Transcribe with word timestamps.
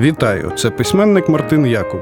Вітаю! 0.00 0.52
Це 0.56 0.70
письменник 0.70 1.28
Мартин 1.28 1.66
Якуб. 1.66 2.00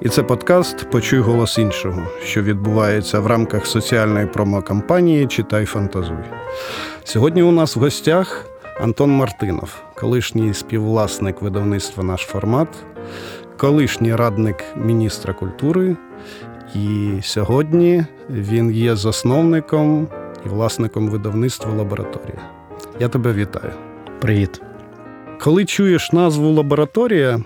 І 0.00 0.08
це 0.08 0.22
подкаст 0.22 0.90
Почуй 0.90 1.18
голос 1.18 1.58
іншого, 1.58 2.02
що 2.24 2.42
відбувається 2.42 3.20
в 3.20 3.26
рамках 3.26 3.66
соціальної 3.66 4.26
промокампанії 4.26 5.26
Читай 5.26 5.64
фантазуй. 5.64 6.16
Сьогодні 7.04 7.42
у 7.42 7.52
нас 7.52 7.76
в 7.76 7.80
гостях 7.80 8.46
Антон 8.80 9.10
Мартинов, 9.10 9.82
колишній 9.94 10.54
співвласник 10.54 11.42
видавництва 11.42 12.04
Наш 12.04 12.20
формат, 12.20 12.68
колишній 13.56 14.14
радник 14.14 14.64
міністра 14.76 15.34
культури. 15.34 15.96
І 16.74 17.10
сьогодні 17.22 18.04
він 18.30 18.70
є 18.70 18.96
засновником 18.96 20.08
і 20.46 20.48
власником 20.48 21.08
видавництва 21.08 21.72
Лабораторія. 21.72 22.38
Я 23.00 23.08
тебе 23.08 23.32
вітаю. 23.32 23.72
Привіт. 24.20 24.62
Коли 25.42 25.64
чуєш 25.64 26.12
назву 26.12 26.52
лабораторія, 26.52 27.44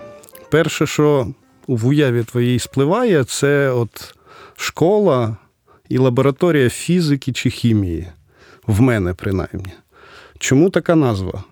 перше, 0.51 0.87
що 0.87 1.27
в 1.67 1.87
уяві 1.87 2.23
твоїй 2.23 2.59
спливає, 2.59 3.23
це 3.23 3.69
от 3.69 4.15
школа 4.55 5.37
і 5.89 5.97
лабораторія 5.97 6.69
фізики 6.69 7.31
чи 7.31 7.49
хімії. 7.49 8.07
В 8.67 8.81
мене, 8.81 9.13
принаймні. 9.13 9.73
Чому 10.39 10.69
така 10.69 10.95
назва? 10.95 11.43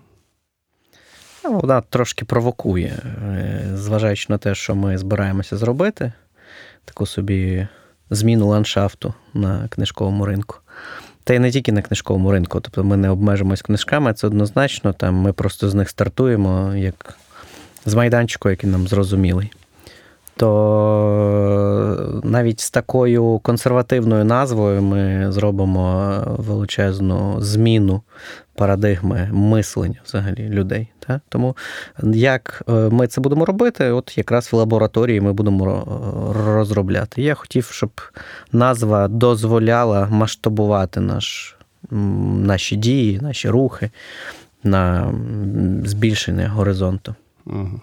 Ну, 1.44 1.58
вона 1.60 1.80
трошки 1.80 2.24
провокує, 2.24 3.02
е, 3.04 3.70
зважаючи 3.74 4.26
на 4.28 4.38
те, 4.38 4.54
що 4.54 4.74
ми 4.74 4.98
збираємося 4.98 5.56
зробити, 5.56 6.12
таку 6.84 7.06
собі 7.06 7.68
зміну 8.10 8.48
ландшафту 8.48 9.14
на 9.34 9.68
книжковому 9.68 10.26
ринку. 10.26 10.56
Та 11.26 11.34
й 11.34 11.38
не 11.38 11.50
тільки 11.50 11.72
на 11.72 11.82
книжковому 11.82 12.32
ринку, 12.32 12.60
тобто 12.60 12.84
ми 12.84 12.96
не 12.96 13.10
обмежимось 13.10 13.62
книжками, 13.62 14.14
це 14.14 14.26
однозначно. 14.26 14.92
Там 14.92 15.14
Ми 15.14 15.32
просто 15.32 15.68
з 15.68 15.74
них 15.74 15.88
стартуємо 15.88 16.74
як 16.74 17.18
з 17.86 17.94
майданчику, 17.94 18.50
який 18.50 18.70
нам 18.70 18.88
зрозумілий. 18.88 19.52
То 20.36 22.20
навіть 22.24 22.60
з 22.60 22.70
такою 22.70 23.38
консервативною 23.38 24.24
назвою 24.24 24.82
ми 24.82 25.32
зробимо 25.32 26.14
величезну 26.26 27.36
зміну 27.40 28.02
парадигми 28.54 29.28
мислення 29.32 30.00
взагалі 30.04 30.48
людей. 30.48 30.88
Так? 30.98 31.20
Тому 31.28 31.56
як 32.02 32.62
е, 32.68 32.72
ми 32.72 33.06
це 33.06 33.20
будемо 33.20 33.44
робити, 33.44 33.90
от 33.90 34.18
якраз 34.18 34.52
в 34.52 34.56
лабораторії 34.56 35.20
ми 35.20 35.32
будемо 35.32 35.84
розробляти. 36.46 37.22
Я 37.22 37.34
хотів, 37.34 37.64
щоб 37.64 37.90
назва 38.52 39.08
дозволяла 39.08 40.08
масштабувати 40.10 41.00
наш, 41.00 41.56
наші 41.90 42.76
дії, 42.76 43.20
наші 43.22 43.48
рухи 43.48 43.90
на 44.64 45.12
збільшення 45.84 46.48
горизонту. 46.48 47.14
Угу. 47.46 47.80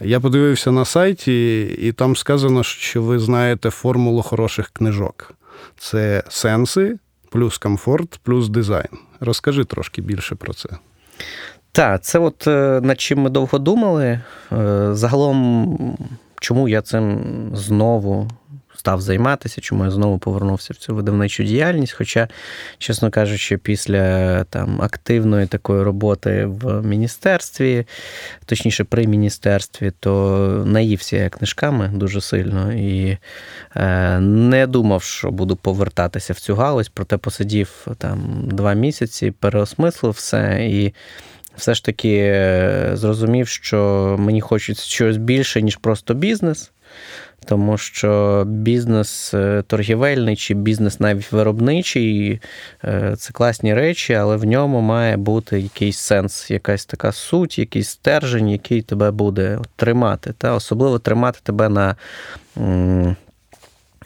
Я 0.00 0.20
подивився 0.22 0.70
на 0.70 0.84
сайті, 0.84 1.62
і 1.62 1.92
там 1.92 2.16
сказано, 2.16 2.62
що 2.62 3.02
ви 3.02 3.18
знаєте 3.18 3.70
формулу 3.70 4.22
хороших 4.22 4.70
книжок. 4.70 5.34
Це 5.78 6.22
сенси, 6.28 6.98
плюс 7.30 7.58
комфорт, 7.58 8.20
плюс 8.22 8.48
дизайн. 8.48 8.88
Розкажи 9.20 9.64
трошки 9.64 10.02
більше 10.02 10.34
про 10.34 10.54
це. 10.54 10.68
Так, 11.72 12.02
це 12.02 12.18
от 12.18 12.46
е, 12.46 12.80
над 12.82 13.00
чим 13.00 13.20
ми 13.20 13.30
довго 13.30 13.58
думали. 13.58 14.20
Е, 14.52 14.88
загалом, 14.92 15.96
чому 16.40 16.68
я 16.68 16.82
цим 16.82 17.20
знову 17.54 18.28
став 18.80 19.00
займатися, 19.00 19.60
чому 19.60 19.84
я 19.84 19.90
знову 19.90 20.18
повернувся 20.18 20.72
в 20.72 20.76
цю 20.76 20.94
видавничу 20.94 21.44
діяльність. 21.44 21.92
Хоча, 21.92 22.28
чесно 22.78 23.10
кажучи, 23.10 23.56
після 23.58 24.44
там 24.44 24.82
активної 24.82 25.46
такої 25.46 25.82
роботи 25.82 26.44
в 26.44 26.82
міністерстві, 26.82 27.86
точніше 28.46 28.84
при 28.84 29.06
міністерстві, 29.06 29.92
то 30.00 30.62
наївся 30.66 31.16
я 31.16 31.28
книжками 31.28 31.90
дуже 31.94 32.20
сильно 32.20 32.72
і 32.72 33.18
е, 33.76 34.20
не 34.20 34.66
думав, 34.66 35.02
що 35.02 35.30
буду 35.30 35.56
повертатися 35.56 36.32
в 36.32 36.40
цю 36.40 36.54
галузь, 36.54 36.88
проте 36.88 37.16
посидів 37.16 37.86
там 37.98 38.48
два 38.48 38.72
місяці, 38.74 39.30
переосмислив 39.30 40.12
все 40.12 40.68
і. 40.70 40.94
Все 41.56 41.74
ж 41.74 41.84
таки 41.84 42.16
е, 42.18 42.90
зрозумів, 42.94 43.48
що 43.48 44.16
мені 44.18 44.40
хочеться 44.40 44.84
щось 44.84 45.16
більше, 45.16 45.62
ніж 45.62 45.76
просто 45.76 46.14
бізнес 46.14 46.70
тому 47.44 47.78
що 47.78 48.42
бізнес 48.46 49.34
е, 49.34 49.62
торгівельний 49.66 50.36
чи 50.36 50.54
бізнес 50.54 51.00
навіть 51.00 51.32
виробничий 51.32 52.40
е, 52.84 53.14
це 53.18 53.32
класні 53.32 53.74
речі, 53.74 54.14
але 54.14 54.36
в 54.36 54.44
ньому 54.44 54.80
має 54.80 55.16
бути 55.16 55.60
якийсь 55.60 55.98
сенс, 55.98 56.50
якась 56.50 56.86
така 56.86 57.12
суть, 57.12 57.58
якийсь 57.58 57.88
стержень, 57.88 58.48
який 58.48 58.82
тебе 58.82 59.10
буде 59.10 59.58
тримати. 59.76 60.34
Та 60.38 60.54
Особливо 60.54 60.98
тримати 60.98 61.38
тебе 61.42 61.68
на 61.68 61.96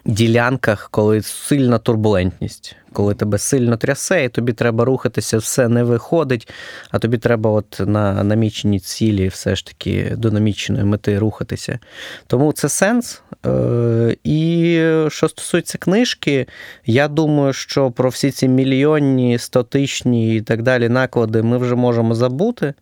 ділянках, 0.04 0.88
коли 0.91 1.22
сильна 1.22 1.78
турбулентність, 1.78 2.76
коли 2.92 3.15
тебе 3.15 3.38
сильно 3.38 3.76
трясе, 3.76 4.25
і 4.25 4.28
тобі 4.28 4.53
треба 4.53 4.84
рухатися, 4.84 5.38
все 5.38 5.69
не 5.69 5.84
виходить, 5.84 6.48
а 6.91 6.98
тобі 6.98 7.19
треба 7.19 7.50
от 7.50 7.81
на 7.87 8.25
наміченій 8.25 8.81
цілі 8.81 9.28
все 9.28 9.56
ж 9.56 9.66
таки 9.66 10.12
до 10.16 10.31
наміченої 10.31 10.84
мети 10.84 11.19
рухатися. 11.19 11.78
Тому 12.26 12.53
це 12.53 12.69
сенс. 12.69 13.22
Е, 13.47 14.16
і 14.25 14.75
що 15.09 15.28
стосується 15.28 15.78
книжки, 15.78 16.47
я 16.86 17.09
думаю, 17.09 17.53
що 17.53 17.91
про 17.91 18.09
всі 18.09 18.31
ці 18.31 18.48
мільйонні, 18.48 19.38
стотичні 19.38 20.36
і 20.36 20.41
так 20.41 20.62
далі 20.62 20.88
наклади 20.88 21.42
ми 21.42 21.59
вже 21.59 21.75
можемо 21.75 22.15
забути. 22.15 22.75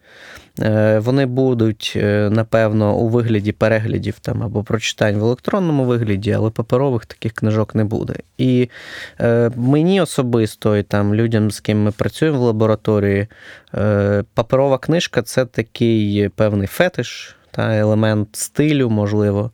Е, 0.61 0.99
вони 0.99 1.27
будуть, 1.27 1.93
е, 1.97 2.31
напевно, 2.31 2.97
у 2.97 3.09
вигляді 3.09 3.53
переглядів 3.53 4.19
там 4.19 4.43
або 4.43 4.63
прочитань 4.63 5.17
в 5.17 5.25
електронному 5.25 5.85
вигляді, 5.85 6.33
але 6.33 6.51
паперових 6.51 7.07
таких 7.07 7.33
книжок 7.33 7.75
не 7.75 7.85
буде. 7.85 8.15
І 8.39 8.69
е, 9.21 9.51
мені 9.57 10.01
особисто, 10.01 10.77
і 10.77 10.83
там 10.83 11.15
людям, 11.15 11.51
з 11.51 11.61
ким 11.61 11.83
ми 11.83 11.91
працюємо 11.91 12.39
в 12.39 12.43
лабораторії, 12.43 13.27
паперова 14.35 14.79
книжка 14.79 15.23
це 15.23 15.45
такий 15.45 16.29
певний 16.29 16.67
фетиш, 16.67 17.37
та 17.51 17.77
елемент 17.77 18.29
стилю, 18.33 18.91
можливо. 18.91 19.51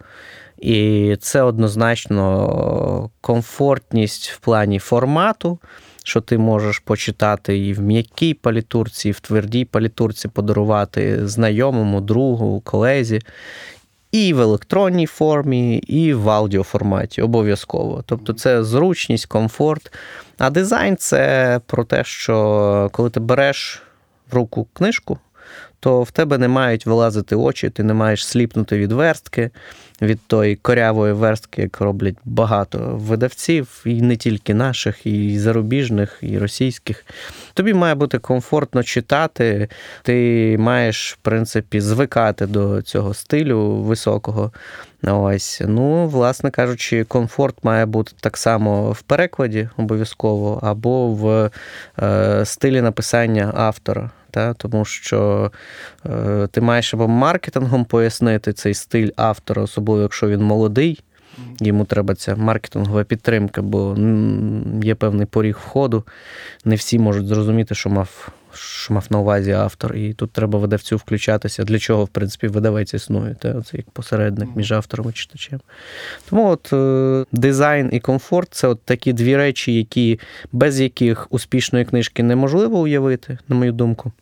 І 0.58 1.16
це 1.20 1.42
однозначно 1.42 3.10
комфортність 3.20 4.30
в 4.30 4.38
плані 4.38 4.78
формату 4.78 5.58
що 6.08 6.20
ти 6.20 6.38
можеш 6.38 6.78
почитати 6.78 7.58
і 7.58 7.72
в 7.72 7.80
м'якій 7.80 8.34
палітурці, 8.34 9.08
і 9.08 9.12
в 9.12 9.20
твердій 9.20 9.64
палітурці 9.64 10.28
подарувати 10.28 11.28
знайомому, 11.28 12.00
другу, 12.00 12.60
колезі. 12.60 13.20
І 14.12 14.34
в 14.34 14.40
електронній 14.40 15.06
формі, 15.06 15.76
і 15.76 16.14
в 16.14 16.30
аудіоформаті 16.30 17.22
обов'язково. 17.22 18.04
Тобто 18.06 18.32
це 18.32 18.64
зручність, 18.64 19.26
комфорт. 19.26 19.92
А 20.38 20.50
дизайн 20.50 20.96
це 20.96 21.60
про 21.66 21.84
те, 21.84 22.04
що 22.04 22.88
коли 22.92 23.10
ти 23.10 23.20
береш 23.20 23.82
в 24.30 24.34
руку 24.34 24.66
книжку, 24.72 25.18
то 25.80 26.02
в 26.02 26.10
тебе 26.10 26.38
не 26.38 26.48
мають 26.48 26.86
вилазити 26.86 27.36
очі, 27.36 27.70
ти 27.70 27.82
не 27.82 27.94
маєш 27.94 28.26
сліпнути 28.26 28.78
від 28.78 28.92
верстки, 28.92 29.50
від 30.02 30.20
тої 30.26 30.56
корявої 30.56 31.12
верстки, 31.12 31.62
як 31.62 31.80
роблять 31.80 32.16
багато 32.24 32.78
видавців, 32.78 33.82
і 33.84 34.02
не 34.02 34.16
тільки 34.16 34.54
наших, 34.54 35.06
і 35.06 35.38
зарубіжних, 35.38 36.18
і 36.22 36.38
російських. 36.38 37.06
Тобі 37.54 37.74
має 37.74 37.94
бути 37.94 38.18
комфортно 38.18 38.82
читати, 38.82 39.68
ти 40.02 40.56
маєш, 40.58 41.12
в 41.12 41.16
принципі, 41.16 41.80
звикати 41.80 42.46
до 42.46 42.82
цього 42.82 43.14
стилю 43.14 43.70
високого. 43.70 44.52
Ось, 45.02 45.62
ну, 45.66 46.08
власне 46.08 46.50
кажучи, 46.50 47.04
комфорт 47.04 47.64
має 47.64 47.86
бути 47.86 48.12
так 48.20 48.36
само 48.36 48.92
в 48.92 49.02
перекладі 49.02 49.68
обов'язково, 49.76 50.60
або 50.62 51.08
в 51.08 51.50
е, 52.02 52.44
стилі 52.44 52.80
написання 52.80 53.52
автора 53.54 54.10
та? 54.30 54.54
тому 54.54 54.84
що 54.84 55.52
е, 56.06 56.48
ти 56.50 56.60
маєш 56.60 56.94
або 56.94 57.08
маркетингом 57.08 57.84
пояснити 57.84 58.52
цей 58.52 58.74
стиль 58.74 59.10
автора, 59.16 59.62
особливо 59.62 60.02
якщо 60.02 60.28
він 60.28 60.42
молодий. 60.42 61.00
Йому 61.60 61.84
треба 61.84 62.14
ця 62.14 62.36
маркетингова 62.36 63.04
підтримка, 63.04 63.62
бо 63.62 63.96
є 64.82 64.94
певний 64.94 65.26
поріг 65.26 65.58
входу. 65.66 66.04
Не 66.64 66.74
всі 66.74 66.98
можуть 66.98 67.26
зрозуміти, 67.26 67.74
що 67.74 67.90
мав 67.90 68.28
що 68.58 68.94
мав 68.94 69.06
на 69.10 69.18
увазі 69.18 69.50
автор. 69.50 69.96
І 69.96 70.12
тут 70.12 70.30
треба 70.30 70.58
видавцю 70.58 70.96
включатися, 70.96 71.64
для 71.64 71.78
чого, 71.78 72.04
в 72.04 72.08
принципі, 72.08 72.46
видавець 72.46 72.94
існує. 72.94 73.36
Це 73.42 73.54
як 73.72 73.90
посередник 73.90 74.48
між 74.56 74.72
автором 74.72 75.10
і 75.10 75.12
читачем. 75.12 75.60
Тому 76.30 76.48
от 76.48 76.72
е, 76.72 77.24
дизайн 77.32 77.88
і 77.92 78.00
комфорт 78.00 78.48
це 78.50 78.68
от 78.68 78.82
такі 78.82 79.12
дві 79.12 79.36
речі, 79.36 79.74
які, 79.74 80.20
без 80.52 80.80
яких 80.80 81.26
успішної 81.30 81.84
книжки 81.84 82.22
неможливо 82.22 82.78
уявити, 82.78 83.38
на 83.48 83.56
мою 83.56 83.72
думку. 83.72 84.12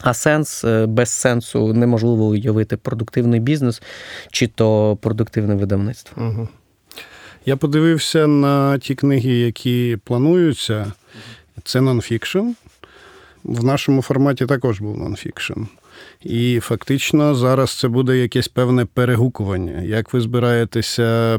А 0.00 0.14
сенс 0.14 0.64
е, 0.64 0.86
без 0.86 1.08
сенсу 1.10 1.72
неможливо 1.74 2.26
уявити 2.26 2.76
продуктивний 2.76 3.40
бізнес 3.40 3.82
чи 4.30 4.46
то 4.46 4.98
продуктивне 5.00 5.54
видавництво. 5.54 6.22
Угу. 6.22 6.48
Я 7.46 7.56
подивився 7.56 8.26
на 8.26 8.78
ті 8.78 8.94
книги, 8.94 9.30
які 9.30 9.98
плануються. 10.04 10.92
Це 11.64 11.80
нонфікшн. 11.80 12.38
В 13.44 13.64
нашому 13.64 14.02
форматі 14.02 14.46
також 14.46 14.80
був 14.80 14.98
нонфікшн. 14.98 15.62
і 16.22 16.60
фактично 16.60 17.34
зараз 17.34 17.78
це 17.78 17.88
буде 17.88 18.16
якесь 18.16 18.48
певне 18.48 18.84
перегукування. 18.84 19.82
Як 19.82 20.12
ви 20.12 20.20
збираєтеся 20.20 21.38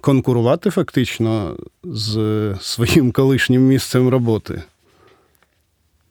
конкурувати 0.00 0.70
фактично 0.70 1.56
з 1.84 2.54
своїм 2.60 3.12
колишнім 3.12 3.62
місцем 3.62 4.08
роботи? 4.08 4.62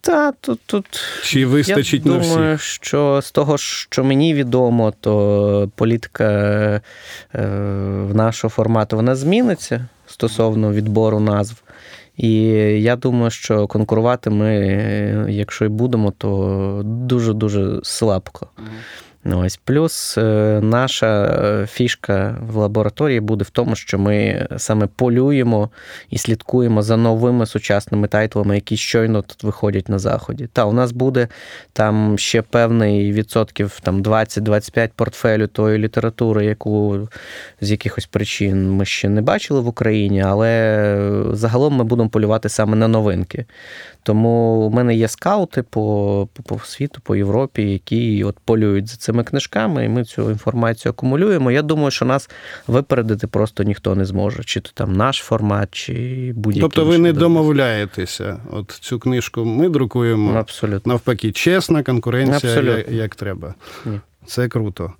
Та 0.01 0.31
тут 0.31 0.59
тут 0.65 0.85
чи 1.23 1.45
вистачить 1.45 2.05
я 2.05 2.11
на 2.11 2.17
думаю, 2.17 2.55
всіх? 2.55 2.67
що 2.67 3.21
з 3.23 3.31
того, 3.31 3.57
що 3.57 4.03
мені 4.03 4.33
відомо, 4.33 4.93
то 5.01 5.71
політика 5.75 6.25
е, 7.33 7.41
нашого 8.13 8.49
формату 8.49 8.95
вона 8.95 9.15
зміниться 9.15 9.87
стосовно 10.07 10.73
відбору 10.73 11.19
назв. 11.19 11.55
І 12.17 12.33
я 12.81 12.95
думаю, 12.95 13.31
що 13.31 13.67
конкурувати 13.67 14.29
ми, 14.29 14.55
якщо 15.29 15.65
і 15.65 15.67
будемо, 15.67 16.11
то 16.11 16.81
дуже 16.85 17.33
дуже 17.33 17.79
слабко. 17.83 18.47
Ось 19.33 19.57
плюс 19.57 20.17
е, 20.17 20.59
наша 20.63 21.67
фішка 21.71 22.37
в 22.49 22.55
лабораторії 22.55 23.19
буде 23.19 23.43
в 23.43 23.49
тому, 23.49 23.75
що 23.75 23.99
ми 23.99 24.47
саме 24.57 24.87
полюємо 24.95 25.69
і 26.09 26.17
слідкуємо 26.17 26.81
за 26.81 26.97
новими 26.97 27.45
сучасними 27.45 28.07
тайтлами, 28.07 28.55
які 28.55 28.77
щойно 28.77 29.21
тут 29.21 29.43
виходять 29.43 29.89
на 29.89 29.99
заході. 29.99 30.47
Та 30.53 30.65
у 30.65 30.73
нас 30.73 30.91
буде 30.91 31.27
там 31.73 32.17
ще 32.17 32.41
певний 32.41 33.13
відсотків 33.13 33.79
там 33.83 34.03
20-25 34.03 34.89
портфелю 34.95 35.47
тої 35.47 35.77
літератури, 35.77 36.45
яку 36.45 37.07
з 37.61 37.71
якихось 37.71 38.05
причин 38.05 38.71
ми 38.71 38.85
ще 38.85 39.09
не 39.09 39.21
бачили 39.21 39.59
в 39.59 39.67
Україні, 39.67 40.21
але 40.21 41.21
загалом 41.31 41.73
ми 41.75 41.83
будемо 41.83 42.09
полювати 42.09 42.49
саме 42.49 42.75
на 42.75 42.87
новинки. 42.87 43.45
Тому 44.05 44.29
у 44.67 44.69
мене 44.69 44.95
є 44.95 45.07
скаути 45.07 45.63
по, 45.63 46.27
по, 46.33 46.43
по 46.43 46.59
світу, 46.59 47.01
по 47.03 47.15
Європі, 47.15 47.71
які 47.71 48.23
от 48.23 48.39
полюють 48.45 48.87
за 48.87 48.97
цими 49.15 49.23
книжками, 49.23 49.85
і 49.85 49.89
ми 49.89 50.03
цю 50.03 50.31
інформацію 50.31 50.89
акумулюємо. 50.89 51.51
Я 51.51 51.61
думаю, 51.61 51.91
що 51.91 52.05
нас 52.05 52.29
випередити 52.67 53.27
просто 53.27 53.63
ніхто 53.63 53.95
не 53.95 54.05
зможе. 54.05 54.43
Чи 54.43 54.59
то 54.61 54.69
там 54.73 54.93
наш 54.93 55.17
формат, 55.17 55.69
чи 55.71 55.93
будь-який. 56.35 56.61
Тобто 56.61 56.85
ви 56.85 56.97
не 56.97 57.13
домовляєтеся. 57.13 58.39
От 58.51 58.71
цю 58.71 58.99
книжку 58.99 59.45
ми 59.45 59.69
друкуємо 59.69 60.33
Абсолютно. 60.33 60.93
навпаки, 60.93 61.31
чесна 61.31 61.83
конкуренція, 61.83 62.35
Абсолютно. 62.53 62.77
як, 62.77 62.91
як 62.91 63.15
треба. 63.15 63.55
Ні. 63.85 63.99
Це 64.25 64.47
круто. 64.47 64.93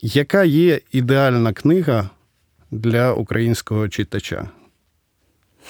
Яка 0.00 0.44
є 0.44 0.80
ідеальна 0.92 1.52
книга 1.52 2.10
для 2.70 3.12
українського 3.12 3.88
читача? 3.88 4.48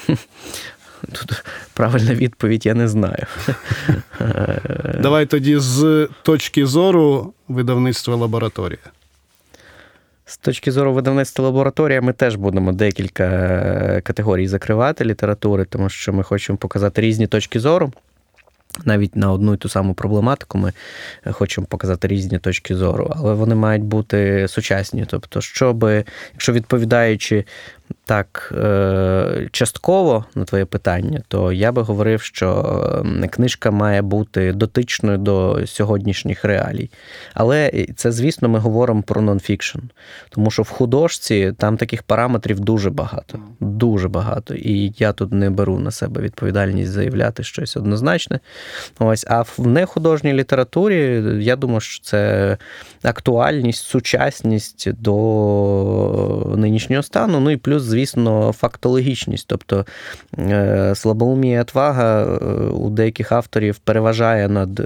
Тут 1.13 1.45
правильна 1.75 2.15
відповідь, 2.15 2.67
я 2.67 2.75
не 2.75 2.89
знаю. 2.89 3.27
Давай 5.01 5.27
тоді 5.27 5.59
з 5.59 6.09
точки 6.23 6.67
зору 6.67 7.33
видавництва 7.49 8.17
лабораторія. 8.17 8.79
З 10.27 10.37
точки 10.37 10.73
зору 10.73 10.93
видавництва 10.93 11.45
лабораторія, 11.45 12.01
ми 12.01 12.13
теж 12.13 12.37
будемо 12.37 12.73
декілька 12.73 14.01
категорій 14.05 14.49
закривати 14.49 15.05
літератури, 15.05 15.65
тому 15.65 15.89
що 15.89 16.13
ми 16.13 16.23
хочемо 16.23 16.59
показати 16.59 17.01
різні 17.01 17.27
точки 17.27 17.61
зору. 17.61 17.93
Навіть 18.85 19.17
на 19.17 19.33
одну 19.33 19.55
і 19.55 19.57
ту 19.57 19.69
саму 19.69 19.95
проблематику 19.95 20.59
ми 20.59 20.73
хочемо 21.31 21.67
показати 21.67 22.09
різні 22.09 22.39
точки 22.39 22.77
зору, 22.77 23.13
але 23.17 23.35
вони 23.35 23.55
мають 23.55 23.83
бути 23.83 24.49
сучасні. 24.49 25.05
Тобто, 25.09 25.41
щоб, 25.41 25.85
якщо 26.33 26.53
відповідаючи 26.53 27.45
так 28.09 28.53
е, 28.57 29.49
частково 29.53 30.25
на 30.35 30.45
твоє 30.45 30.65
питання, 30.65 31.23
то 31.29 31.53
я 31.53 31.73
би 31.73 31.83
говорив, 31.83 32.23
що 32.23 33.05
книжка 33.31 33.71
має 33.71 34.03
бути 34.03 34.53
дотичною 34.53 35.19
до 35.19 35.67
сьогоднішніх 35.67 36.45
реалій. 36.45 36.91
Але 37.35 37.87
це, 37.97 38.13
звісно, 38.13 38.49
ми 38.49 38.59
говоримо 38.59 39.03
про 39.03 39.21
нонфікшн. 39.21 39.79
Тому 40.31 40.51
що 40.51 40.63
в 40.63 40.69
художці 40.69 41.53
там 41.59 41.77
таких 41.77 42.03
параметрів 42.03 42.61
дуже 42.61 42.91
багато. 42.91 43.39
Дуже 43.61 44.09
багато. 44.09 44.55
І 44.55 44.93
я 44.99 45.13
тут 45.13 45.33
не 45.33 45.51
беру 45.51 45.79
на 45.79 45.91
себе 45.91 46.23
відповідальність 46.23 46.93
заявляти 46.93 47.43
щось 47.43 47.77
однозначне. 47.77 48.41
Ось, 48.99 49.27
А 49.29 49.43
в 49.43 49.67
нехудожній 49.67 50.33
літературі 50.33 51.23
я 51.41 51.57
думаю, 51.57 51.81
що 51.81 52.05
це 52.05 52.57
актуальність, 53.03 53.85
сучасність 53.85 54.93
до 54.93 56.55
нинішнього 56.57 57.03
стану. 57.03 57.41
Ну 57.41 57.51
і 57.51 57.57
плюс, 57.57 57.83
звісно, 57.83 57.98
фактологічність. 58.53 59.47
Тобто 59.49 59.87
слабоумія 60.95 61.61
отвага 61.61 62.25
у 62.69 62.91
деяких 62.91 63.33
авторів 63.33 63.79
переважає 63.79 64.49
над 64.49 64.83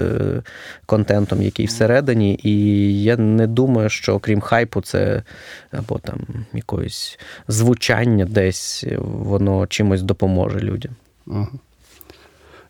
контентом, 0.85 1.41
який 1.41 1.65
всередині. 1.65 2.39
І 2.43 3.03
я 3.03 3.17
не 3.17 3.47
думаю, 3.47 3.89
що 3.89 4.13
окрім 4.13 4.41
хайпу, 4.41 4.81
це 4.81 5.23
або 5.71 5.99
там 5.99 6.19
якоїсь 6.53 7.19
звучання 7.47 8.25
десь 8.25 8.85
воно 8.97 9.67
чимось 9.67 10.01
допоможе 10.01 10.59
людям. 10.59 10.95
Ага. 11.27 11.47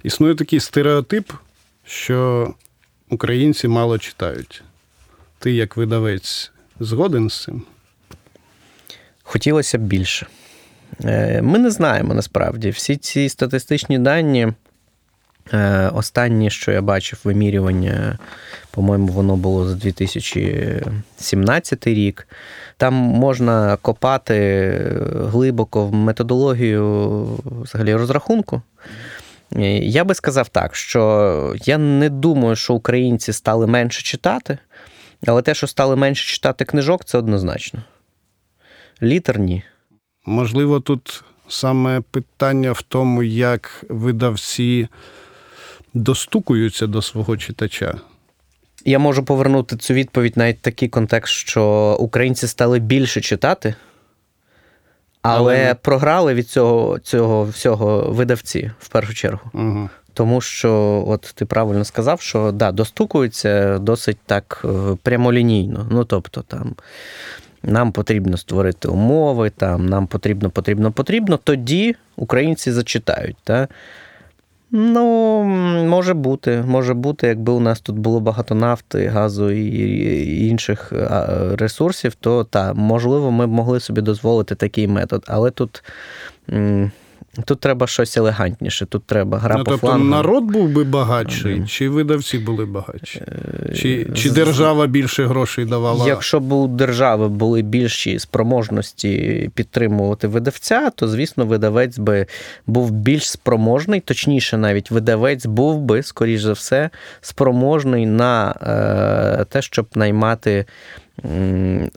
Існує 0.04 0.36
такий 0.36 0.60
стереотип, 0.60 1.31
що 1.86 2.54
українці 3.10 3.68
мало 3.68 3.98
читають. 3.98 4.63
Ти, 5.39 5.51
як 5.51 5.78
видавець, 5.78 6.51
згоден 6.80 7.30
з 7.30 7.44
цим? 7.44 7.63
Хотілося 9.24 9.78
б 9.78 9.81
більше. 9.81 10.28
Ми 11.42 11.60
не 11.60 11.72
знаємо 11.72 12.14
насправді. 12.14 12.70
Всі 12.70 12.98
ці 12.98 13.30
статистичні 13.30 14.00
дані, 14.00 14.48
останні, 15.94 16.50
що 16.50 16.72
я 16.72 16.81
бачив, 16.81 17.20
вимірювання, 17.24 18.18
по-моєму, 18.72 19.08
воно 19.08 19.36
було 19.36 19.68
за 19.68 19.75
2017 19.75 21.88
рік. 21.88 22.28
Там 22.78 22.94
можна 22.94 23.78
копати 23.81 24.80
глибоко 25.16 25.86
в 25.86 25.94
методологію 25.94 27.25
взагалі 27.46 27.96
розрахунку. 27.96 28.62
Я 29.81 30.04
би 30.04 30.16
сказав 30.16 30.50
так, 30.50 30.75
що 30.75 31.56
я 31.66 31.78
не 31.78 32.10
думаю, 32.10 32.56
що 32.56 32.74
українці 32.74 33.34
стали 33.34 33.68
менше 33.68 34.04
читати, 34.04 34.58
але 35.28 35.42
те, 35.42 35.54
що 35.54 35.68
стали 35.68 35.96
менше 35.96 36.34
читати 36.34 36.66
книжок, 36.66 37.06
це 37.06 37.18
однозначно. 37.18 37.84
Літер 39.01 39.40
ні. 39.40 39.63
Можливо, 40.25 40.79
тут 40.79 41.24
саме 41.48 42.01
питання 42.01 42.72
в 42.72 42.82
тому, 42.82 43.24
як 43.24 43.86
видавці 43.89 44.88
достукуються 45.94 46.88
до 46.88 47.01
свого 47.01 47.38
читача. 47.38 47.96
Я 48.86 49.00
можу 49.00 49.25
повернути 49.25 49.77
цю 49.77 49.94
відповідь 49.94 50.38
навіть 50.38 50.58
в 50.58 50.62
такий 50.62 50.89
контекст, 50.89 51.34
що 51.34 51.96
українці 52.00 52.48
стали 52.48 52.79
більше 52.79 53.22
читати, 53.22 53.75
але, 55.22 55.65
але... 55.65 55.75
програли 55.75 56.34
від 56.34 56.50
цього 56.50 57.00
цього 57.00 57.44
всього 57.44 58.12
видавці 58.12 58.72
в 58.79 58.88
першу 58.88 59.13
чергу. 59.13 59.51
Угу. 59.53 59.89
Тому 60.13 60.41
що, 60.41 61.03
от 61.08 61.34
ти 61.36 61.46
правильно 61.46 61.86
сказав, 61.86 62.22
що 62.22 62.51
да, 62.51 62.72
достукуються 62.72 63.79
досить 63.79 64.18
так 64.25 64.65
прямолінійно. 65.03 65.88
Ну, 65.91 66.06
тобто, 66.06 66.41
там 66.41 66.75
нам 67.63 67.91
потрібно 67.91 68.38
створити 68.38 68.88
умови, 68.88 69.50
там 69.50 69.86
нам 69.86 70.08
потрібно, 70.08 70.50
потрібно, 70.50 70.91
потрібно. 70.91 71.39
Тоді 71.43 71.96
українці 72.15 72.72
зачитають. 72.72 73.38
Та? 73.43 73.67
Ну, 74.72 75.43
може 75.89 76.13
бути, 76.13 76.63
може 76.67 76.93
бути, 76.93 77.27
якби 77.27 77.53
у 77.53 77.60
нас 77.60 77.79
тут 77.79 78.00
було 78.00 78.20
багато 78.20 78.55
нафти, 78.55 79.08
газу 79.08 79.51
і 79.51 80.48
інших 80.48 80.93
ресурсів, 81.58 82.15
то 82.15 82.43
та, 82.43 82.74
можливо, 82.74 83.32
ми 83.32 83.48
б 83.48 83.50
могли 83.50 83.79
собі 83.79 84.01
дозволити 84.01 84.55
такий 84.55 84.88
метод. 84.88 85.24
Але 85.27 85.51
тут. 85.51 85.84
Тут 87.46 87.60
треба 87.60 87.88
щось 87.88 88.18
елегантніше, 88.18 88.86
тут 88.86 89.06
треба 89.06 89.38
гра 89.38 89.56
ну, 89.58 89.63
по 89.63 89.72
тобто 89.72 89.88
флангам. 89.88 90.10
народ 90.10 90.44
був 90.44 90.70
би 90.70 90.84
багатший, 90.84 91.56
mm. 91.56 91.68
чи 91.68 91.90
видавці 91.90 92.38
були 92.38 92.66
багатші? 92.66 93.22
Чи 93.75 94.08
чи 94.16 94.30
держава 94.30 94.88
більше 94.88 95.25
грошей 95.25 95.66
давала? 95.66 96.08
Якщо 96.08 96.40
б 96.40 96.54
у 96.54 96.68
держави 96.68 97.30
були 97.30 97.62
більші 97.62 98.20
спроможності 98.20 99.50
підтримувати 99.56 100.28
видавця, 100.28 100.90
то 100.90 101.08
звісно, 101.08 101.46
видавець 101.46 101.98
би 101.98 102.25
був 102.68 102.92
більш 102.92 103.30
спроможний, 103.30 104.00
точніше, 104.00 104.58
навіть 104.58 104.92
видавець 104.92 105.46
був 105.46 105.82
би, 105.82 106.04
скоріш 106.04 106.42
за 106.42 106.54
все, 106.54 106.90
спроможний 107.22 108.06
на 108.06 108.56
е, 109.42 109.46
те, 109.46 109.62
щоб 109.62 109.88
наймати 109.96 110.66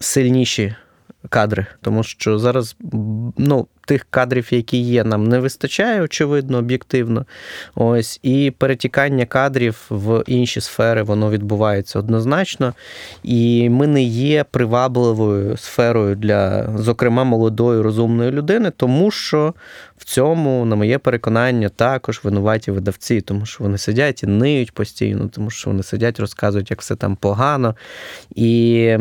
сильніші 0.01 0.75
кадри. 1.29 1.67
Тому 1.83 2.03
що 2.03 2.39
зараз, 2.39 2.77
ну, 3.39 3.67
тих 3.87 4.07
кадрів, 4.11 4.49
які 4.51 4.79
є, 4.79 5.05
нам 5.05 5.25
не 5.25 5.39
вистачає, 5.39 6.03
очевидно, 6.03 6.59
об'єктивно. 6.59 7.27
Ось 7.75 8.21
і 8.23 8.53
перетікання 8.59 9.27
кадрів 9.27 9.87
в 9.91 10.25
інші 10.27 10.61
сфери 10.61 11.03
воно 11.03 11.31
відбувається 11.31 11.99
однозначно. 11.99 12.75
І 13.23 13.71
ми 13.71 13.87
не 13.87 14.03
є 14.03 14.45
привабливою 14.45 15.57
сферою 15.57 16.17
для, 16.17 16.69
зокрема, 16.79 17.25
молодої 17.25 17.81
розумної 17.81 18.31
людини, 18.31 18.73
тому 18.77 19.11
що 19.11 19.55
в 19.99 20.05
цьому, 20.05 20.65
на 20.65 20.77
моє 20.77 20.99
переконання, 20.99 21.69
також 21.69 22.21
винуваті 22.25 22.71
видавці, 22.71 23.21
тому 23.21 23.47
що 23.47 23.65
вони 23.65 23.79
сидять 23.79 24.23
і 24.23 24.27
ниють 24.27 24.73
постійно, 24.73 25.29
тому 25.29 25.51
що 25.51 25.71
вони 25.71 25.83
сидять, 25.83 26.21
розказують, 26.21 26.71
як 26.71 26.81
все 26.81 26.97
там 26.97 27.17
погано. 27.17 27.75
І 28.35 28.97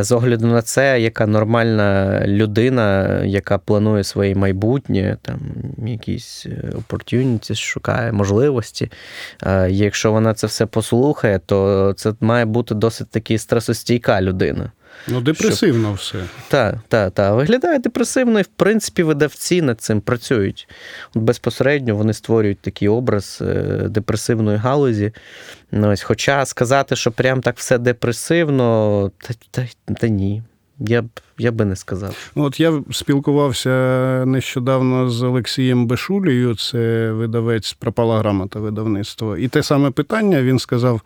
з 0.00 0.12
огляду 0.12 0.46
на 0.46 0.62
це, 0.62 1.00
яка 1.00 1.26
нормальна 1.26 2.20
людина, 2.26 3.18
яка 3.24 3.58
планує 3.58 4.04
своє 4.04 4.34
майбутнє, 4.34 5.16
там 5.22 5.40
якісь 5.86 6.46
opportunities 6.72 7.54
шукає 7.54 8.12
можливості. 8.12 8.90
Якщо 9.68 10.12
вона 10.12 10.34
це 10.34 10.46
все 10.46 10.66
послухає, 10.66 11.38
то 11.46 11.92
це 11.96 12.14
має 12.20 12.44
бути 12.44 12.74
досить 12.74 13.10
таки 13.10 13.38
стресостійка 13.38 14.22
людина. 14.22 14.72
Ну, 15.08 15.20
депресивно 15.20 15.96
Щоб... 15.96 16.20
все. 16.20 16.28
Так, 16.48 16.74
так, 16.88 17.12
так. 17.12 17.34
Виглядає 17.34 17.78
депресивно, 17.78 18.40
і 18.40 18.42
в 18.42 18.46
принципі 18.46 19.02
видавці 19.02 19.62
над 19.62 19.80
цим 19.80 20.00
працюють. 20.00 20.68
От 21.14 21.22
Безпосередньо 21.22 21.96
вони 21.96 22.12
створюють 22.12 22.60
такий 22.60 22.88
образ 22.88 23.38
е, 23.40 23.62
депресивної 23.88 24.58
галузі. 24.58 25.12
Ну, 25.72 25.92
ось, 25.92 26.02
Хоча 26.02 26.46
сказати, 26.46 26.96
що 26.96 27.12
прям 27.12 27.40
так 27.40 27.56
все 27.58 27.78
депресивно, 27.78 29.10
та, 29.18 29.34
та, 29.50 29.94
та 29.94 30.08
ні. 30.08 30.42
Я 30.78 31.02
б 31.02 31.08
я 31.38 31.52
би 31.52 31.64
не 31.64 31.76
сказав. 31.76 32.30
От 32.34 32.60
я 32.60 32.82
спілкувався 32.90 33.70
нещодавно 34.26 35.10
з 35.10 35.22
Олексієм 35.22 35.86
Бешулією, 35.86 36.56
це 36.56 37.12
видавець 37.12 37.72
пропала 37.72 38.18
грамота 38.18 38.58
видавництва. 38.58 39.38
І 39.38 39.48
те 39.48 39.62
саме 39.62 39.90
питання 39.90 40.42
він 40.42 40.58
сказав: 40.58 41.00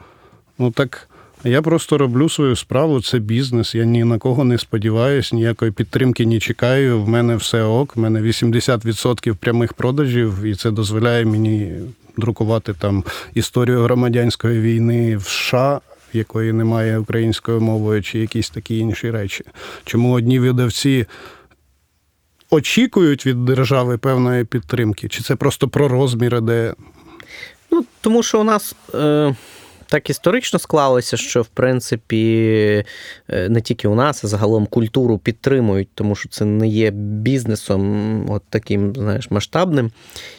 ну 0.59 0.71
так. 0.71 1.09
Я 1.45 1.63
просто 1.63 1.99
роблю 1.99 2.29
свою 2.29 2.57
справу, 2.57 3.03
це 3.03 3.19
бізнес. 3.19 3.75
Я 3.75 3.85
ні 3.85 4.05
на 4.05 4.19
кого 4.19 4.45
не 4.45 4.59
сподіваюся, 4.59 5.37
ніякої 5.37 5.71
підтримки 5.71 6.27
не 6.27 6.41
чекаю. 6.41 7.03
В 7.03 7.09
мене 7.09 7.37
все 7.37 7.63
ок, 7.63 7.97
в 7.97 8.01
мене 8.01 8.23
80% 8.23 9.35
прямих 9.35 9.73
продажів, 9.73 10.43
і 10.43 10.55
це 10.55 10.71
дозволяє 10.71 11.25
мені 11.25 11.73
друкувати 12.17 12.75
там 12.75 13.05
історію 13.35 13.83
громадянської 13.83 14.61
війни 14.61 15.17
в 15.17 15.23
США. 15.23 15.81
Якої 16.13 16.53
немає 16.53 16.99
українською 16.99 17.61
мовою, 17.61 18.03
чи 18.03 18.19
якісь 18.19 18.51
такі 18.51 18.79
інші 18.79 19.11
речі. 19.11 19.45
Чому 19.85 20.13
одні 20.13 20.39
видавці 20.39 21.07
очікують 22.51 23.27
від 23.27 23.45
держави 23.45 23.99
певної 23.99 24.45
підтримки? 24.45 25.09
Чи 25.09 25.23
це 25.23 25.37
просто 25.37 25.69
про 25.69 25.89
розміри, 25.89 26.41
де. 26.41 26.75
Ну, 27.71 27.85
тому 28.01 28.23
що 28.23 28.41
у 28.41 28.45
нас. 28.45 28.77
Е 28.95 29.35
так 29.89 30.11
історично 30.11 30.59
склалося, 30.59 31.17
що 31.17 31.43
в 31.43 31.47
принципі 31.47 32.85
е, 33.31 33.49
не 33.49 33.61
тільки 33.61 33.89
у 33.89 33.95
нас, 33.95 34.25
а 34.25 34.27
загалом 34.27 34.67
культуру 34.67 35.19
підтримують, 35.19 35.89
тому 35.95 36.15
що 36.15 36.29
це 36.29 36.45
не 36.45 36.69
є 36.69 36.91
бізнесом, 36.91 38.31
от 38.31 38.43
таким, 38.51 38.95
знаєш, 38.95 39.31
масштабним. 39.31 39.91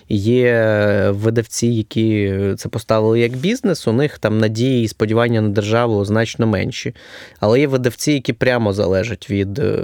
Є 0.10 1.10
видавці, 1.10 1.68
які 1.68 2.34
це 2.58 2.70
поставили 2.70 3.20
як 3.20 3.36
бізнес, 3.36 3.88
у 3.88 3.94
них 3.94 4.20
там 4.20 4.38
надії 4.40 4.84
і 4.84 4.88
сподівання 4.88 5.42
на 5.42 5.50
державу 5.50 6.06
значно 6.06 6.48
менші. 6.48 6.96
Але 7.40 7.60
є 7.60 7.68
видавці, 7.68 8.12
які 8.12 8.34
прямо 8.34 8.74
залежать 8.74 9.30
від 9.30 9.60
е, 9.60 9.80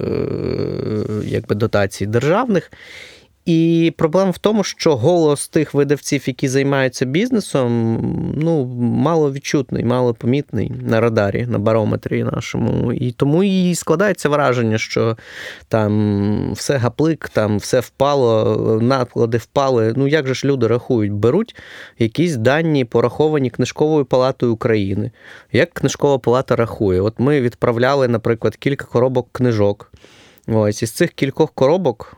якби, 1.26 1.56
дотацій 1.56 2.06
державних. 2.06 2.72
І 3.46 3.94
проблема 3.98 4.32
в 4.32 4.38
тому, 4.38 4.64
що 4.64 4.96
голос 4.96 5.48
тих 5.48 5.74
видавців, 5.74 6.24
які 6.28 6.48
займаються 6.48 7.06
бізнесом, 7.06 7.98
ну, 8.38 8.66
мало 8.80 9.32
відчутний, 9.32 9.86
мало 9.86 10.14
помітний 10.14 10.72
на 10.82 11.02
радарі, 11.02 11.46
на 11.46 11.60
барометрі 11.60 12.24
нашому. 12.24 12.94
І 12.94 13.12
тому 13.12 13.44
і 13.44 13.76
складається 13.76 14.30
враження, 14.30 14.78
що 14.78 15.18
там 15.68 16.54
все 16.54 16.78
гаплик, 16.78 17.30
там 17.30 17.58
все 17.58 17.80
впало, 17.80 18.80
наклади 18.82 19.38
впали. 19.38 19.94
Ну 19.98 20.08
як 20.08 20.28
же 20.28 20.34
ж 20.34 20.48
люди 20.48 20.68
рахують? 20.68 21.14
Беруть 21.14 21.56
якісь 22.00 22.36
дані, 22.36 22.86
пораховані 22.86 23.50
книжковою 23.50 24.06
палатою 24.06 24.54
України. 24.54 25.12
Як 25.52 25.74
книжкова 25.74 26.18
палата 26.18 26.56
рахує? 26.56 27.02
От 27.02 27.20
ми 27.20 27.42
відправляли, 27.42 28.08
наприклад, 28.08 28.56
кілька 28.56 28.86
коробок 28.86 29.30
книжок. 29.32 29.92
Ось 30.48 30.84
із 30.84 30.92
цих 30.92 31.12
кількох 31.12 31.52
коробок 31.52 32.18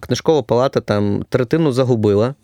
книжкова 0.00 0.42
палата 0.42 0.80
там 0.80 1.24
третину 1.28 1.72
загубила 1.72 2.34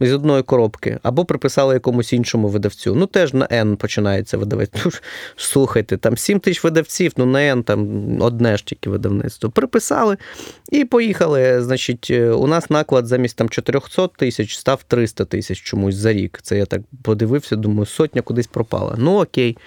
з 0.00 0.12
одної 0.12 0.42
коробки, 0.42 0.98
або 1.02 1.24
приписали 1.24 1.74
якомусь 1.74 2.12
іншому 2.12 2.48
видавцю. 2.48 2.94
Ну, 2.94 3.06
теж 3.06 3.34
на 3.34 3.46
N 3.46 3.76
починається 3.76 4.38
видавець. 4.38 4.70
Ну, 4.84 4.90
Слухайте, 5.36 5.96
там 5.96 6.16
7 6.16 6.40
тисяч 6.40 6.64
видавців, 6.64 7.12
ну 7.16 7.26
на 7.26 7.38
N 7.38 7.62
там 7.62 8.08
одне 8.22 8.56
ж 8.56 8.66
тільки 8.66 8.90
видавництво. 8.90 9.50
Приписали 9.50 10.16
і 10.72 10.84
поїхали. 10.84 11.62
Значить, 11.62 12.08
е, 12.10 12.30
у 12.30 12.46
нас 12.46 12.70
наклад 12.70 13.06
замість 13.06 13.36
там 13.36 13.48
400 13.48 14.08
тисяч 14.08 14.56
став 14.56 14.82
300 14.82 15.24
тисяч 15.24 15.62
чомусь 15.62 15.94
за 15.94 16.12
рік. 16.12 16.38
Це 16.42 16.58
я 16.58 16.66
так 16.66 16.82
подивився, 17.02 17.56
думаю, 17.56 17.86
сотня 17.86 18.22
кудись 18.22 18.46
пропала. 18.46 18.94
Ну 18.98 19.20
окей. 19.20 19.58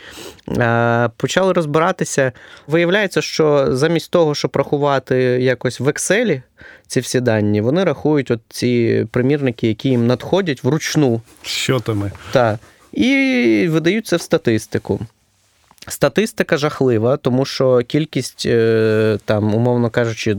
Почали 1.17 1.53
розбиратися. 1.53 2.31
Виявляється, 2.67 3.21
що 3.21 3.67
замість 3.69 4.11
того, 4.11 4.35
щоб 4.35 4.51
рахувати 4.55 5.15
якось 5.41 5.79
в 5.79 5.87
Excel 5.87 6.41
ці 6.87 6.99
всі 6.99 7.19
дані, 7.19 7.61
вони 7.61 7.83
рахують 7.83 8.31
от 8.31 8.39
ці 8.49 9.05
примірники, 9.11 9.67
які 9.67 9.89
їм 9.89 10.07
надходять 10.07 10.63
вручну. 10.63 11.21
Що 11.41 11.79
там? 11.79 12.11
Так. 12.31 12.59
І 12.93 13.67
видають 13.69 14.07
це 14.07 14.15
в 14.15 14.21
статистику. 14.21 14.99
Статистика 15.87 16.57
жахлива, 16.57 17.17
тому 17.17 17.45
що 17.45 17.77
кількість, 17.87 18.43
е, 18.45 19.17
там, 19.25 19.55
умовно 19.55 19.89
кажучи, 19.89 20.37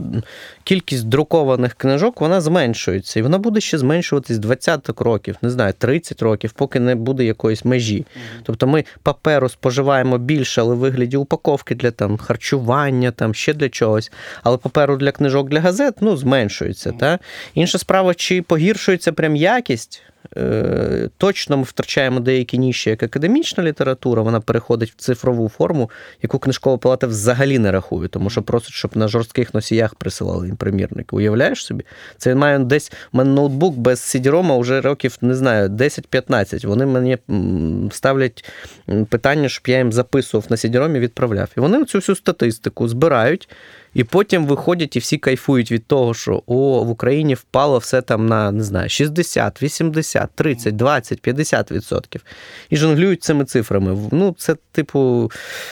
кількість 0.63 1.07
друкованих 1.07 1.73
книжок 1.73 2.21
вона 2.21 2.41
зменшується. 2.41 3.19
І 3.19 3.23
вона 3.23 3.37
буде 3.37 3.61
ще 3.61 3.77
зменшуватись 3.77 4.37
20 4.37 5.01
років, 5.01 5.35
не 5.41 5.49
знаю, 5.49 5.73
30 5.77 6.21
років, 6.21 6.51
поки 6.51 6.79
не 6.79 6.95
буде 6.95 7.23
якоїсь 7.23 7.65
межі. 7.65 8.05
Тобто 8.43 8.67
ми 8.67 8.85
паперу 9.03 9.49
споживаємо 9.49 10.17
більше, 10.17 10.61
але 10.61 10.75
в 10.75 10.77
вигляді 10.77 11.17
упаковки 11.17 11.75
для 11.75 11.91
там, 11.91 12.17
харчування, 12.17 13.11
там, 13.11 13.33
ще 13.33 13.53
для 13.53 13.69
чогось. 13.69 14.11
Але 14.43 14.57
паперу 14.57 14.97
для 14.97 15.11
книжок 15.11 15.49
для 15.49 15.59
газет 15.59 15.95
ну, 16.01 16.17
зменшується. 16.17 16.91
Та? 16.91 17.19
Інша 17.53 17.77
справа, 17.77 18.13
чи 18.13 18.41
погіршується 18.41 19.11
прям 19.11 19.35
якість. 19.35 20.01
Е, 20.37 21.09
точно 21.17 21.57
ми 21.57 21.63
втрачаємо 21.63 22.19
деякі 22.19 22.57
ніші, 22.57 22.89
як 22.89 23.03
академічна 23.03 23.63
література, 23.63 24.21
вона 24.21 24.39
переходить 24.39 24.91
в 24.91 24.95
цифрову 24.95 25.49
форму, 25.49 25.89
яку 26.21 26.39
книжкова 26.39 26.77
палата 26.77 27.07
взагалі 27.07 27.59
не 27.59 27.71
рахує, 27.71 28.07
тому 28.07 28.29
що 28.29 28.41
просить, 28.41 28.73
щоб 28.73 28.97
на 28.97 29.07
жорстких 29.07 29.53
носіях 29.53 29.95
присилали 29.95 30.47
їм 30.47 30.55
примірники. 30.55 31.15
Уявляєш 31.15 31.65
собі? 31.65 31.83
Це 32.17 32.29
він 32.29 32.37
має 32.37 32.59
десь 32.59 32.91
у 33.13 33.17
мене 33.17 33.31
ноутбук 33.31 33.77
без 33.77 33.99
CD-ROM 33.99 34.59
вже 34.59 34.81
років, 34.81 35.17
не 35.21 35.35
знаю, 35.35 35.69
10-15. 35.69 36.67
Вони 36.67 36.85
мені 36.85 37.17
ставлять 37.91 38.49
питання, 39.09 39.49
щоб 39.49 39.63
я 39.67 39.77
їм 39.77 39.91
записував 39.91 40.45
на 40.49 40.55
CD-ROM 40.55 40.95
і 40.95 40.99
відправляв. 40.99 41.49
І 41.57 41.59
вони 41.59 41.85
цю 41.85 41.97
всю 41.97 42.15
статистику 42.15 42.87
збирають. 42.87 43.49
І 43.93 44.03
потім 44.03 44.45
виходять 44.45 44.95
і 44.95 44.99
всі 44.99 45.17
кайфують 45.17 45.71
від 45.71 45.85
того, 45.85 46.13
що 46.13 46.43
о, 46.45 46.83
в 46.83 46.89
Україні 46.89 47.33
впало 47.33 47.77
все 47.77 48.01
там 48.01 48.25
на 48.25 48.51
не 48.51 48.63
знаю, 48.63 48.89
60, 48.89 49.63
80, 49.63 50.29
30, 50.35 50.75
20, 50.75 51.21
50 51.21 51.71
відсотків. 51.71 52.21
І 52.69 52.77
жонглюють 52.77 53.23
цими 53.23 53.45
цифрами. 53.45 54.09
Ну, 54.11 54.35
це, 54.37 54.55
типу, 54.71 55.31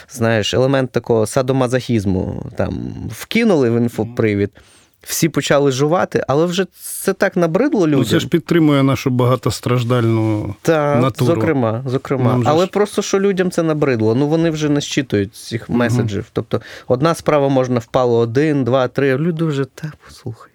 знаєш, 0.10 0.54
елемент 0.54 0.92
такого 0.92 1.28
садомазохізму. 1.28 2.52
Там 2.58 2.94
вкинули 3.12 3.70
в 3.70 3.78
інфопривід. 3.78 4.52
Всі 5.02 5.30
почали 5.30 5.72
жувати, 5.72 6.24
але 6.28 6.46
вже 6.46 6.66
це 6.74 7.14
так 7.14 7.38
набридло 7.38 7.88
людям. 7.88 8.00
Ну, 8.00 8.06
Це 8.06 8.20
ж 8.20 8.28
підтримує 8.28 8.84
нашу 8.84 9.10
багатостраждальну 9.10 10.56
так, 10.62 11.02
натуру. 11.02 11.36
Зокрема, 11.36 11.84
зокрема. 11.86 12.42
але 12.46 12.66
ж... 12.66 12.72
просто 12.72 13.02
що 13.02 13.20
людям 13.20 13.52
це 13.52 13.64
набридло. 13.64 14.16
Ну 14.16 14.28
вони 14.28 14.50
вже 14.50 14.70
не 14.70 14.82
щитують 14.82 15.36
цих 15.36 15.70
меседжів. 15.70 16.20
Угу. 16.20 16.30
Тобто, 16.34 16.62
одна 16.88 17.16
справа 17.16 17.50
можна 17.50 17.80
впало 17.80 18.18
один, 18.18 18.64
два, 18.64 18.88
три. 18.88 19.18
Люди 19.18 19.46
вже 19.46 19.66
так 19.66 19.94
послухай. 20.08 20.52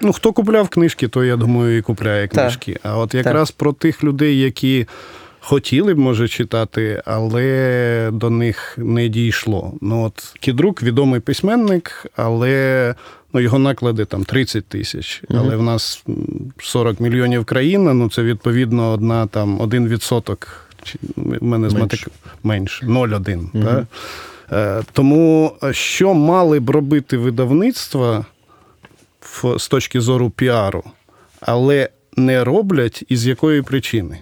Ну, 0.00 0.12
хто 0.12 0.32
купляв 0.32 0.68
книжки, 0.68 1.08
то 1.08 1.24
я 1.24 1.36
думаю, 1.36 1.78
і 1.78 1.82
купляє 1.82 2.28
книжки. 2.28 2.72
Так. 2.72 2.82
А 2.84 2.98
от 2.98 3.14
якраз 3.14 3.48
так. 3.48 3.56
про 3.56 3.72
тих 3.72 4.04
людей, 4.04 4.40
які. 4.40 4.86
Хотіли 5.48 5.94
б, 5.94 5.98
може, 5.98 6.28
читати, 6.28 7.02
але 7.04 8.10
до 8.12 8.30
них 8.30 8.74
не 8.78 9.08
дійшло. 9.08 9.72
Ну 9.80 10.04
от 10.04 10.34
Кідрук 10.40 10.82
відомий 10.82 11.20
письменник, 11.20 12.06
але 12.16 12.94
ну, 13.32 13.40
його 13.40 13.58
наклади 13.58 14.04
там 14.04 14.24
30 14.24 14.66
тисяч. 14.66 15.22
Mm-hmm. 15.22 15.38
Але 15.38 15.56
в 15.56 15.62
нас 15.62 16.04
40 16.58 17.00
мільйонів 17.00 17.44
країна, 17.44 17.94
ну 17.94 18.10
це 18.10 18.22
відповідно 18.22 18.92
одна 18.92 19.26
там 19.26 19.60
один 19.60 19.88
відсоток. 19.88 20.68
В 21.16 21.44
мене 21.44 21.70
з 21.70 21.74
матик... 21.74 22.08
менше 22.42 22.86
0,1. 22.86 23.50
Mm-hmm. 23.52 23.86
Так? 24.48 24.84
Тому 24.92 25.52
що 25.70 26.14
мали 26.14 26.60
б 26.60 26.70
робити 26.70 27.16
видавництва 27.16 28.24
з 29.58 29.68
точки 29.68 30.00
зору 30.00 30.30
піару, 30.30 30.84
але 31.40 31.88
не 32.16 32.44
роблять 32.44 33.04
із 33.08 33.26
якої 33.26 33.62
причини? 33.62 34.18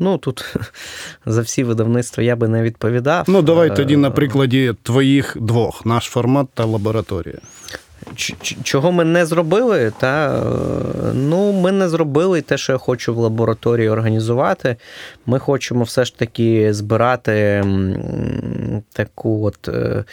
Ну 0.00 0.18
тут 0.18 0.54
за 1.26 1.40
всі 1.40 1.64
видавництва 1.64 2.22
я 2.22 2.36
би 2.36 2.48
не 2.48 2.62
відповідав. 2.62 3.24
Ну, 3.28 3.42
давай 3.42 3.76
тоді 3.76 3.96
на 3.96 4.08
Е, 4.08 4.10
прикладі 4.10 4.74
твоїх 4.82 5.36
двох: 5.40 5.86
наш 5.86 6.04
формат 6.04 6.46
та 6.54 6.64
лабораторія. 6.64 7.38
Чого 8.62 8.92
ми 8.92 9.04
не 9.04 9.26
зробили? 9.26 9.92
Та 9.98 10.36
е, 10.38 10.42
ну 11.14 11.52
ми 11.52 11.72
не 11.72 11.88
зробили 11.88 12.40
те, 12.40 12.58
що 12.58 12.72
я 12.72 12.78
хочу 12.78 13.14
в 13.14 13.18
лабораторії 13.18 13.88
організувати. 13.88 14.76
Ми 15.26 15.38
хочемо 15.38 15.84
все 15.84 16.04
ж 16.04 16.18
таки 16.18 16.74
збирати 16.74 17.64
таку 18.92 19.44
от 19.44 19.68
е, 19.68 20.04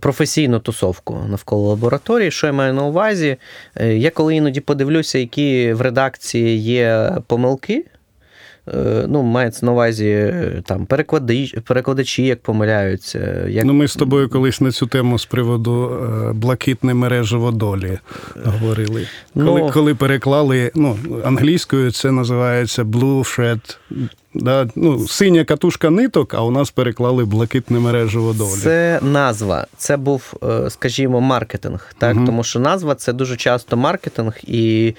професійну 0.00 0.58
тусовку 0.60 1.18
навколо 1.28 1.68
лабораторії. 1.68 2.30
Що 2.30 2.46
я 2.46 2.52
маю 2.52 2.74
на 2.74 2.84
увазі? 2.84 3.36
Е, 3.76 3.94
Я 3.96 4.10
коли 4.10 4.36
іноді 4.36 4.60
подивлюся, 4.60 5.18
які 5.18 5.72
в 5.72 5.80
редакції 5.80 6.58
є 6.58 7.12
помилки. 7.26 7.84
Е, 8.68 9.04
Ну, 9.08 9.22
мається 9.22 9.66
на 9.66 9.72
увазі 9.72 10.08
е, 10.08 10.62
там 10.66 10.86
перекладачі, 10.86 11.60
перекладачі 11.60 12.22
як 12.22 12.40
помиляються, 12.42 13.46
як 13.48 13.64
Ну, 13.64 13.72
ми 13.72 13.88
з 13.88 13.96
тобою 13.96 14.28
колись 14.28 14.60
на 14.60 14.70
цю 14.72 14.86
тему 14.86 15.18
з 15.18 15.26
приводу 15.26 15.90
е, 15.90 16.32
блакитне 16.32 16.94
мережево 16.94 17.50
долі 17.50 17.98
говорили. 18.44 19.06
Коли, 19.34 19.60
Ну. 19.60 19.70
коли 19.74 19.94
переклали 19.94 20.70
ну, 20.74 20.96
англійською, 21.24 21.92
це 21.92 22.10
називається 22.12 22.84
blue 22.84 23.18
thread, 23.18 23.76
да? 24.40 24.68
ну, 24.76 24.98
синя 25.08 25.44
катушка 25.44 25.90
ниток, 25.90 26.34
а 26.34 26.42
у 26.42 26.50
нас 26.50 26.70
переклали 26.70 27.24
блакитне 27.24 27.78
мережево 27.78 28.32
долі. 28.32 28.60
Це 28.62 29.00
назва, 29.02 29.66
це 29.76 29.96
був, 29.96 30.34
е, 30.42 30.70
скажімо, 30.70 31.20
маркетинг. 31.20 31.94
Так? 31.98 32.14
Мгм. 32.16 32.26
Тому 32.26 32.44
що 32.44 32.60
назва 32.60 32.94
це 32.94 33.12
дуже 33.12 33.36
часто 33.36 33.76
маркетинг, 33.76 34.38
і 34.42 34.94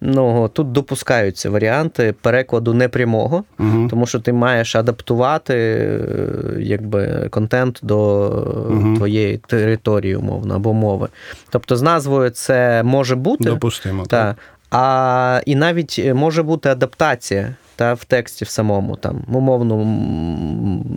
ну, 0.00 0.50
тут 0.52 0.72
допускаються 0.72 1.50
варіанти 1.50 2.14
перекладу 2.20 2.74
непрямого, 2.74 3.44
Угу. 3.58 3.86
тому 3.90 4.06
що 4.06 4.20
ти 4.20 4.32
маєш 4.32 4.76
адаптувати 4.76 5.54
е, 5.54 6.60
якби, 6.60 7.28
контент 7.30 7.78
до 7.82 8.30
Мгм. 8.70 8.96
твоєї 8.96 9.38
території, 9.38 10.16
умовно, 10.16 10.54
або 10.54 10.72
мови. 10.72 11.08
Тобто 11.50 11.76
з 11.76 11.82
назвою 11.82 12.30
це 12.30 12.82
може 12.82 13.16
бути. 13.16 13.44
Допустимо. 13.44 14.06
Та. 14.06 14.36
А, 14.70 15.40
і 15.46 15.54
навіть 15.54 15.96
е, 15.98 16.14
може 16.14 16.42
бути 16.42 16.68
адаптація 16.68 17.54
та, 17.80 17.94
в 17.94 18.04
тексті 18.04 18.44
в 18.44 18.48
самому. 18.48 18.96
Там, 18.96 19.22
умовно, 19.32 19.86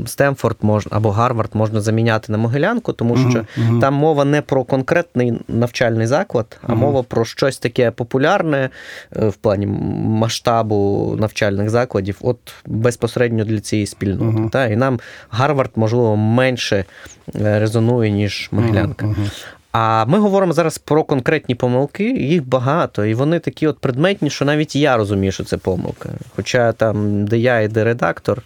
Стемфорд 0.06 0.58
можна 0.62 0.92
або 0.96 1.12
Гарвард 1.12 1.50
можна 1.54 1.82
заміняти 1.82 2.32
на 2.32 2.38
Могилянку, 2.38 2.94
тому 2.94 3.18
що 3.18 3.46
мгм. 3.58 3.80
там 3.80 3.94
мова 3.94 4.26
не 4.26 4.42
про 4.42 4.64
конкретний 4.64 5.34
навчальний 5.48 6.08
заклад, 6.08 6.60
а 6.62 6.72
Мгм. 6.72 6.82
мова 6.82 7.04
про 7.04 7.26
щось 7.26 7.58
таке 7.58 7.92
популярне 7.92 8.70
е, 9.16 9.28
в 9.28 9.34
плані 9.34 9.68
масштабу 9.68 11.16
навчальних 11.20 11.70
закладів, 11.70 12.18
от 12.22 12.38
безпосередньо 12.66 13.46
для 13.46 13.60
цієї 13.60 13.88
спільноти. 13.88 14.24
Мгм. 14.24 14.50
Та? 14.50 14.68
І 14.68 14.76
нам 14.76 15.00
Гарвард, 15.30 15.72
можливо, 15.76 16.16
менше 16.16 16.86
е, 17.36 17.60
резонує, 17.60 18.12
ніж 18.12 18.50
Могилянка. 18.52 19.16
А 19.74 20.06
ми 20.06 20.20
говоримо 20.20 20.54
зараз 20.54 20.78
про 20.78 21.04
конкретні 21.04 21.56
помилки, 21.56 22.12
їх 22.12 22.48
багато, 22.48 23.06
і 23.06 23.14
вони 23.14 23.40
такі 23.40 23.68
от 23.68 23.80
предметні, 23.80 24.30
що 24.30 24.46
навіть 24.46 24.76
я 24.76 24.98
розумію, 24.98 25.32
що 25.32 25.44
це 25.44 25.58
помилка. 25.58 26.10
Хоча 26.36 26.72
там, 26.72 27.26
де 27.26 27.38
я 27.38 27.60
і 27.60 27.68
де 27.68 27.84
редактор, 27.84 28.42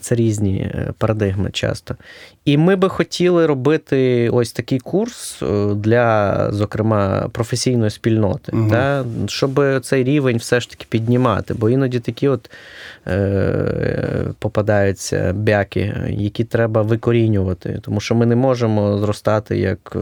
це 0.00 0.14
різні 0.14 0.56
е, 0.58 0.92
парадигми 0.98 1.50
часто. 1.50 1.96
І 2.44 2.56
ми 2.56 2.76
би 2.76 2.88
хотіли 2.88 3.46
робити 3.46 4.30
ось 4.30 4.52
такий 4.52 4.78
курс 4.78 5.42
е, 5.42 5.74
для, 5.74 6.46
зокрема, 6.52 7.28
професійної 7.32 7.90
спільноти, 7.90 8.52
Мгм. 8.56 8.70
та, 8.70 9.04
щоб 9.26 9.80
цей 9.82 10.04
рівень 10.04 10.36
все 10.36 10.60
ж 10.60 10.70
таки 10.70 10.86
піднімати. 10.88 11.54
Бо 11.54 11.70
іноді 11.70 12.00
такі 12.00 12.28
от 12.28 12.50
е, 13.06 14.24
попадаються 14.38 15.32
бяки, 15.32 15.94
які 16.08 16.44
треба 16.44 16.82
викорінювати, 16.82 17.78
тому 17.82 18.00
що 18.00 18.14
ми 18.14 18.26
не 18.26 18.36
можемо 18.36 18.98
зростати 18.98 19.58
як, 19.58 19.96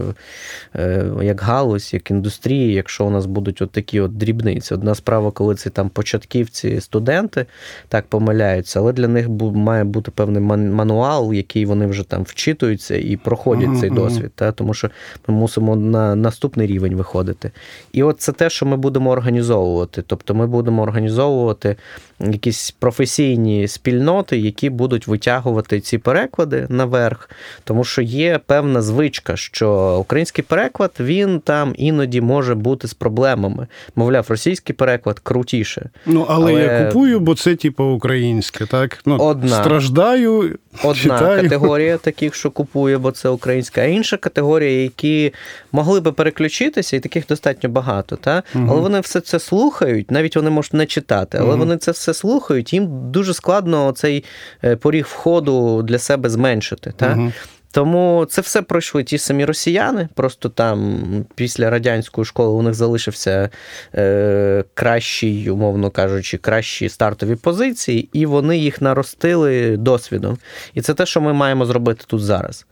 е, 0.75 1.05
як 1.21 1.41
галузь, 1.41 1.93
як 1.93 2.11
індустрія, 2.11 2.73
якщо 2.75 3.05
у 3.05 3.09
нас 3.09 3.25
будуть 3.25 3.61
от 3.61 3.71
такі 3.71 3.99
от 3.99 4.17
дрібниці. 4.17 4.73
Одна 4.73 4.95
справа, 4.95 5.31
коли 5.31 5.55
це 5.55 5.69
там 5.69 5.89
початківці, 5.89 6.81
студенти 6.81 7.45
так 7.87 8.05
помиляються, 8.05 8.79
але 8.79 8.93
для 8.93 9.07
них 9.07 9.28
бу- 9.29 9.51
має 9.51 9.83
бути 9.83 10.11
певний 10.11 10.41
ман- 10.41 10.71
мануал, 10.73 11.33
який 11.33 11.65
вони 11.65 11.85
вже 11.87 12.03
там 12.03 12.23
вчитуються 12.23 12.95
і 12.95 13.17
проходять 13.17 13.67
Мгм, 13.67 13.79
цей 13.79 13.89
досвід, 13.89 14.31
та, 14.35 14.51
тому 14.51 14.73
що 14.73 14.89
ми 15.27 15.33
мусимо 15.35 15.75
на 15.75 16.15
наступний 16.15 16.67
рівень 16.67 16.95
виходити. 16.95 17.51
І 17.93 18.03
от 18.03 18.21
це 18.21 18.31
те, 18.31 18.49
що 18.49 18.65
ми 18.65 18.77
будемо 18.77 19.09
організовувати. 19.09 20.03
Тобто 20.07 20.35
ми 20.35 20.47
будемо 20.47 20.81
організовувати 20.81 21.75
якісь 22.19 22.71
професійні 22.71 23.67
спільноти, 23.67 24.37
які 24.37 24.69
будуть 24.69 25.07
витягувати 25.07 25.79
ці 25.79 25.97
переклади 25.97 26.67
наверх, 26.69 27.29
тому 27.63 27.83
що 27.83 28.01
є 28.01 28.39
певна 28.45 28.81
звичка, 28.81 29.35
що 29.35 29.97
український 30.01 30.43
переклад 30.43 30.91
він 30.99 31.39
там 31.39 31.73
іноді 31.77 32.21
може 32.21 32.55
бути 32.55 32.87
з 32.87 32.93
проблемами. 32.93 33.67
Мовляв, 33.95 34.25
російський 34.29 34.75
переклад 34.75 35.19
крутіше. 35.19 35.89
Ну, 36.05 36.25
але, 36.29 36.51
Але- 36.51 36.61
я 36.61 36.85
купую, 36.85 37.19
бо 37.19 37.35
це 37.35 37.55
типу 37.55 37.83
українське, 37.83 38.65
так? 38.65 39.01
Ну, 39.05 39.17
Одна. 39.19 39.61
Страждаю, 39.63 40.57
Одна 40.83 40.93
читаю. 40.93 41.41
категорія 41.41 41.97
таких, 41.97 42.35
що 42.35 42.51
купує, 42.51 42.97
бо 42.97 43.11
це 43.11 43.29
українська, 43.29 43.81
а 43.81 43.83
інша 43.83 44.17
категорія, 44.17 44.83
які 44.83 45.33
могли 45.71 45.99
би 45.99 46.11
переключитися, 46.11 46.97
і 46.97 46.99
таких 46.99 47.27
достатньо 47.27 47.69
багато. 47.69 48.15
Та? 48.15 48.43
Угу. 48.55 48.67
Але 48.69 48.81
вони 48.81 48.99
все 48.99 49.21
це 49.21 49.39
слухають, 49.39 50.11
навіть 50.11 50.35
вони 50.35 50.49
можуть 50.49 50.73
не 50.73 50.85
читати, 50.85 51.37
але 51.41 51.49
угу. 51.49 51.57
вони 51.57 51.77
це 51.77 51.91
все 51.91 52.13
слухають, 52.13 52.73
їм 52.73 53.11
дуже 53.11 53.33
складно 53.33 53.91
цей 53.91 54.23
е, 54.63 54.75
поріг 54.75 55.07
входу 55.09 55.83
для 55.83 55.99
себе 55.99 56.29
зменшити. 56.29 56.93
Та? 56.97 57.09
Мгм. 57.09 57.33
Тому 57.71 58.27
це 58.29 58.41
все 58.41 58.61
пройшли 58.61 59.03
ті 59.03 59.17
самі 59.17 59.45
росіяни. 59.45 60.09
Просто 60.13 60.49
там 60.49 61.01
після 61.35 61.69
радянської 61.69 62.25
школи 62.25 62.49
у 62.49 62.61
них 62.61 62.73
залишився 62.73 63.49
е, 63.95 64.63
кращий, 64.73 65.49
умовно 65.49 65.89
кажучи, 65.89 66.37
кращі 66.37 66.89
стартові 66.89 67.35
позиції, 67.35 68.09
і 68.13 68.25
вони 68.25 68.57
їх 68.57 68.81
наростили 68.81 69.77
досвідом. 69.77 70.37
І 70.73 70.81
це 70.81 70.93
те, 70.93 71.05
що 71.05 71.21
ми 71.21 71.33
маємо 71.33 71.65
зробити 71.65 72.03
тут 72.07 72.21
зараз. 72.21 72.65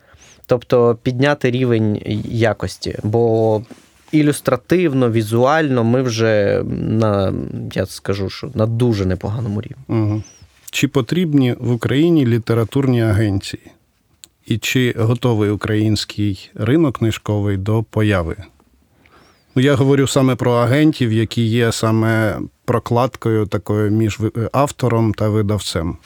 Тобто 0.45 0.97
підняти 1.03 1.51
рівень 1.51 2.01
якості. 2.25 2.99
Бо 3.03 3.61
ілюстративно, 4.11 5.11
візуально 5.11 5.83
ми 5.83 6.01
вже 6.01 6.63
на 6.71 7.33
я 7.73 7.85
скажу, 7.85 8.29
що 8.29 8.51
на 8.53 8.65
дуже 8.65 9.05
непоганому 9.05 9.61
рівні. 9.61 9.83
Угу. 9.87 10.23
Чи 10.71 10.87
потрібні 10.87 11.55
в 11.59 11.71
Україні 11.71 12.25
літературні 12.25 13.03
агенції? 13.03 13.61
І 14.47 14.57
чи 14.57 14.95
готовий 14.97 15.49
український 15.49 16.51
ринок 16.55 16.97
книжковий 16.97 17.57
до 17.57 17.83
появи? 17.83 18.35
Ну, 19.55 19.61
я 19.61 19.75
говорю 19.75 20.07
саме 20.07 20.35
про 20.35 20.51
агентів, 20.51 21.13
які 21.13 21.41
є 21.41 21.71
саме 21.71 22.39
прокладкою 22.65 23.45
такою 23.45 23.91
між 23.91 24.19
автором 24.51 25.13
та 25.13 25.29
видавцем. 25.29 25.97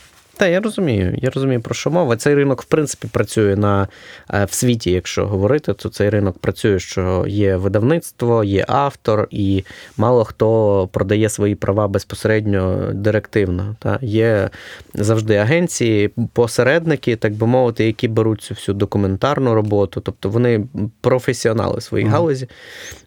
Та 0.41 0.47
я 0.47 0.59
розумію, 0.59 1.15
я 1.21 1.29
розумію 1.29 1.61
про 1.61 1.75
що 1.75 1.91
мова. 1.91 2.17
Цей 2.17 2.35
ринок, 2.35 2.61
в 2.61 2.65
принципі, 2.65 3.07
працює 3.11 3.55
на 3.55 3.87
е, 4.33 4.45
в 4.45 4.53
світі, 4.53 4.91
якщо 4.91 5.27
говорити, 5.27 5.73
то 5.73 5.89
цей 5.89 6.09
ринок 6.09 6.39
працює, 6.39 6.79
що 6.79 7.25
є 7.27 7.55
видавництво, 7.55 8.43
є 8.43 8.65
автор, 8.67 9.27
і 9.31 9.63
мало 9.97 10.23
хто 10.23 10.89
продає 10.91 11.29
свої 11.29 11.55
права 11.55 11.87
безпосередньо 11.87 12.89
директивно. 12.93 13.75
Та 13.79 13.99
є 14.01 14.49
завжди 14.93 15.35
агенції, 15.35 16.07
посередники, 16.33 17.15
так 17.15 17.33
би 17.33 17.47
мовити, 17.47 17.85
які 17.85 18.07
беруть 18.07 18.41
цю 18.41 18.53
всю 18.53 18.75
документарну 18.75 19.53
роботу, 19.53 20.01
тобто 20.01 20.29
вони 20.29 20.67
професіонали 21.01 21.77
в 21.77 21.83
своїй 21.83 22.05
галузі. 22.05 22.47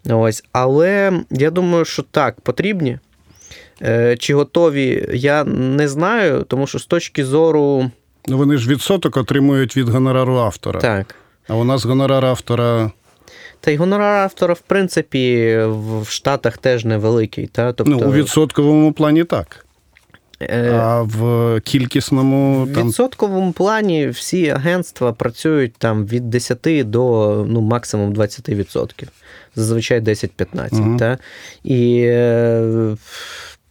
Ось, 0.09 0.43
але 0.51 1.19
я 1.29 1.51
думаю, 1.51 1.85
що 1.85 2.03
так 2.03 2.41
потрібні. 2.41 2.99
Е, 3.81 4.15
Чи 4.19 4.33
готові, 4.33 5.09
я 5.13 5.43
не 5.43 5.87
знаю, 5.87 6.43
тому 6.47 6.67
що 6.67 6.79
з 6.79 6.85
точки 6.85 7.25
зору. 7.25 7.91
Ну, 8.27 8.37
вони 8.37 8.57
ж 8.57 8.69
відсоток 8.69 9.17
отримують 9.17 9.77
від 9.77 9.89
гонорару 9.89 10.37
автора. 10.37 10.79
Так. 10.79 11.15
А 11.47 11.55
у 11.55 11.63
нас 11.63 11.85
гонорар 11.85 12.25
автора 12.25 12.91
Та 13.59 13.71
й 13.71 13.77
гонорар 13.77 14.23
автора, 14.23 14.53
в 14.53 14.59
принципі, 14.61 15.55
в 15.67 16.05
Штатах 16.07 16.57
теж 16.57 16.85
невеликий. 16.85 17.47
Та? 17.47 17.73
Тобто, 17.73 17.91
ну, 18.01 18.09
у 18.09 18.11
відсотковому 18.11 18.93
плані 18.93 19.23
так. 19.23 19.65
е, 20.41 20.71
А 20.73 21.01
в 21.01 21.59
кількісному 21.63 22.63
в 22.65 22.83
відсотковому 22.85 23.51
плані 23.51 24.07
всі 24.07 24.49
агентства 24.49 25.13
працюють 25.13 25.73
там 25.77 26.05
від 26.05 26.29
10 26.29 26.59
до 26.89 27.45
ну, 27.49 27.61
максимум 27.61 28.13
20%. 28.13 29.03
Зазвичай 29.55 29.99
10-15. 30.01 30.73
Мгм. 30.73 30.97
Та? 30.97 31.17
І 31.63 31.99
е, 32.05 32.95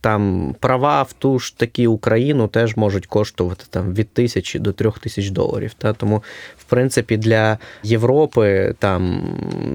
там 0.04 0.54
права 0.60 1.02
в 1.02 1.12
ту 1.12 1.38
ж 1.38 1.58
таки 1.58 1.86
Україну 1.86 2.48
теж 2.48 2.76
можуть 2.76 3.06
коштувати 3.06 3.64
там 3.70 3.94
від 3.94 4.08
тисячі 4.08 4.58
до 4.58 4.72
трьох 4.72 4.98
тисяч 4.98 5.30
доларів. 5.30 5.74
Та? 5.78 5.92
Тому, 5.92 6.22
в 6.58 6.64
принципі, 6.64 7.16
для 7.16 7.58
Європи 7.82 8.74
там 8.78 9.22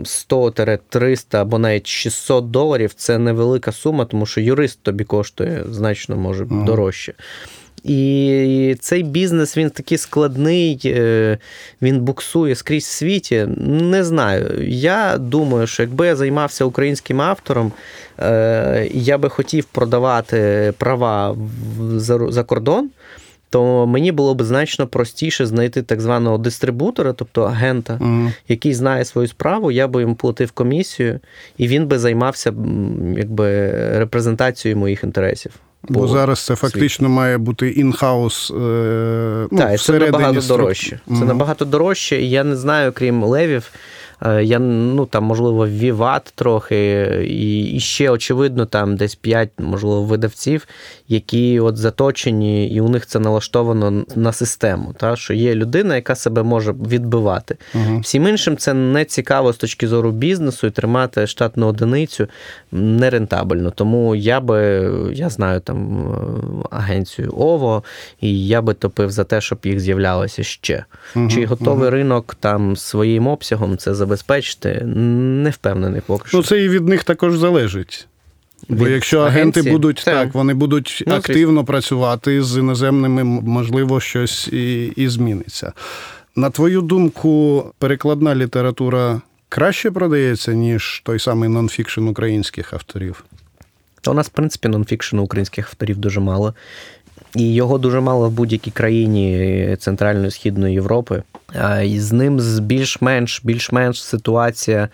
100-300 0.04 1.38
або 1.38 1.60
навіть 1.60 1.88
600 1.88 2.52
доларів 2.52 2.94
це 2.94 3.18
невелика 3.18 3.72
сума, 3.72 4.06
тому 4.06 4.26
що 4.26 4.42
юрист 4.42 4.80
тобі 4.84 5.04
коштує 5.04 5.64
значно 5.70 6.16
може 6.16 6.48
ага. 6.52 6.66
дорожче. 6.66 7.14
І 7.84 8.76
цей 8.80 9.04
бізнес 9.04 9.58
він 9.58 9.70
такий 9.70 9.98
складний, 9.98 10.82
е, 10.86 11.38
він 11.82 12.00
буксує 12.00 12.56
скрізь 12.56 12.84
в 12.84 12.88
світі. 12.88 13.48
Не 13.68 14.04
знаю. 14.04 14.68
Я 14.68 15.18
думаю, 15.18 15.68
що 15.68 15.84
якби 15.84 16.08
я 16.08 16.16
займався 16.16 16.66
українським 16.66 17.22
автором, 17.22 17.72
е, 18.20 18.90
я 18.94 19.18
би 19.18 19.30
хотів 19.30 19.66
продавати 19.66 20.74
права 20.78 21.38
за 22.30 22.44
кордон. 22.44 22.90
То 23.50 23.88
мені 23.88 24.12
було 24.12 24.36
б 24.36 24.44
значно 24.44 24.88
простіше 24.88 25.46
знайти 25.46 25.82
так 25.82 26.02
званого 26.02 26.38
дистрибутора, 26.38 27.14
тобто 27.14 27.44
агента, 27.44 27.94
uh 27.94 28.34
який 28.48 28.74
знає 28.74 29.06
свою 29.06 29.28
справу, 29.28 29.72
я 29.72 29.88
би 29.88 30.02
йому 30.02 30.16
платив 30.16 30.52
комісію, 30.52 31.20
і 31.58 31.68
він 31.68 31.88
би 31.88 32.00
займався 32.00 32.54
якби 33.18 33.72
репрезентацією 34.00 34.78
моїх 34.78 35.04
інтересів. 35.04 35.52
Бо 35.84 36.08
зараз 36.08 36.46
це 36.46 36.56
фактично 36.56 37.10
має 37.10 37.38
бути 37.38 37.70
інхаус. 37.70 38.52
Е, 38.52 38.54
ну, 39.52 39.58
Так, 39.58 39.82
це 39.82 40.00
набагато 40.00 40.42
дорожче. 40.42 41.00
Це 41.08 41.26
набагато 41.26 41.66
дорожче, 41.66 42.22
і 42.22 42.30
я 42.30 42.44
не 42.44 42.56
знаю, 42.56 42.92
крім 42.92 43.24
левів. 43.24 43.72
Е, 44.26 44.44
я 44.44 44.60
ну 44.60 45.06
там, 45.06 45.24
можливо, 45.24 45.68
Віват 45.68 46.34
трохи, 46.36 47.06
і 47.28 47.64
і 47.64 47.80
ще, 47.80 48.10
очевидно, 48.10 48.66
там 48.66 48.96
десь 48.96 49.16
5, 49.16 49.50
можливо, 49.58 50.04
видавців, 50.04 50.68
які 51.08 51.60
от 51.60 51.78
заточені, 51.78 52.68
і 52.68 52.82
у 52.82 52.90
них 52.90 53.06
це 53.06 53.20
налаштовано 53.20 54.06
на 54.16 54.34
систему. 54.34 54.94
Та, 54.98 55.16
Що 55.16 55.34
є 55.34 55.56
людина, 55.56 55.96
яка 55.96 56.16
себе 56.16 56.44
може 56.44 56.72
відбивати. 56.72 57.58
Угу. 57.76 58.00
Всім 58.00 58.28
іншим 58.28 58.58
це 58.58 58.74
не 58.74 59.06
цікаво 59.06 59.54
з 59.54 59.58
точки 59.58 59.88
зору 59.88 60.12
бізнесу 60.12 60.68
і 60.68 60.72
тримати 60.72 61.28
штатну 61.28 61.68
одиницю 61.68 62.28
нерентабельно. 62.72 63.72
Тому 63.72 64.16
я 64.16 64.40
би, 64.40 64.92
я 65.14 65.30
знаю 65.30 65.60
там 65.60 66.10
агенцію 66.72 67.34
ОВО, 67.38 67.84
і 68.22 68.48
я 68.48 68.62
би 68.62 68.74
топив 68.74 69.12
за 69.12 69.24
те, 69.24 69.42
щоб 69.42 69.60
їх 69.64 69.80
з'являлося 69.80 70.44
ще. 70.44 70.86
Угу. 71.16 71.30
Чи 71.30 71.46
готовий 71.46 71.88
угу. 71.88 71.96
ринок 71.96 72.36
там 72.40 72.76
своїм 72.76 73.28
обсягом 73.28 73.78
це 73.78 73.94
забезпечити, 74.10 74.82
не 74.86 75.50
впевнений 75.50 76.02
поки 76.06 76.28
що. 76.28 76.38
Ну, 76.38 76.44
це 76.44 76.64
і 76.64 76.70
від 76.70 76.88
них 76.88 77.04
також 77.04 77.38
залежить. 77.38 78.08
Бо 78.70 78.86
від 78.86 78.92
якщо 78.92 79.20
агенти 79.20 79.40
агенції? 79.60 79.72
будуть 79.72 80.00
це... 80.00 80.12
так, 80.12 80.34
вони 80.34 80.54
будуть 80.54 81.04
ну, 81.08 81.16
активно 81.16 81.66
працювати 81.66 82.44
з 82.44 82.58
іноземними, 82.58 83.24
можливо, 83.24 84.00
щось 84.00 84.48
і, 84.48 84.86
і 84.86 85.08
зміниться. 85.08 85.74
На 86.36 86.50
твою 86.50 86.82
думку, 86.82 87.66
перекладна 87.78 88.36
література 88.36 89.22
краще 89.50 89.92
продається, 89.92 90.54
ніж 90.54 91.02
той 91.06 91.20
самий 91.20 91.50
нонфікшн 91.50 92.08
українських 92.08 92.74
авторів? 92.74 93.24
Та 94.02 94.12
у 94.12 94.14
нас, 94.14 94.28
в 94.28 94.30
принципі, 94.30 94.68
нонфікшену 94.68 95.24
українських 95.24 95.68
авторів 95.68 95.98
дуже 95.98 96.20
мало. 96.20 96.54
І 97.36 97.54
його 97.54 97.78
дуже 97.78 98.00
мало 98.00 98.30
в 98.30 98.32
будь-якій 98.32 98.72
країні 98.72 99.78
Центральної 99.80 100.32
Східної 100.32 100.74
Європи. 100.74 101.24
І 101.86 102.00
з 102.00 102.12
ним 102.12 102.40
більш-менш 102.60 103.42
більш-менш 103.44 104.04
ситуація 104.04 104.90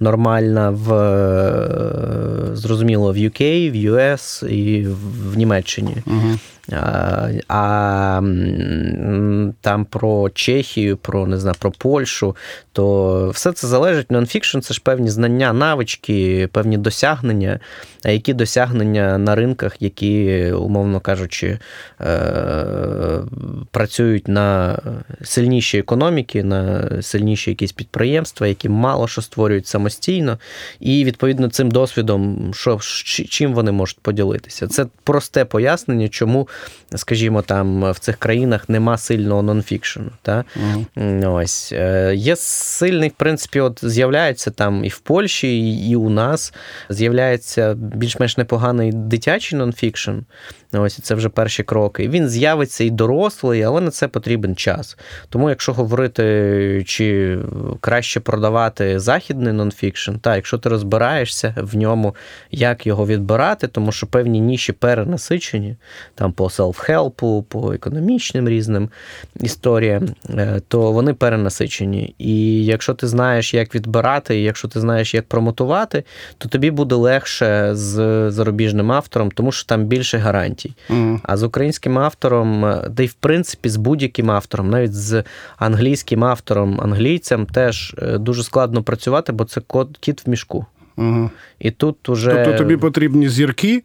нормальна 0.00 0.70
в 0.70 0.86
зрозуміло 2.56 3.12
в 3.12 3.16
UK, 3.16 3.70
в 3.70 3.94
US 3.94 4.48
і 4.48 4.86
в 5.32 5.36
Німеччині. 5.36 5.96
Угу. 6.06 6.38
А 7.48 8.20
там 9.60 9.84
про 9.84 10.30
Чехію, 10.30 10.96
про 10.96 11.26
не 11.26 11.38
знаю, 11.38 11.56
про 11.58 11.70
Польщу, 11.70 12.36
то 12.72 13.28
все 13.30 13.52
це 13.52 13.66
залежить. 13.66 14.10
Нонфікшн 14.10 14.58
це 14.58 14.74
ж 14.74 14.80
певні 14.84 15.10
знання, 15.10 15.52
навички, 15.52 16.48
певні 16.52 16.78
досягнення, 16.78 17.60
а 18.04 18.10
які 18.10 18.34
досягнення 18.34 19.18
на 19.18 19.34
ринках, 19.34 19.76
які, 19.80 20.44
умовно 20.52 21.00
кажучи, 21.00 21.58
е, 22.00 23.20
працюють 23.70 24.28
на 24.28 24.78
сильніші 25.22 25.78
економіки, 25.78 26.44
на 26.44 26.88
сильніші 27.02 27.50
якісь 27.50 27.72
підприємства, 27.72 28.46
які 28.46 28.68
мало 28.68 29.08
що 29.08 29.22
створюють 29.22 29.66
самостійно, 29.66 30.38
і 30.80 31.04
відповідно 31.04 31.48
цим 31.48 31.70
досвідом, 31.70 32.50
що 32.54 32.78
чим 33.28 33.54
вони 33.54 33.72
можуть 33.72 33.98
поділитися. 33.98 34.66
Це 34.66 34.86
просте 35.04 35.44
пояснення, 35.44 36.08
чому 36.08 36.48
скажімо, 36.94 37.42
там 37.42 37.92
в 37.92 37.98
цих 37.98 38.16
країнах 38.16 38.68
нема 38.68 38.98
сильного 38.98 39.42
нонфікшену. 39.42 40.10
Та? 40.22 40.44
Угу. 40.56 41.34
Ось. 41.34 41.72
Е, 41.72 42.12
є 42.16 42.36
сильний, 42.36 43.08
в 43.08 43.12
принципі, 43.12 43.60
от 43.60 43.80
з'являється 43.82 44.50
там 44.50 44.84
і 44.84 44.88
в 44.88 44.98
Польщі, 44.98 45.72
і 45.90 45.96
у 45.96 46.10
нас 46.10 46.54
з'являється 46.88 47.74
більш-менш 47.74 48.36
непоганий 48.36 48.92
дитячий 48.92 49.58
нонфікшн. 49.58 50.18
Ось 50.72 51.00
це 51.02 51.14
вже 51.14 51.28
перші 51.28 51.62
кроки. 51.62 52.08
Він 52.08 52.28
з'явиться 52.28 52.84
і 52.84 52.90
дорослий, 52.90 53.62
але 53.62 53.80
на 53.80 53.90
це 53.90 54.08
потрібен 54.08 54.56
час. 54.56 54.96
Тому, 55.28 55.48
якщо 55.48 55.72
говорити, 55.72 56.84
чи 56.86 57.38
краще 57.80 58.20
продавати 58.20 59.00
західний 59.00 59.52
нонфікшн, 59.52 60.14
та 60.14 60.36
якщо 60.36 60.58
ти 60.58 60.68
розбираєшся 60.68 61.54
в 61.56 61.76
ньому, 61.76 62.14
як 62.50 62.86
його 62.86 63.06
відбирати, 63.06 63.68
тому 63.68 63.92
що 63.92 64.06
певні 64.06 64.40
ніші 64.40 64.72
перенасичені, 64.72 65.76
там 66.14 66.32
по 66.32 66.44
селф-хелпу, 66.44 67.42
по 67.42 67.72
економічним 67.72 68.48
різним 68.48 68.88
історіям, 69.40 70.08
е, 70.30 70.60
то 70.68 70.92
вони 70.92 71.14
перенасичені. 71.14 72.14
І 72.18 72.64
якщо 72.64 72.94
ти 72.94 73.06
знаєш, 73.06 73.54
як 73.54 73.74
відбирати, 73.74 74.40
і 74.40 74.42
якщо 74.42 74.68
ти 74.68 74.80
знаєш, 74.80 75.14
як 75.14 75.26
промотувати, 75.26 76.04
то 76.38 76.48
тобі 76.48 76.70
буде 76.70 76.94
легше 76.94 77.70
з 77.72 78.30
зарубіжним 78.30 78.92
автором, 78.92 79.30
тому 79.30 79.52
що 79.52 79.66
там 79.66 79.84
більше 79.84 80.18
гарантій 80.18 80.59
гарантій. 80.60 80.74
Mm. 80.90 81.20
А 81.22 81.36
з 81.36 81.42
українським 81.42 81.98
автором, 81.98 82.74
де 82.90 83.04
й 83.04 83.06
в 83.06 83.12
принципі 83.12 83.68
з 83.68 83.76
будь-яким 83.76 84.30
автором, 84.30 84.70
навіть 84.70 84.94
з 84.94 85.24
англійським 85.58 86.24
автором, 86.24 86.80
англійцем, 86.80 87.46
теж 87.46 87.94
е, 87.98 88.18
дуже 88.18 88.42
складно 88.42 88.82
працювати, 88.82 89.32
бо 89.32 89.44
це 89.44 89.60
кіт 90.00 90.26
в 90.26 90.30
мішку. 90.30 90.66
Mm. 90.96 91.30
І 91.58 91.70
тут 91.70 92.08
уже... 92.08 92.30
Тобто 92.34 92.58
тобі 92.58 92.76
потрібні 92.76 93.28
зірки. 93.28 93.82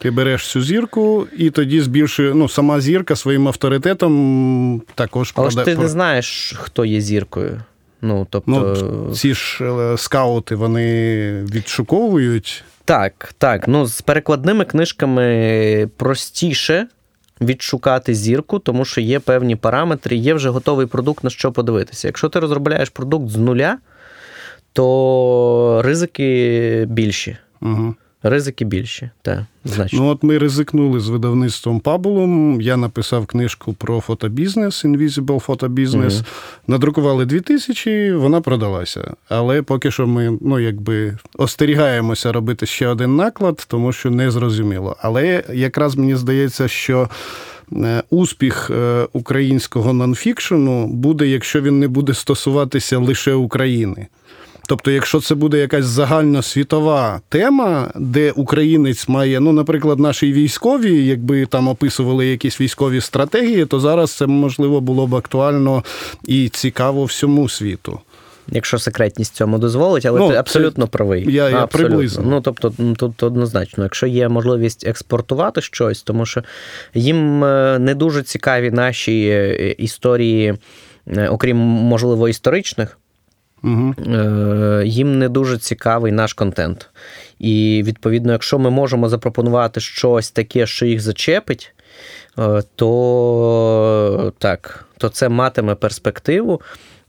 Ти 0.00 0.10
береш 0.10 0.46
цю 0.46 0.62
зірку, 0.62 1.26
і 1.36 1.50
тоді 1.50 1.80
збільшує 1.80 2.34
ну, 2.34 2.48
сама 2.48 2.80
зірка 2.80 3.16
своїм 3.16 3.48
авторитетом 3.48 4.82
також 4.94 5.32
Але 5.36 5.50
ж 5.50 5.64
ти 5.64 5.76
не 5.76 5.88
знаєш, 5.88 6.54
хто 6.58 6.84
є 6.84 7.00
зіркою. 7.00 7.60
Ну, 8.02 8.26
тобто... 8.30 8.50
Ну, 8.50 9.14
Ці 9.14 9.34
ж 9.34 9.64
е, 9.64 9.96
скаути 9.98 10.54
вони 10.54 11.42
відшуковують. 11.42 12.64
Так, 12.88 13.34
так. 13.38 13.68
Ну, 13.68 13.86
з 13.86 14.00
перекладними 14.00 14.64
книжками 14.64 15.90
простіше 15.96 16.86
відшукати 17.40 18.14
зірку, 18.14 18.58
тому 18.58 18.84
що 18.84 19.00
є 19.00 19.20
певні 19.20 19.56
параметри, 19.56 20.16
є 20.16 20.34
вже 20.34 20.50
готовий 20.50 20.86
продукт, 20.86 21.24
на 21.24 21.30
що 21.30 21.52
подивитися. 21.52 22.08
Якщо 22.08 22.28
ти 22.28 22.40
розробляєш 22.40 22.88
продукт 22.88 23.28
з 23.28 23.36
нуля, 23.36 23.78
то 24.72 25.82
ризики 25.84 26.86
більші. 26.88 27.36
Угу. 27.62 27.94
Ризики 28.28 28.64
більші, 28.64 29.10
так, 29.22 29.40
значно. 29.64 29.98
Ну, 29.98 30.08
от 30.08 30.22
ми 30.22 30.38
ризикнули 30.38 31.00
з 31.00 31.08
видавництвом 31.08 31.80
Пабулом. 31.80 32.60
Я 32.60 32.76
написав 32.76 33.26
книжку 33.26 33.72
про 33.72 34.00
фотобізнес, 34.00 34.84
Invisible 34.84 35.38
фотобізнес. 35.38 36.14
Угу. 36.14 36.24
Надрукували 36.66 37.26
дві 37.26 37.40
тисячі, 37.40 38.12
вона 38.12 38.40
продалася. 38.40 39.14
Але 39.28 39.62
поки 39.62 39.90
що 39.90 40.06
ми 40.06 40.38
ну, 40.40 40.58
якби 40.58 41.18
остерігаємося 41.38 42.32
робити 42.32 42.66
ще 42.66 42.88
один 42.88 43.16
наклад, 43.16 43.66
тому 43.68 43.92
що 43.92 44.10
не 44.10 44.30
зрозуміло. 44.30 44.96
Але 45.00 45.44
якраз 45.52 45.96
мені 45.96 46.16
здається, 46.16 46.68
що. 46.68 47.08
Е, 47.72 48.02
успіх 48.10 48.70
е, 48.70 49.06
українського 49.12 49.92
нонфікшену 49.92 50.86
буде, 50.86 51.26
якщо 51.26 51.60
він 51.60 51.78
не 51.78 51.88
буде 51.88 52.14
стосуватися 52.14 52.98
лише 52.98 53.34
України. 53.34 54.06
Тобто, 54.68 54.90
якщо 54.90 55.20
це 55.20 55.34
буде 55.34 55.58
якась 55.58 55.84
загальносвітова 55.84 57.20
тема, 57.28 57.90
де 57.94 58.30
українець 58.30 59.08
має, 59.08 59.40
ну, 59.40 59.52
наприклад, 59.52 59.98
наші 59.98 60.32
військові, 60.32 61.06
якби 61.06 61.46
там 61.46 61.68
описували 61.68 62.26
якісь 62.26 62.60
військові 62.60 63.00
стратегії, 63.00 63.66
то 63.66 63.80
зараз 63.80 64.12
це 64.12 64.26
можливо 64.26 64.80
було 64.80 65.06
б 65.06 65.14
актуально 65.14 65.84
і 66.24 66.48
цікаво 66.48 67.04
всьому 67.04 67.48
світу. 67.48 68.00
Якщо 68.48 68.78
секретність 68.78 69.34
цьому 69.34 69.58
дозволить, 69.58 70.06
але 70.06 70.20
ну, 70.20 70.28
ти 70.28 70.34
абсолютно 70.34 70.84
це, 70.84 70.90
правий. 70.90 71.32
Я, 71.32 71.48
я 71.48 71.66
приблизно. 71.66 72.24
Ну 72.26 72.40
тобто, 72.40 72.72
тут 72.96 73.22
однозначно, 73.22 73.84
якщо 73.84 74.06
є 74.06 74.28
можливість 74.28 74.86
експортувати 74.86 75.60
щось, 75.60 76.02
тому 76.02 76.26
що 76.26 76.42
їм 76.94 77.44
е, 77.44 77.78
не 77.78 77.94
дуже 77.94 78.22
цікаві 78.22 78.70
наші 78.70 79.28
е, 79.28 79.70
історії, 79.70 80.54
е, 81.06 81.28
окрім 81.28 81.56
можливо 81.56 82.28
історичних. 82.28 82.98
Угу. 83.62 83.94
їм 84.84 85.18
не 85.18 85.28
дуже 85.28 85.58
цікавий 85.58 86.12
наш 86.12 86.32
контент. 86.32 86.90
І 87.38 87.82
відповідно, 87.84 88.32
якщо 88.32 88.58
ми 88.58 88.70
можемо 88.70 89.08
запропонувати 89.08 89.80
щось 89.80 90.30
таке, 90.30 90.66
що 90.66 90.86
їх 90.86 91.00
зачепить, 91.00 91.74
е, 92.38 92.62
то 92.76 94.32
так, 94.38 94.84
то 94.98 95.08
це 95.08 95.28
матиме 95.28 95.74
перспективу. 95.74 96.60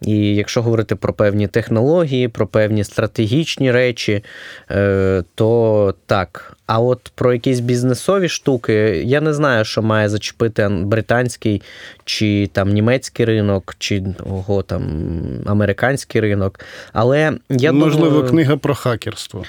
І 0.01 0.35
якщо 0.35 0.61
говорити 0.61 0.95
про 0.95 1.13
певні 1.13 1.47
технології, 1.47 2.27
про 2.27 2.47
певні 2.47 2.83
стратегічні 2.83 3.71
речі, 3.71 4.23
е, 4.71 5.23
то 5.35 5.93
так. 6.05 6.57
А 6.65 6.79
от 6.79 7.11
про 7.15 7.33
якісь 7.33 7.59
бізнесові 7.59 8.29
штуки, 8.29 8.73
я 9.05 9.21
не 9.21 9.33
знаю, 9.33 9.65
що 9.65 9.81
має 9.81 10.09
зачепити 10.09 10.67
британський 10.67 11.61
чи 12.05 12.49
там 12.53 12.69
німецький 12.69 13.25
ринок, 13.25 13.75
чи 13.79 14.03
ого, 14.25 14.63
там 14.63 14.83
американський 15.45 16.21
ринок. 16.21 16.59
Але 16.93 17.33
я 17.49 17.71
можливо 17.71 18.09
думаю... 18.09 18.29
книга 18.29 18.57
про 18.57 18.75
хакерство. 18.75 19.43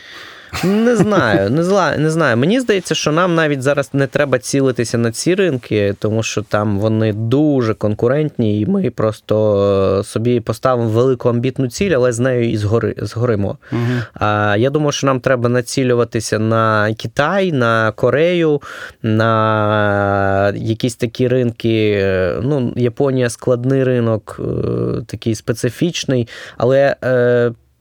Не 0.65 0.97
знаю, 0.97 1.51
не 1.51 1.63
зла, 1.63 1.97
не 1.97 2.11
знаю. 2.11 2.37
Мені 2.37 2.61
здається, 2.61 2.95
що 2.95 3.13
нам 3.13 3.35
навіть 3.35 3.63
зараз 3.63 3.91
не 3.93 4.07
треба 4.07 4.39
цілитися 4.39 4.99
на 4.99 5.13
ці 5.13 5.35
ринки, 5.35 5.95
тому 5.99 6.23
що 6.23 6.43
там 6.43 6.79
вони 6.79 7.13
дуже 7.13 7.75
конкурентні, 7.75 8.61
і 8.61 8.67
ми 8.67 8.91
просто 8.91 10.03
собі 10.05 10.41
поставимо 10.41 10.89
велику 10.89 11.29
амбітну 11.29 11.69
ціль, 11.69 11.91
але 11.91 12.13
з 12.13 12.19
нею 12.19 12.51
і 12.51 12.57
згори, 12.57 12.95
згоримо. 12.99 13.59
Угу. 13.73 13.81
А 14.15 14.57
я 14.59 14.71
думаю, 14.71 14.93
що 14.93 15.07
нам 15.07 15.21
треба 15.21 15.49
націлюватися 15.49 16.39
на 16.39 16.95
Китай, 16.95 17.53
на 17.53 17.93
Корею, 17.93 18.63
на 19.03 20.53
якісь 20.57 20.97
такі 20.97 21.29
ринки. 21.29 22.07
Ну, 22.43 22.73
Японія 22.77 23.31
складний 23.31 23.85
ринок, 23.85 24.41
е, 24.41 25.03
такий 25.07 25.35
специфічний, 25.35 26.29
але. 26.57 26.97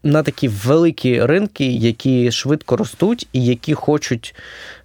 На 0.04 0.24
такі 0.24 0.48
великі 0.48 1.26
ринки, 1.26 1.66
які 1.66 2.32
швидко 2.32 2.78
ростуть 2.78 3.28
і 3.34 3.46
які 3.46 3.74
хочуть 3.74 4.36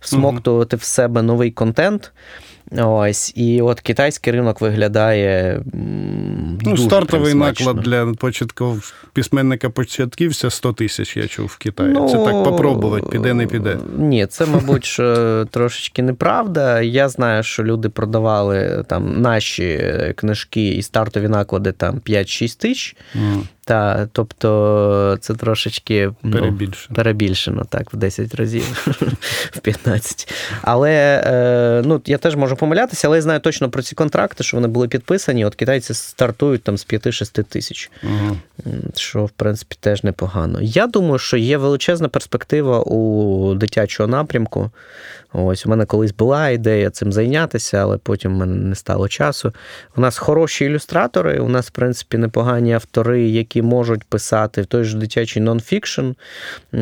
всмоктувати 0.01 0.77
в 0.77 0.83
себе 0.83 1.23
новий 1.23 1.51
контент. 1.51 2.13
Ось, 2.73 3.33
і 3.37 3.63
от 3.63 3.81
китайський 3.81 4.33
ринок 4.33 4.61
виглядає. 4.61 5.63
Ну, 5.73 6.59
дуже 6.61 6.85
стартовий 6.85 7.35
наклад 7.35 7.77
для 7.77 8.07
початків 8.07 8.95
письменника 9.13 9.71
початківця 9.71 10.51
100 10.51 10.73
тисяч, 10.73 11.17
я 11.17 11.27
чув 11.29 11.47
в 11.47 11.57
Китаї. 11.57 11.93
Ну, 11.93 12.09
це 12.09 12.17
так 12.17 12.45
попробувати, 12.45 13.07
піде, 13.11 13.35
не 13.35 13.47
піде. 13.47 13.79
Ні, 13.99 14.27
це, 14.27 14.47
мабуть, 14.47 15.01
трошечки 15.51 16.03
неправда. 16.03 16.81
Я 16.81 17.09
знаю, 17.09 17.43
що 17.43 17.65
люди 17.65 17.89
продавали 17.89 18.85
там 18.89 19.21
наші 19.23 19.95
книжки 20.17 20.69
і 20.69 20.83
стартові 20.83 21.29
наклади 21.29 21.73
там 21.73 21.95
5-6 21.95 22.61
тисяч. 22.61 22.97
Mm. 23.15 23.41
Та, 23.65 24.09
тобто 24.13 25.19
це 25.21 25.35
трошечки 25.35 26.11
перебільшено, 26.23 26.87
ну, 26.91 26.97
перебільшено 26.97 27.65
так, 27.71 27.95
в 27.95 27.97
10 27.97 28.35
разів, 28.35 28.63
в 29.53 29.59
15. 29.59 30.33
Але 30.63 31.23
е, 31.27 31.83
ну, 31.87 32.01
я 32.07 32.19
теж 32.19 32.37
можу 32.37 32.57
помилятися, 32.57 33.09
але 33.09 33.17
я 33.17 33.23
знаю 33.23 33.41
точно 33.41 33.71
про 33.71 33.83
ці 33.83 33.95
контракти, 33.95 34.45
що 34.45 34.57
вони 34.57 34.69
були 34.69 34.89
підписані. 34.89 35.45
От 35.45 35.55
китайці 35.55 35.95
стартують 35.95 36.63
там 36.63 36.79
з 36.79 36.87
5-6 36.87 37.45
тисяч, 37.45 37.91
угу. 38.03 38.37
що 38.97 39.25
в 39.25 39.31
принципі 39.31 39.77
теж 39.81 40.05
непогано. 40.05 40.59
Я 40.63 40.87
думаю, 40.87 41.19
що 41.19 41.37
є 41.37 41.57
величезна 41.57 42.09
перспектива 42.09 42.81
у 42.81 43.55
дитячого 43.55 44.07
напрямку. 44.07 44.71
Ось 45.37 45.67
у 45.67 45.71
мене 45.71 45.87
колись 45.87 46.13
була 46.13 46.49
ідея 46.49 46.91
цим 46.91 47.13
зайнятися, 47.13 47.79
але 47.79 47.99
потім 47.99 48.35
в 48.35 48.37
мене 48.37 48.57
не 48.57 48.75
стало 48.75 49.09
часу. 49.09 49.53
У 49.97 50.01
нас 50.01 50.19
хороші 50.19 50.65
ілюстратори, 50.65 51.39
у 51.39 51.49
нас, 51.49 51.67
в 51.67 51.71
принципі, 51.71 52.19
непогані 52.19 52.73
автори, 52.73 53.29
які 53.29 53.63
можуть 53.63 54.05
писати 54.05 54.63
в 54.63 54.67
той 54.67 54.85
же 54.85 54.99
дитячий 54.99 55.43
нонфікшн. 55.43 56.11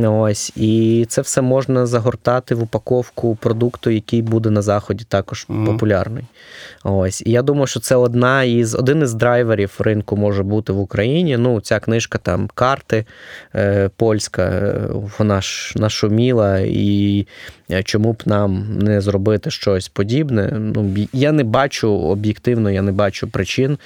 Ось, 0.03 0.53
І 0.57 1.07
це 1.09 1.21
все 1.21 1.43
можна 1.43 1.87
загортати 1.87 2.55
в 2.55 2.63
упаковку 2.63 3.35
продукту, 3.35 3.91
який 3.91 4.23
буде 4.23 4.51
на 4.51 4.63
заході 4.63 5.05
також 5.09 5.47
mm-hmm. 5.49 5.67
популярний. 5.67 6.25
Ось. 6.85 7.23
І 7.27 7.31
я 7.31 7.43
думаю, 7.43 7.67
що 7.67 7.81
це 7.81 7.97
одна 7.97 8.43
із 8.43 8.75
один 8.75 9.03
із 9.03 9.15
драйверів 9.15 9.77
ринку 9.79 10.17
може 10.17 10.43
бути 10.43 10.73
в 10.73 10.81
Україні. 10.81 11.37
Ну, 11.37 11.61
ця 11.61 11.81
книжка 11.81 12.19
там 12.19 12.49
карти 12.55 13.05
е, 13.55 13.91
польська, 13.97 14.43
е, 14.43 14.89
вона 15.19 15.41
ж 15.41 15.75
нашуміла, 15.77 16.59
і 16.59 17.27
чому 17.83 18.13
б 18.13 18.23
нам 18.27 18.79
не 18.79 19.01
зробити 19.01 19.51
щось 19.51 19.89
подібне? 19.89 20.53
Ну, 20.75 20.97
Я 21.13 21.33
не 21.33 21.45
бачу 21.45 21.93
об'єктивно, 21.93 22.71
я 22.71 22.83
не 22.83 22.93
бачу 22.93 23.29
причин, 23.29 23.79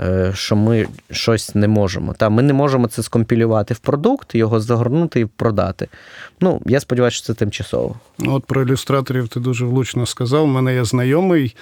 е, 0.00 0.32
що 0.34 0.56
ми 0.56 0.86
щось 1.10 1.54
не 1.54 1.68
можемо. 1.68 2.12
Та, 2.12 2.28
Ми 2.28 2.42
не 2.42 2.52
можемо 2.52 2.86
це 2.86 3.02
скомпілювати 3.02 3.74
в 3.74 3.78
продукт, 3.78 4.34
його 4.34 4.60
загорнути 4.60 5.20
і 5.20 5.26
продати. 5.26 5.88
Ну, 6.40 6.60
Я 6.66 6.80
сподіваюся, 6.80 7.16
що 7.16 7.26
це 7.26 7.34
тимчасово. 7.34 7.96
От 8.18 8.44
про 8.44 8.62
ілюстраторів 8.62 9.28
ти 9.28 9.40
дуже 9.40 9.64
влучно 9.64 10.06
сказав. 10.06 10.44
У 10.44 10.46
мене 10.46 10.74
є 10.74 10.84
знайомий. 10.84 11.56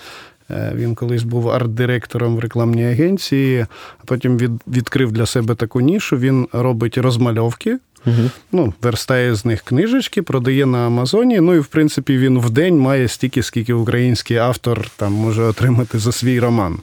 Е, 0.50 0.72
він 0.74 0.94
колись 0.94 1.22
був 1.22 1.48
арт-директором 1.48 2.36
в 2.36 2.38
рекламній 2.38 2.86
агенції, 2.86 3.66
а 3.98 4.04
потім 4.04 4.38
від, 4.38 4.50
відкрив 4.68 5.12
для 5.12 5.26
себе 5.26 5.54
таку 5.54 5.80
нішу. 5.80 6.16
Він 6.16 6.48
робить 6.52 6.98
розмальовки, 6.98 7.78
угу. 8.06 8.30
ну, 8.52 8.74
верстає 8.82 9.34
з 9.34 9.44
них 9.44 9.62
книжечки, 9.62 10.22
продає 10.22 10.66
на 10.66 10.86
Амазоні. 10.86 11.40
Ну 11.40 11.54
і 11.54 11.58
в 11.58 11.66
принципі 11.66 12.18
він 12.18 12.38
в 12.38 12.50
день 12.50 12.78
має 12.78 13.08
стільки, 13.08 13.42
скільки 13.42 13.72
український 13.72 14.36
автор 14.36 14.88
там 14.96 15.12
може 15.12 15.42
отримати 15.42 15.98
за 15.98 16.12
свій 16.12 16.40
роман. 16.40 16.78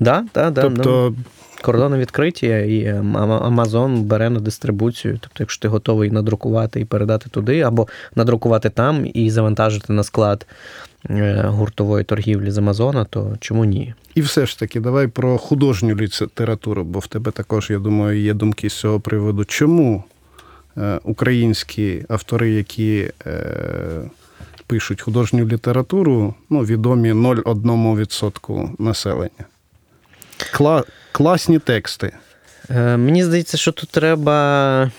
Да, 0.00 0.24
да, 0.34 0.50
да, 0.50 0.62
тобто, 0.62 1.14
ну, 1.16 1.24
Кордони 1.62 1.98
відкриті, 1.98 2.76
і 2.76 2.86
Амазон 3.16 4.02
бере 4.02 4.30
на 4.30 4.40
дистрибуцію. 4.40 5.18
Тобто, 5.20 5.36
якщо 5.38 5.62
ти 5.62 5.68
готовий 5.68 6.10
надрукувати 6.10 6.80
і 6.80 6.84
передати 6.84 7.30
туди, 7.30 7.60
або 7.60 7.88
надрукувати 8.14 8.70
там 8.70 9.06
і 9.14 9.30
завантажити 9.30 9.92
на 9.92 10.02
склад 10.02 10.46
Е, 10.46 10.91
гуртової 11.44 12.04
торгівлі 12.04 12.50
з 12.50 12.58
Амазона, 12.58 13.04
то 13.04 13.36
чому 13.40 13.64
ні? 13.64 13.94
І 14.14 14.20
все 14.20 14.46
ж 14.46 14.58
таки, 14.58 14.80
давай 14.80 15.06
про 15.06 15.38
художню 15.38 15.94
літературу, 15.96 16.84
бо 16.84 16.98
в 16.98 17.06
тебе 17.06 17.30
також, 17.30 17.70
я 17.70 17.78
думаю, 17.78 18.20
є 18.20 18.34
думки 18.34 18.70
з 18.70 18.74
цього 18.74 19.00
приводу. 19.00 19.44
Чому 19.44 20.04
е, 20.78 21.00
українські 21.04 22.04
автори, 22.08 22.50
які 22.50 23.10
е, 23.26 24.02
пишуть 24.66 25.00
художню 25.00 25.46
літературу, 25.48 26.34
ну, 26.50 26.60
відомі 26.60 27.12
0,1% 27.12 28.82
населення? 28.82 29.44
Кла- 30.54 30.84
класні 31.12 31.58
тексти. 31.58 32.12
Е, 32.70 32.96
мені 32.96 33.24
здається, 33.24 33.56
що 33.56 33.72
тут 33.72 33.88
треба 33.88 34.90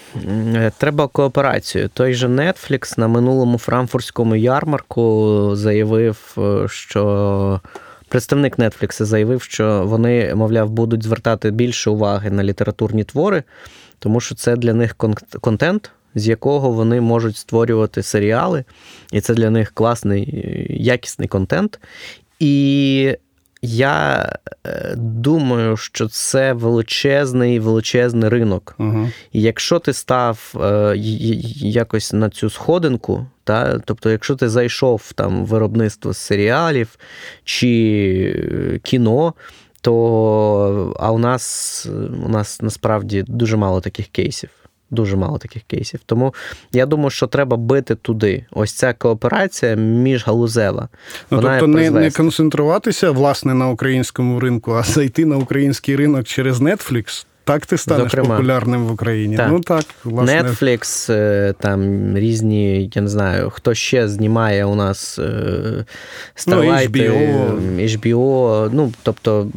е, 0.56 0.72
треба 0.78 1.08
кооперацію. 1.08 1.90
Той 1.94 2.14
же 2.14 2.28
Netflix 2.28 3.00
на 3.00 3.08
минулому 3.08 3.58
франкфуртському 3.58 4.36
ярмарку 4.36 5.50
заявив, 5.54 6.36
е, 6.38 6.68
що 6.68 7.62
представник 8.08 8.60
Netflix 8.60 9.04
заявив, 9.04 9.42
що 9.42 9.84
вони, 9.86 10.36
мовляв, 10.36 10.70
будуть 10.70 11.04
звертати 11.04 11.52
більше 11.52 11.90
уваги 11.90 12.32
на 12.32 12.44
літературні 12.44 13.04
твори, 13.04 13.44
тому 14.00 14.20
що 14.20 14.36
це 14.36 14.56
для 14.56 14.74
них 14.74 14.96
контент. 15.42 15.92
З 16.16 16.28
якого 16.28 16.72
вони 16.72 17.02
можуть 17.02 17.38
створювати 17.38 18.04
серіали, 18.04 18.64
і 19.12 19.22
це 19.22 19.34
для 19.34 19.50
них 19.50 19.72
класний, 19.72 20.46
якісний 20.70 21.28
контент. 21.28 21.80
І 22.40 23.18
я 23.66 24.30
е, 24.66 24.94
думаю, 24.98 25.78
що 25.78 26.08
це 26.08 26.54
величезний 26.54 27.60
величезний 27.60 28.30
ринок. 28.30 28.76
Угу. 28.80 29.10
І 29.32 29.42
якщо 29.42 29.80
ти 29.80 29.94
став 29.94 30.54
е, 30.64 30.94
якось 31.58 32.14
на 32.14 32.30
цю 32.30 32.50
сходинку, 32.50 33.26
та, 33.44 33.80
тобто, 33.80 34.10
якщо 34.10 34.36
ти 34.36 34.50
зайшов 34.50 35.12
там 35.16 35.46
в 35.46 35.48
виробництво 35.48 36.14
серіалів 36.14 36.98
чи 37.44 38.80
кіно, 38.84 39.34
то 39.82 40.96
а 41.00 41.12
у 41.12 41.18
нас 41.18 41.88
у 42.26 42.30
нас 42.30 42.62
насправді 42.62 43.24
дуже 43.28 43.58
мало 43.58 43.82
таких 43.82 44.08
кейсів. 44.08 44.50
Дуже 44.94 45.16
мало 45.16 45.38
таких 45.38 45.64
кейсів. 45.64 46.00
Тому 46.06 46.34
я 46.72 46.86
думаю, 46.86 47.10
що 47.10 47.28
треба 47.28 47.58
бити 47.58 47.96
туди. 47.96 48.46
Ось 48.52 48.74
ця 48.74 48.94
кооперація 48.94 49.76
міжгалузева. 49.76 50.90
Ну, 51.32 51.42
Тобто 51.42 51.68
не 51.68 51.90
не 51.92 52.12
концентруватися 52.12 53.12
власне 53.12 53.54
на 53.54 53.70
українському 53.70 54.40
ринку, 54.40 54.74
а 54.74 54.84
зайти 54.84 55.26
на 55.26 55.38
український 55.38 55.96
ринок 55.96 56.28
через 56.28 56.62
Netflix. 56.62 57.26
Так 57.46 57.66
ти 57.66 57.78
станеш 57.78 58.04
Зокрема. 58.04 58.36
популярним 58.36 58.86
в 58.86 58.92
Україні. 58.92 59.38
Так. 59.38 59.48
Ну 59.52 59.60
так, 59.60 59.86
власне. 60.04 60.42
Netflix, 60.42 61.14
е, 61.14 61.54
там 61.60 62.12
різні, 62.18 62.92
я 62.96 63.02
не 63.02 63.08
знаю, 63.08 63.50
хто 63.50 63.74
ще 63.74 64.08
знімає 64.08 64.66
у 64.66 64.76
нас 64.76 65.20
е, 65.20 65.86
Starlight, 66.36 66.90
ну, 66.96 67.04
HBO. 67.04 67.98
HBO. 67.98 68.70
Ну, 68.74 68.94
тобто, 69.04 69.48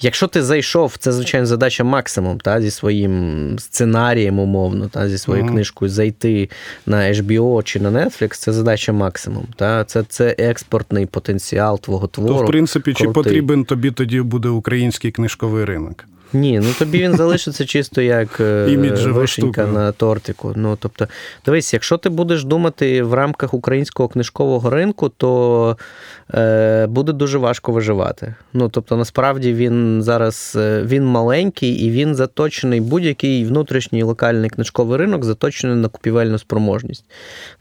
якщо 0.00 0.26
ти 0.26 0.42
зайшов, 0.42 0.96
це, 0.98 1.12
звичайно, 1.12 1.46
задача 1.46 1.84
максимум 1.84 2.38
та, 2.38 2.62
зі 2.62 2.70
своїм 2.70 3.56
сценарієм, 3.58 4.38
умовно, 4.38 4.88
та, 4.88 5.08
зі 5.08 5.18
своєю 5.18 5.46
uh-huh. 5.46 5.50
книжкою 5.50 5.88
зайти 5.88 6.48
на 6.86 6.96
HBO 6.96 7.62
чи 7.62 7.80
на 7.80 7.90
Netflix, 7.90 8.34
це 8.34 8.52
задача 8.52 8.92
максимум. 8.92 9.46
Та, 9.56 9.84
Це 9.84 10.04
це 10.08 10.34
експортний 10.38 11.06
потенціал 11.06 11.80
твого 11.80 12.06
твору. 12.06 12.34
То, 12.34 12.44
в 12.44 12.46
принципі, 12.46 12.92
крутий. 12.92 13.06
чи 13.06 13.12
потрібен 13.12 13.64
тобі 13.64 13.90
тоді 13.90 14.20
буде 14.20 14.48
український 14.48 15.10
книжковий 15.10 15.64
ринок? 15.64 16.04
Ні, 16.34 16.60
ну 16.60 16.68
тобі 16.78 16.98
він 17.02 17.16
залишиться 17.16 17.64
чисто 17.64 18.02
як 18.02 18.40
е, 18.40 18.76
вишенька 19.06 19.66
на 19.66 19.92
тортику. 19.92 20.52
Ну, 20.56 20.78
тобто, 20.80 21.06
дивись, 21.46 21.72
якщо 21.72 21.96
ти 21.96 22.08
будеш 22.08 22.44
думати 22.44 23.02
в 23.02 23.14
рамках 23.14 23.54
українського 23.54 24.08
книжкового 24.08 24.70
ринку, 24.70 25.08
то 25.08 25.76
е, 26.34 26.86
буде 26.86 27.12
дуже 27.12 27.38
важко 27.38 27.72
виживати. 27.72 28.34
Ну, 28.52 28.68
тобто, 28.68 28.96
насправді 28.96 29.54
він 29.54 30.02
зараз 30.02 30.52
е, 30.56 30.82
він 30.82 31.06
маленький 31.06 31.70
і 31.70 31.90
він 31.90 32.14
заточений, 32.14 32.80
будь-який 32.80 33.44
внутрішній 33.44 34.02
локальний 34.02 34.50
книжковий 34.50 34.98
ринок 34.98 35.24
заточений 35.24 35.76
на 35.76 35.88
купівельну 35.88 36.38
спроможність. 36.38 37.04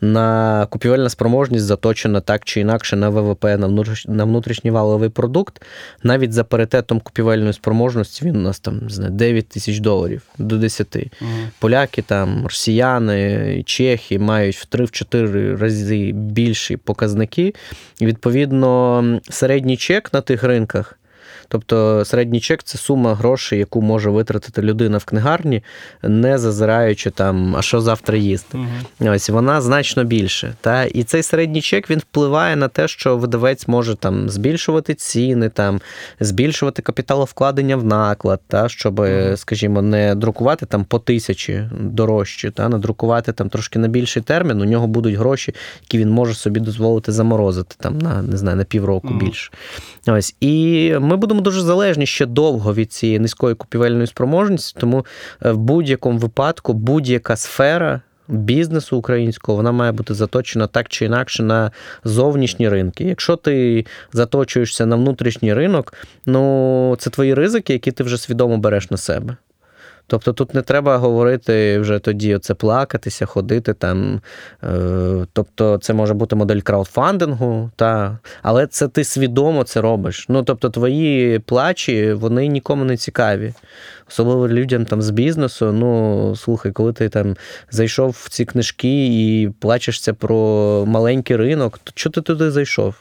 На 0.01 0.67
купівельна 0.69 1.09
спроможність 1.09 1.65
заточена 1.65 2.21
так 2.21 2.43
чи 2.45 2.59
інакше 2.59 2.95
на 2.95 3.09
ВВП, 3.09 3.43
на 3.43 3.83
на 4.07 4.23
внутрішній 4.23 4.71
валовий 4.71 5.09
продукт. 5.09 5.61
Навіть 6.03 6.33
за 6.33 6.43
паритетом 6.43 6.99
купівельної 6.99 7.53
спроможності 7.53 8.25
він 8.25 8.35
у 8.35 8.41
нас 8.41 8.59
там 8.63 8.79
не 8.83 8.89
знаю, 8.89 9.11
9 9.11 9.47
тисяч 9.47 9.79
доларів 9.79 10.21
до 10.37 10.57
10. 10.57 10.97
Поляки, 11.59 12.01
там, 12.01 12.43
росіяни, 12.43 13.63
чехи 13.65 14.19
мають 14.19 14.55
в 14.55 14.67
3-4 14.77 15.57
рази 15.57 16.11
більші 16.11 16.77
показники. 16.77 17.53
І, 17.99 18.05
відповідно, 18.05 19.03
середній 19.29 19.77
чек 19.77 20.13
на 20.13 20.21
тих 20.21 20.43
ринках. 20.43 20.99
Тобто 21.57 22.05
середній 22.05 22.39
чек 22.39 22.63
це 22.63 22.77
сума 22.77 23.15
грошей, 23.15 23.59
яку 23.59 23.81
може 23.81 24.09
витратити 24.09 24.61
людина 24.61 24.97
в 24.97 25.03
книгарні, 25.05 25.63
не 26.03 26.37
зазираючи 26.37 27.09
там, 27.09 27.55
а 27.55 27.61
що 27.61 27.81
завтра 27.81 28.17
їсти. 28.17 28.57
Ось 28.99 29.29
вона 29.29 29.61
значно 29.61 30.03
більше. 30.03 30.53
Та? 30.61 30.83
І 30.83 31.03
цей 31.03 31.23
середній 31.23 31.61
чек 31.61 31.89
він 31.89 31.99
впливає 31.99 32.55
на 32.55 32.67
те, 32.67 32.87
що 32.87 33.17
видавець 33.17 33.67
може 33.67 33.95
там 33.95 34.29
збільшувати 34.29 34.93
ціни, 34.93 35.49
там, 35.49 35.81
збільшувати 36.19 36.81
капіталовкладення 36.81 37.75
в 37.77 37.83
наклад, 37.85 38.41
та? 38.47 38.69
щоб, 38.69 38.99
Мгм. 38.99 39.37
скажімо, 39.37 39.81
не 39.81 40.15
друкувати 40.15 40.65
там 40.65 40.85
по 40.85 40.99
тисячі 40.99 41.69
дорожче, 41.79 42.51
та? 42.51 42.69
надрукувати 42.69 43.31
там 43.31 43.49
трошки 43.49 43.79
на 43.79 43.87
більший 43.87 44.23
термін, 44.23 44.61
у 44.61 44.65
нього 44.65 44.87
будуть 44.87 45.15
гроші, 45.15 45.55
які 45.81 45.97
він 45.97 46.09
може 46.09 46.33
собі 46.33 46.59
дозволити 46.59 47.11
заморозити 47.11 47.75
там, 47.79 47.97
на, 47.97 48.21
не 48.21 48.37
знаю, 48.37 48.57
на 48.57 48.63
півроку 48.63 49.07
Мгм. 49.07 49.19
більше. 49.19 49.51
Ось. 50.07 50.35
І 50.39 50.93
ми 50.99 51.15
будемо 51.17 51.42
дуже 51.43 51.61
залежні 51.61 52.05
ще 52.05 52.25
довго 52.25 52.73
від 52.73 52.93
цієї 52.93 53.19
низької 53.19 53.55
купівельної 53.55 54.07
спроможності, 54.07 54.79
тому 54.79 55.05
е, 55.45 55.51
в 55.51 55.57
будь-якому 55.57 56.17
випадку 56.17 56.73
будь-яка 56.73 57.35
сфера. 57.35 58.01
Бізнесу 58.27 58.97
українського 58.97 59.55
вона 59.55 59.71
має 59.71 59.91
бути 59.91 60.13
заточена 60.13 60.67
так 60.67 60.89
чи 60.89 61.05
інакше 61.05 61.43
на 61.43 61.71
зовнішні 62.03 62.69
ринки. 62.69 63.03
Якщо 63.03 63.35
ти 63.35 63.85
заточуєшся 64.13 64.85
на 64.85 64.95
внутрішній 64.95 65.53
ринок, 65.53 65.93
ну 66.25 66.95
це 66.99 67.09
твої 67.09 67.33
ризики, 67.33 67.73
які 67.73 67.91
ти 67.91 68.03
вже 68.03 68.17
свідомо 68.17 68.57
береш 68.57 68.91
на 68.91 68.97
себе. 68.97 69.37
Тобто 70.07 70.33
тут 70.33 70.53
не 70.53 70.61
треба 70.61 70.97
говорити 70.97 71.79
вже 71.79 71.99
тоді 71.99 72.35
оце 72.35 72.53
плакатися, 72.53 73.25
ходити 73.25 73.73
там. 73.73 74.21
Е, 74.63 75.25
тобто, 75.33 75.77
це 75.77 75.93
може 75.93 76.13
бути 76.13 76.35
модель 76.35 76.59
краудфандингу, 76.59 77.71
та, 77.75 78.17
але 78.41 78.67
це 78.67 78.87
ти 78.87 79.03
свідомо 79.03 79.63
це 79.63 79.81
робиш. 79.81 80.25
Ну, 80.29 80.43
тобто, 80.43 80.69
твої 80.69 81.39
плачі 81.39 82.13
вони 82.13 82.47
нікому 82.47 82.85
не 82.85 82.97
цікаві. 82.97 83.53
Особливо 84.09 84.47
людям 84.47 84.85
там 84.85 85.01
з 85.01 85.09
бізнесу. 85.09 85.71
Ну, 85.71 86.33
слухай, 86.35 86.71
коли 86.71 86.93
ти 86.93 87.09
там 87.09 87.35
зайшов 87.71 88.09
в 88.09 88.29
ці 88.29 88.45
книжки 88.45 89.07
і 89.07 89.49
плачешся 89.59 90.13
про 90.13 90.37
маленький 90.87 91.37
ринок, 91.37 91.79
то 91.83 91.91
чого 91.95 92.13
ти 92.13 92.21
туди 92.21 92.51
зайшов? 92.51 92.95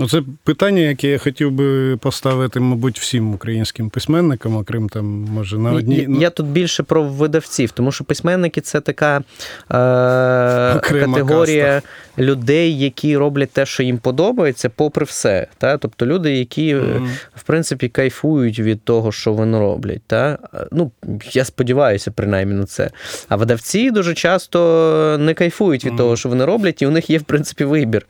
Оце 0.00 0.22
питання, 0.44 0.80
яке 0.80 1.08
я 1.08 1.18
хотів 1.18 1.50
би 1.50 1.96
поставити, 1.96 2.60
мабуть, 2.60 2.98
всім 3.00 3.34
українським 3.34 3.90
письменникам, 3.90 4.56
окрім 4.56 4.88
там, 4.88 5.04
може, 5.06 5.58
на 5.58 5.72
одній. 5.72 6.06
Я, 6.10 6.18
я 6.20 6.30
тут 6.30 6.46
більше 6.46 6.82
про 6.82 7.02
видавців, 7.04 7.70
тому 7.70 7.92
що 7.92 8.04
письменники 8.04 8.60
це 8.60 8.80
така 8.80 9.16
е, 9.16 10.80
категорія 10.80 11.82
людей, 12.18 12.78
які 12.78 13.16
роблять 13.16 13.50
те, 13.50 13.66
що 13.66 13.82
їм 13.82 13.98
подобається, 13.98 14.68
попри 14.70 15.04
все. 15.04 15.46
Та? 15.58 15.78
Тобто 15.78 16.06
люди, 16.06 16.36
які, 16.36 16.74
Мгм. 16.74 17.10
в 17.36 17.42
принципі, 17.42 17.88
кайфують 17.88 18.58
від 18.58 18.82
того, 18.82 19.12
що 19.12 19.32
вони 19.32 19.58
роблять. 19.58 20.02
Та? 20.06 20.38
Ну, 20.72 20.90
я 21.32 21.44
сподіваюся, 21.44 22.10
принаймні 22.10 22.54
на 22.54 22.66
це. 22.66 22.90
А 23.28 23.36
видавці 23.36 23.90
дуже 23.90 24.14
часто 24.14 25.16
не 25.20 25.34
кайфують 25.34 25.84
від 25.84 25.92
Мгм. 25.92 25.98
того, 25.98 26.16
що 26.16 26.28
вони 26.28 26.44
роблять, 26.44 26.82
і 26.82 26.86
у 26.86 26.90
них 26.90 27.10
є, 27.10 27.18
в 27.18 27.22
принципі, 27.22 27.64
вибір. 27.64 28.06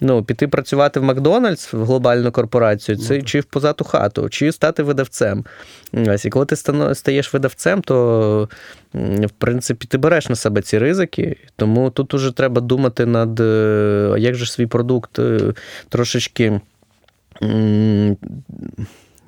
Ну, 0.00 0.24
піти 0.24 0.48
працювати 0.48 1.00
в 1.00 1.02
Макдональдс, 1.02 1.72
в 1.72 1.84
глобальну 1.84 2.32
корпорацію, 2.32 2.96
це 2.98 3.16
Ну, 3.16 3.22
чи 3.22 3.40
в 3.40 3.44
позату 3.44 3.84
хату, 3.84 4.28
чи 4.28 4.52
стати 4.52 4.82
видавцем. 4.82 5.44
Ось, 5.92 6.24
і 6.24 6.30
коли 6.30 6.46
ти 6.46 6.56
стаєш 6.94 7.34
видавцем, 7.34 7.82
то 7.82 8.48
в 8.94 9.30
принципі 9.38 9.86
ти 9.86 9.98
береш 9.98 10.28
на 10.28 10.36
себе 10.36 10.62
ці 10.62 10.78
ризики. 10.78 11.36
Тому 11.56 11.90
тут 11.90 12.14
уже 12.14 12.32
треба 12.32 12.60
думати 12.60 13.06
над 13.06 13.40
е, 13.40 14.14
як 14.18 14.34
же 14.34 14.46
свій 14.46 14.66
продукт 14.66 15.18
е, 15.18 15.54
трошечки. 15.88 16.60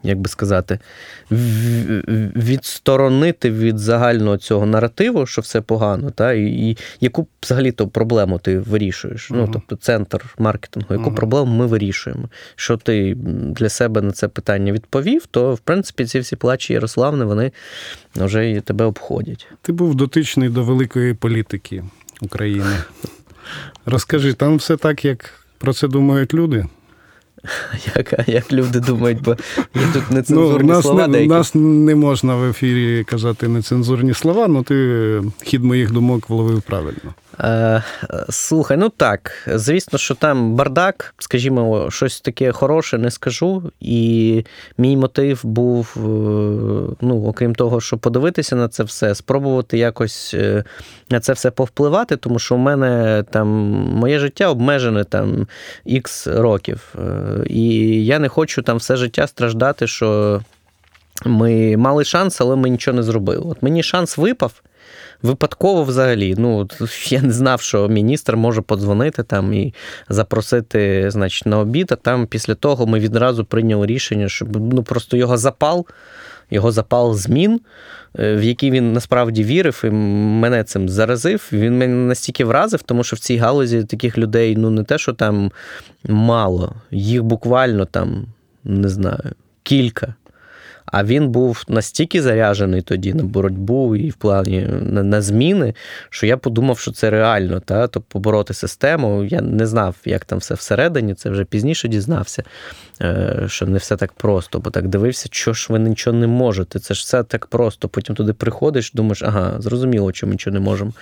Як 0.03 0.19
би 0.19 0.29
сказати, 0.29 0.79
відсторонити 2.37 3.51
від 3.51 3.79
загального 3.79 4.37
цього 4.37 4.67
наративу, 4.67 5.27
що 5.27 5.43
все 5.43 5.61
погано, 5.61 6.11
та, 6.11 6.33
і, 6.33 6.45
і 6.45 6.79
яку 7.01 7.27
взагалі 7.43 7.73
то 7.73 7.89
проблему 7.89 8.39
ти 8.39 8.59
вирішуєш? 8.59 9.31
Ну, 9.31 9.49
тобто 9.53 9.77
центр 9.77 10.35
маркетингу, 10.39 10.95
яку 10.95 11.07
Мгм. 11.07 11.15
проблему 11.15 11.55
ми 11.55 11.67
вирішуємо? 11.67 12.29
Що 12.57 12.77
ти 12.77 13.15
для 13.57 13.69
себе 13.69 14.03
на 14.03 14.13
це 14.13 14.29
питання 14.29 14.73
відповів, 14.73 15.27
то 15.27 15.55
в 15.55 15.59
принципі 15.59 16.05
ці 16.05 16.21
всі 16.21 16.37
плачі 16.37 16.73
Ярославни, 16.73 17.25
вони 17.25 17.53
вже 18.17 18.51
і 18.51 18.61
тебе 18.61 18.85
обходять. 18.85 19.47
Ти 19.63 19.73
був 19.73 19.95
дотичний 19.95 20.49
до 20.49 20.63
великої 20.63 21.15
політики 21.15 21.85
України. 22.21 22.77
Розкажи, 23.87 24.33
там 24.33 24.57
все 24.57 24.77
так, 24.77 25.05
як 25.05 25.31
про 25.59 25.73
це 25.73 25.89
думають 25.89 26.35
люди? 26.35 26.67
Як, 27.97 28.29
як 28.29 28.53
люди 28.53 28.81
думають, 28.81 29.23
бо 29.23 29.31
є 29.75 29.83
тут 29.93 30.03
Ну, 30.11 30.17
нецензурні 30.17 30.69
нас, 30.69 30.83
слова 30.83 31.07
не, 31.07 31.13
деякі. 31.13 31.29
нас 31.29 31.55
не 31.55 31.95
можна 31.95 32.37
в 32.37 32.45
ефірі 32.45 33.05
казати 33.05 33.49
нецензурні 33.49 34.15
слова, 34.15 34.45
але 34.49 34.63
ти 34.63 35.23
хід 35.43 35.65
моїх 35.65 35.91
думок 35.91 36.29
вловив 36.29 36.63
правильно. 36.63 37.15
Е, 37.41 37.83
Слухай, 38.31 38.77
ну 38.77 38.89
так, 38.89 39.33
звісно, 39.55 39.99
що 39.99 40.15
там 40.15 40.55
бардак, 40.55 41.15
скажімо, 41.19 41.91
щось 41.91 42.21
таке 42.21 42.53
хороше 42.53 42.99
не 42.99 43.11
скажу. 43.11 43.73
І 43.81 44.45
мій 44.79 44.97
мотив 44.97 45.41
був, 45.45 45.95
е, 45.97 46.01
ну, 47.01 47.25
окрім 47.27 47.55
того, 47.55 47.81
що 47.81 47.99
подивитися 47.99 48.57
на 48.57 48.69
це 48.69 48.83
все, 48.83 49.15
спробувати 49.15 49.79
якось 49.79 50.35
е, 50.35 50.65
на 51.11 51.21
це 51.21 51.33
все 51.33 51.51
повпливати, 51.51 52.17
тому 52.17 52.39
що 52.39 52.55
у 52.55 52.59
мене 52.59 53.25
там 53.31 53.49
моє 53.95 54.19
життя 54.19 54.49
обмежене 54.49 55.05
там 55.05 55.47
ікс 55.85 56.27
років. 56.27 56.95
І 57.47 57.65
я 58.05 58.19
не 58.19 58.29
хочу 58.29 58.63
там 58.63 58.77
все 58.77 58.97
життя 58.97 59.27
страждати, 59.27 59.87
що 59.87 60.41
ми 61.25 61.77
мали 61.77 62.05
шанс, 62.05 62.41
але 62.41 62.57
ми 62.57 62.69
нічого 62.69 62.97
не 62.97 63.03
зробили. 63.03 63.45
От 63.51 63.63
мені 63.63 63.83
шанс 63.83 64.19
випав. 64.19 64.63
Випадково 65.23 65.85
взагалі. 65.85 66.35
Ну, 66.39 66.69
я 67.09 67.23
не 67.23 67.33
знав, 67.33 67.61
що 67.61 67.89
міністр 67.89 68.37
може 68.37 68.61
подзвонити 68.63 69.23
там 69.23 69.53
і 69.53 69.75
запросити, 70.09 71.11
значить, 71.11 71.47
на 71.47 71.59
обід. 71.59 71.93
А 71.93 71.97
там 71.97 72.27
після 72.27 72.55
того 72.55 72.87
ми 72.87 72.99
відразу 72.99 73.45
прийняли 73.45 73.87
рішення, 73.87 74.29
щоб 74.29 74.73
ну 74.75 74.83
просто 74.83 75.17
його 75.17 75.37
запал, 75.37 75.87
його 76.51 76.73
запал 76.73 77.15
змін, 77.15 77.61
е, 78.19 78.37
в 78.37 78.43
який 78.43 78.71
він 78.71 78.93
насправді 78.93 79.45
вірив, 79.45 79.83
і 79.85 79.91
мене 79.91 80.65
цим 80.65 80.89
заразив. 80.89 81.49
Він 81.53 81.79
мене 81.79 81.95
настільки 81.95 82.45
вразив, 82.45 82.83
тому 82.83 83.05
що 83.05 83.17
в 83.17 83.19
цій 83.19 83.37
галузі 83.37 83.85
таких 83.85 84.19
людей, 84.19 84.57
ну 84.57 84.71
не 84.71 84.85
те, 84.85 84.99
що 84.99 85.13
там 85.13 85.53
мало, 86.05 86.75
їх 86.91 87.23
буквально 87.23 87.85
там, 87.85 88.27
не 88.65 88.89
знаю, 88.89 89.33
кілька. 89.63 90.15
А 90.87 91.05
він 91.05 91.29
був 91.29 91.65
настільки 91.69 92.23
заряджений 92.23 92.83
тоді 92.83 93.15
на 93.15 93.23
боротьбу 93.23 93.97
і 93.97 94.11
в 94.11 94.15
плані 94.15 94.69
на, 94.81 95.03
на 95.03 95.23
зміни, 95.23 95.75
що 96.11 96.27
я 96.27 96.37
подумав, 96.37 96.79
що 96.79 96.93
це 96.93 97.11
реально, 97.11 97.61
та? 97.61 97.87
тобто 97.87 98.09
побороти 98.09 98.55
систему. 98.55 99.25
Я 99.25 99.41
не 99.41 99.67
знав, 99.67 99.97
як 100.05 100.25
там 100.25 100.39
все 100.39 100.55
всередині, 100.55 101.15
це 101.15 101.31
вже 101.31 101.45
пізніше 101.45 101.89
дізнався, 101.89 102.43
що 103.47 103.67
не 103.67 103.79
все 103.79 103.97
так 103.97 104.13
просто, 104.13 104.59
бо 104.59 104.71
так 104.71 104.89
дивився, 104.89 105.29
що 105.31 105.53
ж 105.53 105.67
ви 105.71 105.79
нічого 105.79 106.17
не 106.17 106.27
можете. 106.27 106.79
Це 106.79 106.95
ж 106.95 107.01
все 107.01 107.23
так 107.23 107.47
просто. 107.47 107.89
Потім 107.89 108.15
туди 108.17 108.33
приходиш, 108.33 108.93
думаєш, 108.93 109.23
ага, 109.23 109.55
зрозуміло, 109.59 110.13
що 110.13 110.27
ми 110.27 110.33
нічого 110.33 110.55
не 110.55 110.61
можемо. 110.61 110.93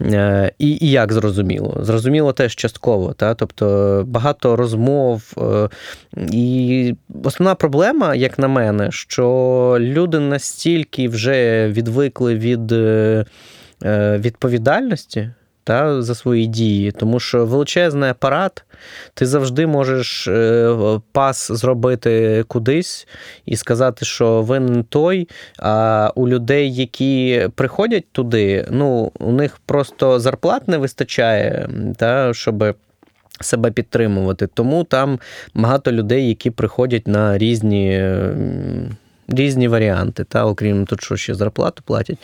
Е, 0.00 0.52
І, 0.58 0.68
і 0.80 0.90
як 0.90 1.12
зрозуміло? 1.12 1.78
Зрозуміло 1.80 2.32
теж 2.32 2.54
частково. 2.54 3.12
Та? 3.12 3.34
Тобто 3.34 4.04
багато 4.06 4.56
розмов. 4.56 5.32
е, 5.38 5.68
І 6.32 6.94
основна 7.24 7.54
проблема, 7.54 8.14
як 8.14 8.38
на 8.38 8.48
мене, 8.48 8.90
що 8.90 9.76
люди 9.80 10.18
настільки 10.18 11.08
вже 11.08 11.68
відвикли 11.68 12.34
від 12.34 12.72
е, 12.72 13.24
е, 13.84 14.18
відповідальності. 14.18 15.30
Та, 15.66 16.02
за 16.02 16.14
свої 16.14 16.46
дії, 16.46 16.92
тому 16.92 17.20
що 17.20 17.46
величезний 17.46 18.10
апарат, 18.10 18.64
ти 19.14 19.26
завжди 19.26 19.66
можеш 19.66 20.28
е, 20.28 21.00
пас 21.12 21.52
зробити 21.52 22.44
кудись 22.48 23.08
і 23.46 23.56
сказати, 23.56 24.04
що 24.04 24.42
винен 24.42 24.84
той. 24.84 25.28
А 25.58 26.10
у 26.14 26.28
людей, 26.28 26.74
які 26.74 27.48
приходять 27.54 28.04
туди, 28.12 28.66
ну, 28.70 29.12
у 29.18 29.32
них 29.32 29.60
просто 29.66 30.20
зарплат 30.20 30.68
не 30.68 30.78
вистачає, 30.78 31.68
та, 31.96 32.34
щоб. 32.34 32.76
Себе 33.40 33.70
підтримувати, 33.70 34.46
тому 34.46 34.84
там 34.84 35.18
багато 35.54 35.92
людей, 35.92 36.28
які 36.28 36.50
приходять 36.50 37.08
на 37.08 37.38
різні 37.38 38.10
різні 39.28 39.68
варіанти, 39.68 40.24
та, 40.24 40.46
окрім 40.46 40.86
того, 40.86 41.00
що 41.02 41.16
ще 41.16 41.34
зарплату 41.34 41.82
платять. 41.86 42.18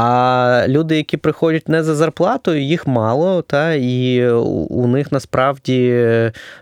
А 0.00 0.64
люди, 0.68 0.96
які 0.96 1.16
приходять 1.16 1.68
не 1.68 1.82
за 1.82 1.94
зарплатою, 1.94 2.62
їх 2.62 2.86
мало, 2.86 3.42
та, 3.42 3.74
і 3.74 4.28
у 4.30 4.86
них 4.86 5.12
насправді 5.12 6.04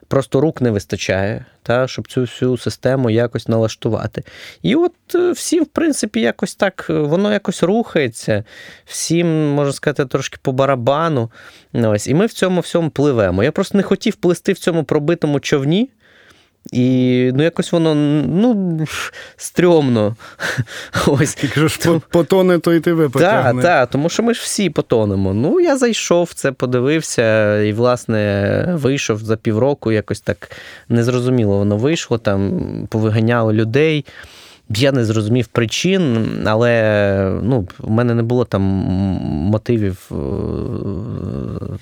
просто 0.08 0.40
рук 0.40 0.60
не 0.60 0.70
вистачає, 0.70 1.44
та, 1.62 1.88
щоб 1.88 2.08
цю 2.08 2.20
всю 2.20 2.56
систему 2.56 3.10
якось 3.10 3.48
налаштувати. 3.48 4.22
І 4.62 4.74
от 4.74 4.92
е, 5.14 5.32
всім, 5.32 5.64
в 5.64 5.66
принципі, 5.66 6.20
якось 6.20 6.54
так, 6.54 6.86
воно 6.88 7.32
якось 7.32 7.62
рухається, 7.62 8.44
всім, 8.84 9.48
можна 9.48 9.72
сказати, 9.72 10.06
трошки 10.06 10.38
по 10.42 10.52
барабану. 10.52 11.30
Ось, 11.74 12.06
І 12.06 12.14
ми 12.14 12.26
в 12.26 12.32
цьому 12.32 12.60
всьому 12.60 12.90
пливемо. 12.90 13.44
Я 13.44 13.52
просто 13.52 13.76
не 13.76 13.82
хотів 13.82 14.14
плисти 14.14 14.52
в 14.52 14.58
цьому 14.58 14.84
пробитому 14.84 15.40
човні. 15.40 15.90
І 16.72 17.30
ну, 17.34 17.42
якось 17.42 17.72
воно 17.72 17.94
ну, 17.94 18.78
стрьомно. 19.36 20.16
Ось. 21.06 21.38
Якщо 21.42 21.68
ж 21.68 22.00
потоне, 22.10 22.58
то 22.58 22.74
і 22.74 22.80
тебе 22.80 23.08
потягне. 23.08 23.62
Так, 23.62 23.72
так, 23.72 23.90
тому 23.90 24.08
що 24.08 24.22
ми 24.22 24.34
ж 24.34 24.40
всі 24.42 24.70
потонемо. 24.70 25.34
Ну, 25.34 25.60
я 25.60 25.76
зайшов, 25.76 26.32
це 26.34 26.52
подивився, 26.52 27.60
і, 27.62 27.72
власне, 27.72 28.74
вийшов 28.74 29.18
за 29.18 29.36
півроку, 29.36 29.92
якось 29.92 30.20
так 30.20 30.50
незрозуміло 30.88 31.58
воно 31.58 31.76
вийшло, 31.76 32.18
там 32.18 32.60
повиганяло 32.90 33.52
людей. 33.52 34.04
Я 34.68 34.92
не 34.92 35.04
зрозумів 35.04 35.46
причин, 35.46 36.26
але 36.46 37.40
ну, 37.42 37.68
у 37.80 37.90
мене 37.90 38.14
не 38.14 38.22
було 38.22 38.44
там 38.44 38.62
мотивів. 39.52 40.10
Е, 40.10 40.14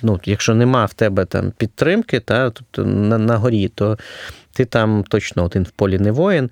ну, 0.03 0.20
Якщо 0.24 0.55
нема 0.55 0.85
в 0.85 0.95
тебе 0.95 1.24
там 1.24 1.53
підтримки, 1.57 2.20
та, 2.20 2.51
тобто 2.51 2.85
на, 2.85 3.18
на 3.18 3.37
горі, 3.37 3.68
то 3.68 3.99
ти 4.55 4.64
там 4.64 5.05
точно 5.09 5.44
один 5.44 5.62
в 5.62 5.70
полі 5.70 5.98
не 5.98 6.11
воїн. 6.11 6.50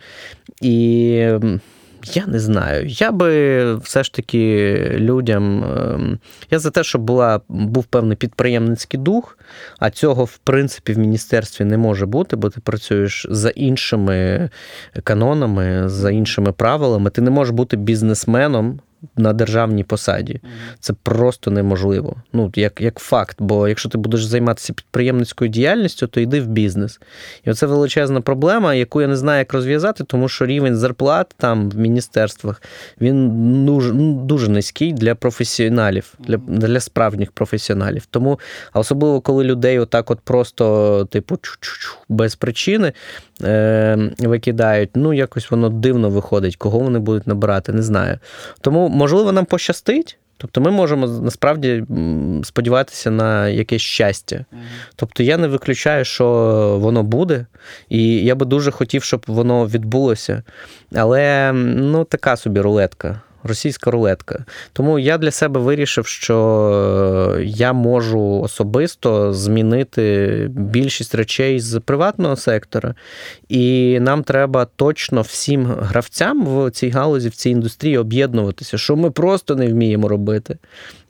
І 0.61 1.29
я 2.15 2.27
не 2.27 2.41
знаю. 2.41 2.87
Я 2.87 3.13
би 3.13 3.75
все 3.77 4.05
ж 4.05 4.13
таки 4.13 4.77
людям. 4.95 5.65
Ем, 5.65 6.19
я 6.51 6.59
за 6.59 6.71
те, 6.71 6.85
щоб 6.85 7.03
була, 7.03 7.41
був 7.49 7.85
певний 7.85 8.17
підприємницький 8.17 9.01
дух, 9.01 9.39
а 9.79 9.91
цього, 9.91 10.25
в 10.25 10.37
принципі, 10.37 10.93
в 10.93 10.99
міністерстві 10.99 11.65
не 11.65 11.79
може 11.79 12.07
бути, 12.07 12.37
бо 12.37 12.51
ти 12.51 12.61
працюєш 12.61 13.27
за 13.31 13.51
іншими 13.51 14.51
канонами, 15.05 15.89
за 15.89 16.11
іншими 16.11 16.53
правилами. 16.53 17.11
Ти 17.11 17.23
не 17.23 17.31
можеш 17.31 17.55
бути 17.55 17.77
бізнесменом 17.77 18.81
на 19.17 19.33
державній 19.33 19.85
посаді. 19.85 20.41
Це 20.81 20.93
просто 21.03 21.51
неможливо. 21.51 22.17
Ну, 22.33 22.53
як 22.55 22.81
як 22.81 22.99
факт. 22.99 23.37
Бо 23.41 23.69
якщо 23.69 23.89
ти 23.89 23.99
будеш 23.99 24.25
займатися 24.25 24.73
підприємницькою 24.73 25.51
діяльністю, 25.51 26.07
то 26.07 26.21
йди 26.21 26.41
в 26.41 26.47
бізнес. 26.47 27.01
І 27.45 27.51
оце 27.51 27.67
величезна 27.67 28.21
проблема, 28.21 28.75
яку 28.75 29.01
я 29.01 29.07
не 29.07 29.17
знаю, 29.17 29.39
як 29.39 29.53
розв'язати, 29.53 30.05
тому 30.05 30.29
що 30.29 30.47
рівень 30.47 30.77
зарплат 30.77 31.35
там 31.37 31.71
в 31.71 31.77
міністерствах 31.77 32.63
він 33.01 33.67
дуже 33.67 33.93
ну, 33.93 34.15
дуже 34.15 34.49
низький 34.49 34.93
для 34.93 35.15
професіоналів, 35.15 36.15
для 36.19 36.37
для 36.37 36.81
справжніх 36.81 37.33
професіоналів. 37.33 38.07
Тому, 38.11 38.41
а 38.73 38.81
особливо 38.81 39.21
коли 39.21 39.45
людей 39.45 39.79
отак, 39.79 40.11
от 40.11 40.21
просто, 40.21 41.05
типу, 41.11 41.39
без 42.09 42.35
причини 42.35 42.93
е, 43.43 44.11
викидають, 44.19 44.91
ну 44.95 45.13
якось 45.13 45.51
воно 45.51 45.69
дивно 45.69 46.11
виходить, 46.11 46.57
кого 46.57 46.79
вони 46.79 46.99
будуть 46.99 47.27
набирати, 47.27 47.73
не 47.73 47.83
знаю. 47.83 48.19
Тому 48.61 48.89
можливо, 48.89 49.33
нам 49.33 49.45
пощастить. 49.45 50.19
Тобто 50.43 50.61
ми 50.61 50.71
можемо 50.71 51.07
насправді 51.07 51.85
сподіватися 52.45 53.11
на 53.11 53.49
якесь 53.49 53.83
щастя. 53.83 54.45
Тобто 54.97 55.23
я 55.23 55.37
не 55.37 55.49
виключаю, 55.49 56.05
що 56.05 56.27
воно 56.81 57.03
буде, 57.03 57.47
і 57.89 58.25
я 58.25 58.35
би 58.35 58.47
дуже 58.47 58.71
хотів, 58.71 59.03
щоб 59.03 59.25
воно 59.27 59.67
відбулося. 59.67 60.43
Але 60.95 61.53
ну, 61.53 62.05
така 62.05 62.37
собі 62.37 62.61
рулетка 62.61 63.21
російська 63.45 63.91
рулетка. 63.91 64.45
Тому 64.73 64.99
я 64.99 65.19
для 65.19 65.31
себе 65.31 65.61
вирішив, 65.61 66.07
що 66.07 67.39
я 67.45 67.73
можу 67.73 68.41
особисто 68.41 69.33
змінити 69.33 70.47
більшість 70.51 71.15
речей 71.15 71.61
з 71.61 71.81
приватного 71.81 72.37
сектора, 72.37 72.95
і 73.49 73.99
нам 74.01 74.23
треба 74.23 74.67
точно 74.77 75.23
всім 75.23 75.67
гравцям 75.67 76.47
в 76.47 76.71
цій 76.71 76.89
галузі, 76.89 77.29
в 77.29 77.35
цій 77.35 77.51
індустрії 77.51 77.99
об'єднуватися, 77.99 78.79
що 78.79 78.97
ми 78.97 79.11
просто 79.11 79.57
не 79.57 79.67
вміємо 79.67 80.09
робити. 80.09 80.59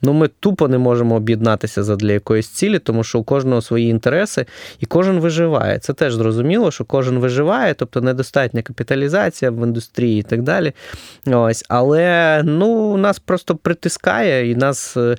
Ну, 0.04 0.12
ми 0.12 0.28
тупо 0.28 0.68
не 0.68 0.78
можемо 0.78 1.14
об'єднатися 1.14 1.82
задля 1.82 2.12
якоїсь 2.12 2.48
цілі, 2.48 2.78
тому 2.78 3.04
що 3.04 3.18
у 3.18 3.24
кожного 3.24 3.62
свої 3.62 3.88
інтереси, 3.88 4.46
і 4.80 4.86
кожен 4.86 5.20
виживає. 5.20 5.78
Це 5.78 5.92
теж 5.92 6.14
зрозуміло, 6.14 6.70
що 6.70 6.84
кожен 6.84 7.18
виживає, 7.18 7.74
тобто 7.74 8.00
недостатня 8.00 8.62
капіталізація 8.62 9.50
в 9.50 9.66
індустрії 9.66 10.20
і 10.20 10.22
так 10.22 10.42
далі. 10.42 10.72
Ось, 11.26 11.64
Але 11.68 12.42
ну, 12.44 12.96
нас 12.96 13.18
просто 13.18 13.56
притискає 13.56 14.50
і 14.50 14.56
нас 14.56 14.96
е, 14.96 15.16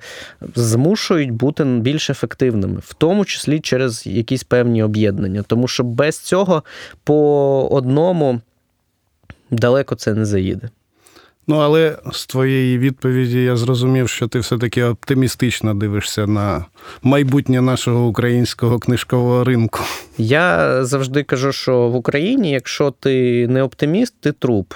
змушують 0.54 1.30
бути 1.30 1.64
більш 1.64 2.10
ефективними, 2.10 2.80
в 2.84 2.94
тому 2.94 3.24
числі 3.24 3.60
через 3.60 4.06
якісь 4.06 4.44
певні 4.44 4.82
об'єднання. 4.82 5.42
Тому 5.42 5.68
що 5.68 5.84
без 5.84 6.18
цього 6.18 6.62
по 7.04 7.68
одному 7.70 8.40
далеко 9.50 9.94
це 9.94 10.14
не 10.14 10.24
заїде. 10.24 10.68
Ну, 11.46 11.56
але 11.56 11.98
з 12.12 12.26
твоєї 12.26 12.78
відповіді 12.78 13.42
я 13.42 13.56
зрозумів, 13.56 14.08
що 14.08 14.28
ти 14.28 14.38
все-таки 14.38 14.84
оптимістично 14.84 15.74
дивишся 15.74 16.26
на 16.26 16.64
майбутнє 17.02 17.60
нашого 17.60 18.06
українського 18.06 18.78
книжкового 18.78 19.44
ринку. 19.44 19.80
Я 20.18 20.78
завжди 20.84 21.22
кажу, 21.22 21.52
що 21.52 21.88
в 21.88 21.94
Україні, 21.94 22.50
якщо 22.50 22.90
ти 22.90 23.46
не 23.48 23.62
оптиміст, 23.62 24.14
ти 24.20 24.32
труп. 24.32 24.72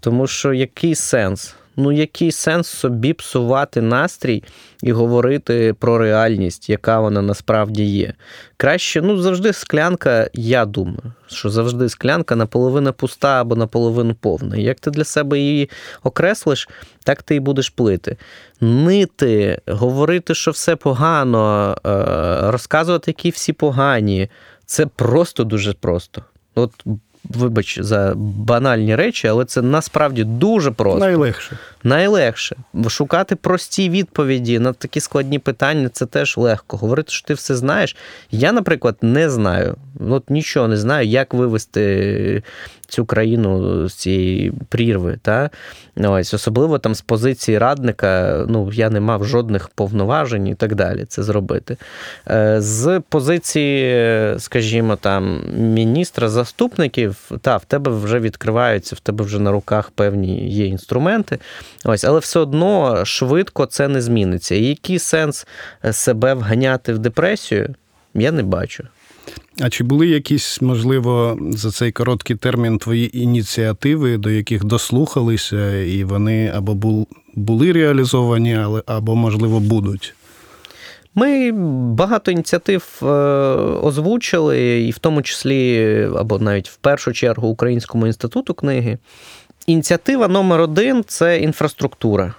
Тому 0.00 0.26
що 0.26 0.52
який 0.52 0.94
сенс? 0.94 1.54
Ну 1.78 1.92
який 1.92 2.32
сенс 2.32 2.68
собі 2.68 3.12
псувати 3.12 3.80
настрій 3.80 4.44
і 4.82 4.92
говорити 4.92 5.74
про 5.78 5.98
реальність, 5.98 6.70
яка 6.70 7.00
вона 7.00 7.22
насправді 7.22 7.84
є. 7.84 8.14
Краще, 8.56 9.02
ну 9.02 9.16
завжди 9.16 9.52
склянка, 9.52 10.30
я 10.32 10.64
думаю, 10.64 11.12
що 11.26 11.50
завжди 11.50 11.88
склянка 11.88 12.36
наполовину 12.36 12.92
пуста 12.92 13.40
або 13.40 13.56
наполовину 13.56 14.14
повна. 14.14 14.56
Як 14.56 14.80
ти 14.80 14.90
для 14.90 15.04
себе 15.04 15.38
її 15.38 15.70
окреслиш, 16.02 16.68
так 17.04 17.22
ти 17.22 17.34
і 17.34 17.40
будеш 17.40 17.70
плити. 17.70 18.16
Нити, 18.60 19.60
говорити, 19.66 20.34
що 20.34 20.50
все 20.50 20.76
погано, 20.76 21.76
е, 21.86 21.90
розказувати, 22.50 23.10
які 23.10 23.30
всі 23.30 23.52
погані. 23.52 24.28
Це 24.66 24.86
просто 24.86 25.44
дуже 25.44 25.72
просто. 25.72 26.22
От 26.54 26.84
вибач 27.24 27.78
за 27.80 28.12
банальні 28.16 28.96
речі, 28.96 29.28
але 29.28 29.44
це 29.44 29.62
насправді 29.62 30.24
дуже 30.24 30.70
просто. 30.70 31.00
Найлегше. 31.00 31.58
Найлегше. 31.84 32.56
Шукати 32.88 33.36
прості 33.36 33.90
відповіді 33.90 34.58
на 34.58 34.72
такі 34.72 35.00
складні 35.00 35.38
питання 35.38 35.88
це 35.88 36.06
теж 36.06 36.36
легко. 36.36 36.76
Говорити, 36.76 37.10
що 37.10 37.26
ти 37.26 37.34
все 37.34 37.56
знаєш. 37.56 37.96
Я, 38.30 38.52
наприклад, 38.52 38.96
не 39.02 39.30
знаю. 39.30 39.76
От 40.10 40.30
нічого 40.30 40.68
не 40.68 40.76
знаю, 40.76 41.06
як 41.06 41.34
вивести 41.34 42.42
цю 42.88 43.04
країну 43.04 43.88
з 43.88 43.94
цієї 43.94 44.52
прірви. 44.68 45.18
Та? 45.22 45.50
Ось, 45.96 46.34
Особливо 46.34 46.78
там 46.78 46.94
з 46.94 47.00
позиції 47.00 47.58
радника, 47.58 48.44
ну, 48.48 48.70
я 48.72 48.90
не 48.90 49.00
мав 49.00 49.24
жодних 49.24 49.68
повноважень 49.68 50.46
і 50.46 50.54
так 50.54 50.74
далі 50.74 51.04
це 51.04 51.22
зробити. 51.22 51.76
Е, 52.30 52.60
з 52.60 53.02
позиції, 53.08 54.34
скажімо, 54.38 54.96
там, 54.96 55.42
міністра 55.56 56.28
заступників, 56.28 57.30
та, 57.40 57.56
в 57.56 57.64
тебе 57.64 57.90
вже 57.90 58.20
відкриваються, 58.20 58.96
в 58.96 59.00
тебе 59.00 59.24
вже 59.24 59.38
на 59.38 59.52
руках 59.52 59.90
певні 59.90 60.50
є 60.50 60.66
інструменти. 60.66 61.38
Ось, 61.84 62.04
Але 62.04 62.18
все 62.18 62.40
одно 62.40 63.04
швидко 63.04 63.66
це 63.66 63.88
не 63.88 64.02
зміниться. 64.02 64.54
І 64.54 64.64
який 64.64 64.98
сенс 64.98 65.46
себе 65.92 66.34
вганяти 66.34 66.92
в 66.92 66.98
депресію, 66.98 67.74
я 68.14 68.32
не 68.32 68.42
бачу. 68.42 68.84
А 69.60 69.70
чи 69.70 69.84
були 69.84 70.06
якісь, 70.06 70.62
можливо, 70.62 71.38
за 71.50 71.70
цей 71.70 71.92
короткий 71.92 72.36
термін 72.36 72.78
твої 72.78 73.18
ініціативи, 73.18 74.16
до 74.16 74.30
яких 74.30 74.64
дослухалися, 74.64 75.76
і 75.76 76.04
вони 76.04 76.52
або 76.54 77.04
були 77.34 77.72
реалізовані, 77.72 78.58
або, 78.86 79.16
можливо, 79.16 79.60
будуть? 79.60 80.14
Ми 81.14 81.52
багато 81.92 82.30
ініціатив 82.30 83.00
е, 83.02 83.06
озвучили, 83.82 84.82
і 84.82 84.90
в 84.90 84.98
тому 84.98 85.22
числі, 85.22 86.02
або 86.16 86.38
навіть 86.38 86.68
в 86.68 86.76
першу 86.76 87.12
чергу, 87.12 87.48
Українському 87.48 88.06
інституту 88.06 88.54
книги. 88.54 88.98
Ініціатива 89.66 90.28
номер 90.28 90.60
один 90.60 91.04
це 91.06 91.38
інфраструктура. 91.38 92.34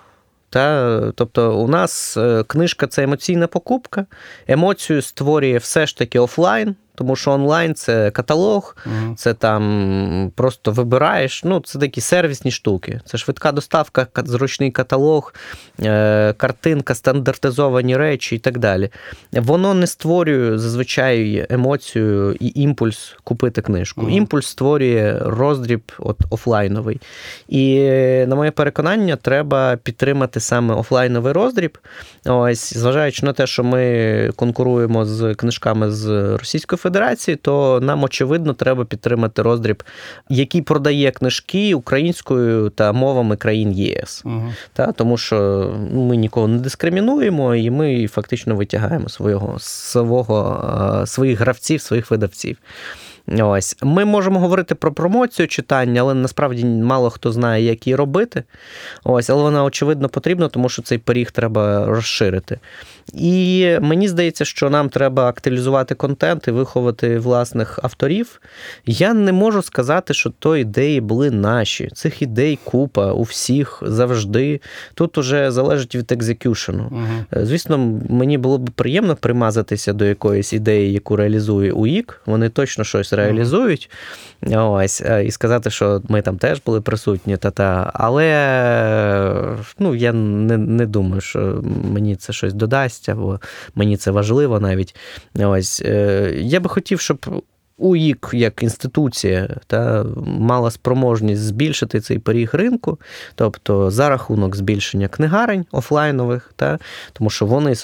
Та? 0.50 1.12
Тобто, 1.16 1.58
у 1.58 1.68
нас 1.68 2.18
е, 2.18 2.43
книжка 2.47 2.88
це 2.88 3.04
емоційна 3.04 3.47
покупка, 3.47 4.06
емоцію 4.47 5.02
створює 5.02 5.58
все 5.58 5.86
ж 5.86 5.97
таки 5.97 6.20
офлайн. 6.20 6.76
Тому 7.00 7.16
що 7.16 7.32
онлайн 7.32 7.76
це 7.76 8.12
каталог, 8.12 8.76
uh-huh. 8.86 9.16
це 9.16 9.34
там 9.34 10.32
просто 10.36 10.72
вибираєш. 10.72 11.43
Ну, 11.43 11.60
це 11.60 11.80
такі 11.80 12.02
сервісні 12.02 12.52
штуки. 12.52 13.02
Це 13.06 13.18
швидка 13.18 13.52
доставка, 13.52 14.08
зручний 14.16 14.72
каталог, 14.72 15.34
е, 15.84 16.34
картинка, 16.34 16.95
стандартизовані 16.95 17.97
речі 17.97 18.36
і 18.36 18.39
так 18.39 18.58
далі. 18.58 18.89
Воно 19.32 19.74
не 19.74 19.88
створює 19.88 20.58
зазвичай 20.58 21.47
емоцію 21.50 22.36
і 22.39 22.52
імпульс 22.56 23.16
купити 23.24 23.62
книжку. 23.62 24.02
Uh-huh. 24.02 24.10
Імпульс 24.10 24.47
створює 24.47 25.20
роздріб 25.22 25.91
от 26.00 26.18
офлайновий. 26.30 27.02
І, 27.47 27.80
на 28.28 28.36
моє 28.36 28.52
переконання, 28.52 29.16
треба 29.16 29.76
підтримати 29.76 30.39
саме 30.39 30.74
офлайновий 30.74 31.34
роздріб. 31.34 31.78
Ось, 32.26 32.74
зважаючи 32.78 33.26
на 33.26 33.34
те, 33.34 33.47
що 33.47 33.64
ми 33.64 34.32
конкуруємо 34.36 35.06
з 35.06 35.36
книжками 35.36 35.91
з 35.91 36.38
Російської 36.38 36.78
Федерації. 36.78 36.89
Федерації, 36.90 37.38
то 37.38 37.80
нам 37.82 38.04
очевидно 38.04 38.54
треба 38.54 38.86
підтримати 38.86 39.42
роздріб, 39.42 39.84
який 40.30 40.62
продає 40.62 41.12
книжки 41.12 41.76
українською 41.76 42.70
та 42.70 42.92
мовами 42.92 43.36
країн 43.36 43.72
ЄС. 43.72 44.22
Угу. 44.26 44.54
Та, 44.74 44.92
Тому 44.92 45.18
що 45.18 45.70
ми 45.94 46.16
нікого 46.16 46.48
не 46.48 46.58
дискримінуємо, 46.58 47.56
і 47.56 47.70
ми 47.70 48.08
фактично 48.08 48.56
витягаємо 48.56 49.10
свого, 49.10 49.56
свого, 49.60 51.04
своїх 51.06 51.40
гравців, 51.40 51.82
своїх 51.82 52.12
видавців. 52.12 52.58
Ось 53.38 53.76
ми 53.84 54.06
можемо 54.06 54.40
говорити 54.40 54.76
про 54.76 54.94
промоцію 54.94 55.48
читання, 55.48 56.02
але 56.02 56.14
насправді 56.14 56.66
мало 56.66 57.10
хто 57.10 57.32
знає, 57.32 57.64
як 57.64 57.88
її 57.88 57.96
робити. 57.96 58.44
Ось, 59.04 59.30
але 59.30 59.42
вона 59.42 59.64
очевидно 59.64 60.10
потрібна, 60.10 60.48
тому 60.48 60.70
що 60.70 60.82
цей 60.82 60.98
поріг 60.98 61.32
треба 61.32 61.86
розширити. 61.86 62.60
І 63.14 63.68
мені 63.82 64.07
здається, 64.07 64.45
що 64.45 64.70
нам 64.70 64.89
треба 64.89 65.28
актуалізувати 65.28 65.95
контент 65.95 66.47
і 66.47 66.51
виховати 66.51 67.20
власних 67.20 67.80
авторів. 67.84 68.41
Я 68.86 69.14
не 69.14 69.32
можу 69.32 69.62
сказати, 69.62 70.14
що 70.14 70.30
то 70.39 70.57
ідеї 70.57 71.01
були 71.01 71.32
наші. 71.32 71.89
Цих 71.93 72.22
ідей 72.22 72.60
купа 72.64 73.12
у 73.14 73.22
всіх 73.22 73.84
завжди. 73.86 74.62
Тут 74.93 75.18
уже 75.18 75.51
залежить 75.51 75.95
від 75.95 76.12
екзекюшену. 76.12 76.88
Угу. 76.91 77.45
Звісно, 77.45 77.78
мені 78.10 78.38
було 78.38 78.57
б 78.57 78.70
приємно 78.70 79.16
примазатися 79.16 79.93
до 79.93 80.05
якоїсь 80.05 80.53
ідеї, 80.53 80.93
яку 80.93 81.16
реалізує 81.16 81.72
УІК. 81.72 82.22
Вони 82.26 82.49
точно 82.49 82.84
щось 82.84 83.14
реалізують. 83.14 83.89
Ось, 84.55 85.01
е, 85.01 85.26
І 85.26 85.32
сказати, 85.32 85.70
що 85.70 86.01
ми 86.10 86.22
там 86.22 86.38
теж 86.38 86.62
були 86.66 86.82
присутні, 86.82 87.38
та-та. 87.38 87.91
але 87.93 88.30
ну, 89.80 89.95
я 89.95 90.14
не, 90.14 90.57
не 90.57 90.86
думаю, 90.86 91.22
що 91.22 91.64
мені 91.93 92.16
це 92.16 92.34
щось 92.34 92.53
додасть, 92.53 92.99
або 93.08 93.39
мені 93.76 93.97
це 93.97 94.12
важливо 94.12 94.60
навіть. 94.60 94.95
Ось, 95.36 95.82
е, 95.86 96.32
Я 96.36 96.60
би 96.60 96.70
хотів, 96.70 97.00
щоб. 97.00 97.43
УІК 97.80 98.30
як 98.34 98.64
інституція 98.64 99.50
та 99.68 100.06
мала 100.26 100.72
спроможність 100.72 101.41
збільшити 101.41 102.00
цей 102.02 102.20
поріг 102.20 102.50
ринку, 102.54 103.00
тобто 103.36 103.91
за 103.91 104.10
рахунок 104.10 104.56
збільшення 104.56 105.08
книгарень 105.08 105.66
офлайнових, 105.72 106.54
та, 106.56 106.80
тому 107.14 107.30
що 107.30 107.45
вони 107.45 107.76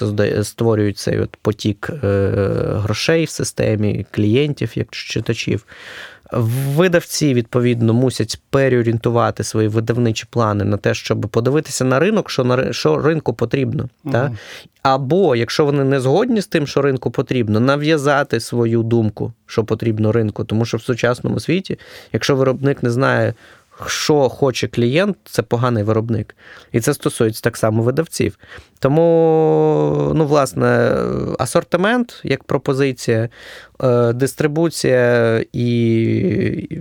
створюють 0.42 0.98
цей 0.98 1.20
от 1.20 1.36
потік 1.42 1.90
е, 1.90 2.30
грошей 2.74 3.24
в 3.24 3.30
системі, 3.30 4.06
клієнтів, 4.10 4.72
як 4.74 4.90
читачів. 4.90 5.66
Видавці, 6.32 7.34
відповідно, 7.34 7.94
мусять 7.94 8.40
переорієнтувати 8.50 9.44
свої 9.44 9.68
видавничі 9.68 10.26
плани 10.30 10.64
на 10.64 10.76
те, 10.76 10.94
щоб 10.94 11.20
подивитися 11.20 11.84
на 11.84 11.98
ринок, 11.98 12.30
що 12.30 12.44
на 12.44 12.72
що 12.72 12.98
ринку 12.98 13.34
потрібно. 13.34 13.88
Угу. 14.04 14.12
Та? 14.12 14.32
Або, 14.82 15.36
якщо 15.36 15.64
вони 15.64 15.84
не 15.84 16.00
згодні 16.00 16.40
з 16.40 16.46
тим, 16.46 16.66
що 16.66 16.82
ринку 16.82 17.10
потрібно, 17.10 17.60
нав'язати 17.60 18.40
свою 18.40 18.82
думку, 18.82 19.32
що 19.46 19.64
потрібно 19.64 20.12
ринку. 20.12 20.44
Тому 20.44 20.64
що 20.64 20.76
в 20.76 20.82
сучасному 20.82 21.40
світі, 21.40 21.78
якщо 22.12 22.36
виробник 22.36 22.82
не 22.82 22.90
знає, 22.90 23.34
що 23.86 24.28
хоче 24.28 24.68
клієнт, 24.68 25.16
це 25.24 25.42
поганий 25.42 25.82
виробник. 25.82 26.36
І 26.72 26.80
це 26.80 26.94
стосується 26.94 27.42
так 27.42 27.56
само 27.56 27.82
видавців. 27.82 28.38
Тому, 28.78 30.12
ну, 30.14 30.26
власне, 30.26 30.96
асортимент 31.38 32.20
як 32.24 32.44
пропозиція, 32.44 33.28
е, 33.82 34.12
дистрибуція 34.12 35.44
і 35.52 36.68
е, 36.70 36.76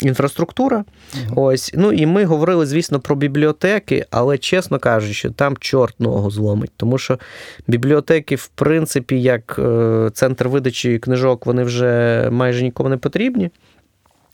інфраструктура. 0.00 0.84
Угу. 1.14 1.42
Ось. 1.42 1.72
Ну 1.74 1.92
і 1.92 2.06
ми 2.06 2.24
говорили, 2.24 2.66
звісно, 2.66 3.00
про 3.00 3.16
бібліотеки, 3.16 4.06
але, 4.10 4.38
чесно 4.38 4.78
кажучи, 4.78 5.30
там 5.30 5.56
чорт 5.56 6.00
ногу 6.00 6.30
зломить. 6.30 6.72
Тому 6.76 6.98
що 6.98 7.18
бібліотеки, 7.66 8.36
в 8.36 8.46
принципі, 8.46 9.22
як 9.22 9.56
е, 9.58 10.10
центр 10.14 10.48
видачі 10.48 10.98
книжок, 10.98 11.46
вони 11.46 11.62
вже 11.62 12.28
майже 12.32 12.62
нікому 12.62 12.88
не 12.88 12.96
потрібні. 12.96 13.50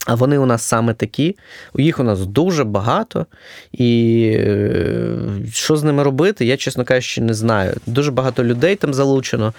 А 0.06 0.14
вони 0.14 0.38
у 0.38 0.46
нас 0.46 0.62
саме 0.62 0.94
такі, 0.94 1.36
їх 1.76 1.98
у 1.98 2.02
нас 2.02 2.26
дуже 2.26 2.64
багато. 2.64 3.26
І 3.72 4.22
е, 4.36 5.16
що 5.52 5.76
з 5.76 5.82
ними 5.82 6.02
робити, 6.02 6.44
я, 6.44 6.56
чесно 6.56 6.84
кажучи, 6.84 7.20
не 7.20 7.34
знаю. 7.34 7.74
Дуже 7.86 8.10
багато 8.10 8.44
людей 8.44 8.76
там 8.76 8.94
залучено. 8.94 9.52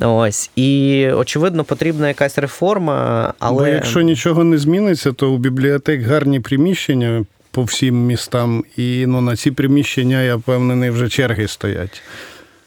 Ось. 0.00 0.50
І, 0.56 1.06
очевидно, 1.16 1.64
потрібна 1.64 2.08
якась 2.08 2.38
реформа. 2.38 3.34
але... 3.38 3.62
Бо 3.62 3.68
якщо 3.68 4.00
нічого 4.00 4.44
не 4.44 4.58
зміниться, 4.58 5.12
то 5.12 5.32
у 5.32 5.38
бібліотек 5.38 6.02
гарні 6.02 6.40
приміщення 6.40 7.24
по 7.50 7.62
всім 7.62 8.06
містам, 8.06 8.64
і 8.76 9.06
ну, 9.06 9.20
на 9.20 9.36
ці 9.36 9.50
приміщення, 9.50 10.22
я 10.22 10.36
впевнений, 10.36 10.90
вже 10.90 11.08
черги 11.08 11.48
стоять. 11.48 12.02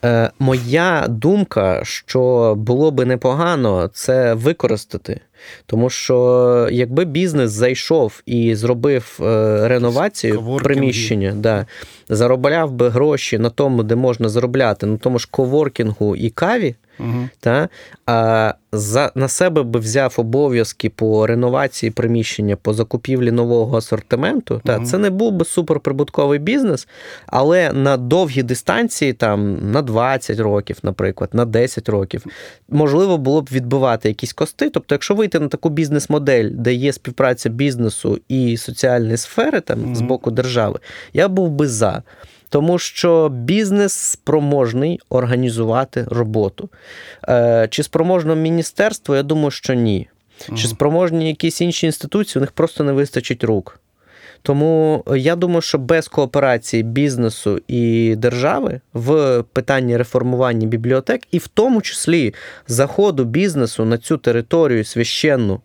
Е, 0.06 0.32
Моя 0.40 1.06
думка, 1.10 1.82
що 1.84 2.54
було 2.58 2.92
би 2.92 3.06
непогано 3.06 3.90
це 3.94 4.34
використати. 4.34 5.20
Тому 5.66 5.90
що 5.90 6.68
якби 6.72 7.06
бізнес 7.06 7.52
зайшов 7.52 8.22
і 8.26 8.56
зробив 8.56 9.20
е, 9.22 9.68
реновацію 9.68 10.36
Коворкінги. 10.36 10.64
приміщення, 10.64 11.34
да, 11.36 11.66
заробляв 12.10 12.72
би 12.72 12.90
гроші 12.90 13.38
на 13.38 13.50
тому, 13.50 13.84
де 13.84 13.96
можна 13.96 14.30
заробляти, 14.30 14.86
на 14.86 14.98
тому 14.98 15.20
ж 15.20 15.28
коворкінгу 15.32 16.16
і 16.16 16.30
каві, 16.30 16.76
угу. 17.02 17.30
та, 17.40 17.70
а 18.06 18.54
за, 18.72 19.12
на 19.16 19.28
себе 19.28 19.64
би 19.64 19.80
взяв 19.80 20.16
обов'язки 20.18 20.90
по 20.90 21.28
реновації 21.28 21.92
приміщення, 21.92 22.56
по 22.56 22.74
закупівлі 22.74 23.32
нового 23.32 23.78
асортименту, 23.78 24.54
угу. 24.54 24.64
та, 24.66 24.80
це 24.80 24.98
не 24.98 25.10
був 25.10 25.32
би 25.32 25.46
суперприбутковий 25.46 26.40
бізнес, 26.40 26.88
але 27.28 27.74
на 27.74 27.98
довгі 27.98 28.44
дистанції, 28.44 29.14
там 29.14 29.72
на 29.72 29.82
20 29.82 30.40
років, 30.40 30.78
наприклад, 30.84 31.30
на 31.34 31.46
10 31.46 31.90
років, 31.90 32.26
можливо 32.70 33.18
було 33.18 33.42
б 33.42 33.50
відбивати 33.52 34.08
якісь 34.08 34.34
кости. 34.34 34.70
Тобто, 34.70 34.96
якщо 34.96 35.16
вийти 35.16 35.40
на 35.40 35.48
таку 35.48 35.70
бізнес-модель, 35.70 36.50
де 36.54 36.74
є 36.74 36.94
співпраця 36.94 37.50
бізнесу 37.50 38.20
і 38.28 38.58
соціальної 38.58 39.18
сфери 39.18 39.62
там 39.62 39.84
угу. 39.84 39.96
з 39.96 40.02
боку 40.02 40.32
держави, 40.32 40.80
я 41.14 41.28
був 41.28 41.50
би 41.50 41.68
за. 41.68 42.04
Тому 42.52 42.80
що 42.80 43.30
бізнес 43.30 43.94
спроможний 43.94 45.00
організувати 45.10 46.06
роботу. 46.08 46.70
Е, 47.30 47.68
чи 47.72 47.84
спроможно 47.84 48.36
міністерство? 48.36 49.16
Я 49.16 49.24
думаю, 49.24 49.52
що 49.52 49.74
ні. 49.74 50.08
Чи 50.56 50.68
спроможні 50.68 51.28
якісь 51.28 51.62
інші 51.62 51.86
інституції, 51.86 52.40
у 52.40 52.42
них 52.42 52.52
просто 52.52 52.84
не 52.84 52.92
вистачить 52.92 53.44
рук. 53.44 53.80
Тому 54.42 55.04
я 55.16 55.36
думаю, 55.36 55.62
що 55.62 55.78
без 55.78 56.08
кооперації 56.08 56.84
бізнесу 56.84 57.62
і 57.68 58.16
держави 58.16 58.82
в 58.94 59.44
питанні 59.54 59.98
реформування 59.98 60.68
бібліотек, 60.68 61.22
і 61.32 61.38
в 61.38 61.48
тому 61.48 61.82
числі 61.82 62.34
заходу 62.68 63.24
бізнесу 63.24 63.86
на 63.86 63.98
цю 63.98 64.18
територію 64.18 64.84
священну 64.84 65.62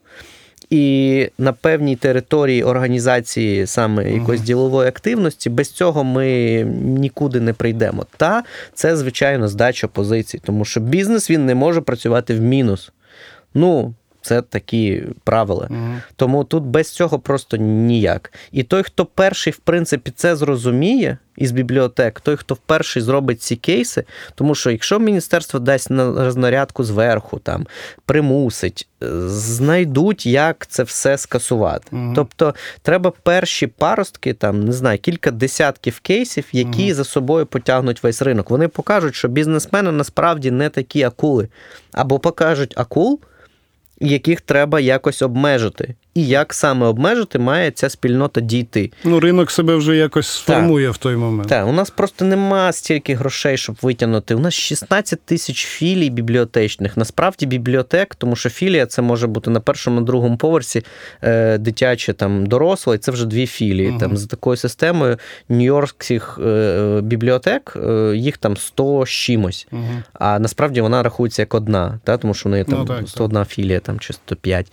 і 0.71 1.29
на 1.39 1.53
певній 1.53 1.97
території 1.97 2.63
організації 2.63 3.67
саме 3.67 4.13
якоїсь 4.13 4.43
ділової 4.43 4.89
активності, 4.89 5.51
без 5.51 5.71
цього 5.71 6.05
ми 6.05 6.63
нікуди 6.83 7.41
не 7.41 7.53
прийдемо. 7.53 8.07
Та 8.17 8.43
це, 8.75 8.97
звичайно, 8.97 9.49
здача 9.49 9.89
позицій, 9.89 10.41
тому 10.45 10.65
що 10.65 10.81
бізнес 10.81 11.31
він 11.31 11.47
не 11.47 11.55
може 11.55 11.81
працювати 11.81 12.35
в 12.35 12.41
мінус. 12.41 12.93
Ну, 13.55 13.95
це 14.27 14.43
такі 14.43 15.03
правила. 15.25 15.67
Угу. 15.71 15.95
Тому 16.17 16.45
тут 16.45 16.65
без 16.65 16.91
цього 16.91 17.19
просто 17.19 17.57
ніяк. 17.57 18.33
І 18.53 18.63
той, 18.63 18.83
хто 18.83 19.07
перший, 19.07 19.53
в 19.53 19.57
принципі, 19.57 20.13
це 20.17 20.37
зрозуміє 20.37 21.19
із 21.37 21.53
бібліотек, 21.53 22.21
той, 22.21 22.37
хто 22.37 22.57
перший 22.67 23.03
зробить 23.03 23.43
ці 23.43 23.57
кейси, 23.57 24.05
тому 24.35 24.55
що 24.55 24.71
якщо 24.71 24.99
міністерство 24.99 25.61
дасть 25.61 25.91
на 25.91 26.25
рознарядку 26.25 26.85
зверху, 26.85 27.39
там 27.39 27.67
примусить, 28.05 28.89
знайдуть, 29.27 30.27
як 30.27 30.67
це 30.67 30.83
все 30.83 31.19
скасувати. 31.19 31.89
Угу. 31.93 32.13
Тобто 32.15 32.55
треба 32.83 33.13
перші 33.23 33.67
паростки, 33.67 34.35
там 34.35 34.65
не 34.65 34.73
знаю, 34.73 34.99
кілька 34.99 35.31
десятків 35.31 36.01
кейсів, 36.01 36.45
які 36.53 36.85
угу. 36.85 36.95
за 36.95 37.05
собою 37.05 37.47
потягнуть 37.47 38.03
весь 38.03 38.23
ринок. 38.23 38.51
Вони 38.51 38.69
покажуть, 38.69 39.15
що 39.15 39.29
бізнесмени 39.29 39.93
насправді 39.93 40.51
не 40.51 40.69
такі 40.69 41.03
акули, 41.03 41.49
або 41.93 42.19
покажуть 42.19 42.75
акул 42.77 43.21
яких 44.01 44.41
треба 44.41 44.81
якось 44.81 45.23
обмежити. 45.23 45.95
І 46.17 46.27
як 46.27 46.55
саме 46.55 46.87
обмежити, 46.87 47.39
має 47.39 47.71
ця 47.71 47.89
спільнота 47.89 48.41
дійти. 48.41 48.93
Ну, 49.05 49.21
ринок 49.21 49.51
себе 49.51 49.77
вже 49.77 49.97
якось 49.97 50.27
сформує 50.27 50.91
в 50.91 50.97
той 50.97 51.17
момент. 51.17 51.49
Так, 51.49 51.69
у 51.69 51.73
нас 51.73 51.91
просто 51.91 52.25
нема 52.25 52.73
стільки 52.73 53.15
грошей, 53.15 53.57
щоб 53.57 53.77
витягнути. 53.83 54.35
У 54.35 54.39
нас 54.39 54.55
16 54.55 55.21
тисяч 55.21 55.65
філій 55.65 56.11
бібліотечних. 56.11 56.97
Насправді 56.97 57.47
бібліотек, 57.47 58.15
тому 58.15 58.37
що 58.37 58.51
філія 58.51 58.87
це 58.87 59.03
може 59.03 59.27
бути 59.27 59.51
на 59.51 59.61
першому, 59.61 60.01
на 60.01 60.07
другому 60.07 60.37
поверсі 60.37 60.83
е, 61.23 61.59
дитяче, 61.59 62.13
там 62.13 62.47
доросле, 62.47 62.95
і 62.95 62.99
це 62.99 63.13
вже 63.13 63.27
дві 63.27 63.47
філії. 63.47 63.89
Ага. 63.89 63.99
Там 63.99 64.17
за 64.17 64.27
такою 64.27 64.57
системою 64.57 65.19
нью-йоркських 65.51 66.47
е, 66.47 67.01
бібліотек 67.01 67.77
е, 67.77 68.17
їх 68.17 68.39
там 68.39 68.57
100 68.57 69.07
з 69.07 69.09
чимось. 69.09 69.67
Угу. 69.73 69.83
А 70.13 70.39
насправді 70.39 70.81
вона 70.81 71.03
рахується 71.03 71.43
як 71.43 71.55
одна, 71.55 72.01
та? 72.05 72.17
тому 72.17 72.35
що 72.35 72.49
в 72.49 72.53
неї 72.53 72.65
там 72.65 72.79
Ну, 72.79 72.85
так, 72.85 73.33
так. 73.33 73.49
філія 73.49 73.81
там, 73.81 73.99
чи 73.99 74.13
105. 74.13 74.73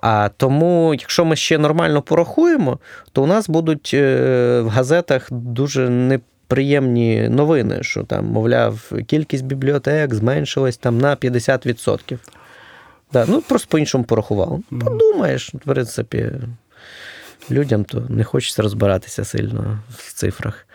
А 0.00 0.30
тому, 0.36 0.94
якщо 0.94 1.24
ми 1.24 1.36
ще 1.36 1.58
нормально 1.58 2.02
порахуємо, 2.02 2.78
то 3.12 3.22
у 3.22 3.26
нас 3.26 3.48
будуть 3.48 3.90
е, 3.94 4.60
в 4.60 4.68
газетах 4.68 5.28
дуже 5.30 5.88
неприємні 5.90 7.28
новини, 7.28 7.78
що 7.82 8.02
там, 8.02 8.26
мовляв, 8.26 8.92
кількість 9.06 9.44
бібліотек 9.44 10.14
зменшилась 10.14 10.76
там 10.76 10.98
на 10.98 11.16
50%. 11.16 12.18
Да, 13.12 13.24
ну, 13.28 13.42
просто 13.42 13.68
по-іншому 13.70 14.04
порахував. 14.04 14.60
Мгм. 14.70 14.80
Подумаєш, 14.80 15.54
в 15.54 15.58
принципі, 15.58 16.32
людям 17.50 17.84
то 17.84 18.06
не 18.08 18.24
хочеться 18.24 18.62
розбиратися 18.62 19.24
сильно 19.24 19.78
в 19.90 20.12
цифрах. 20.12 20.66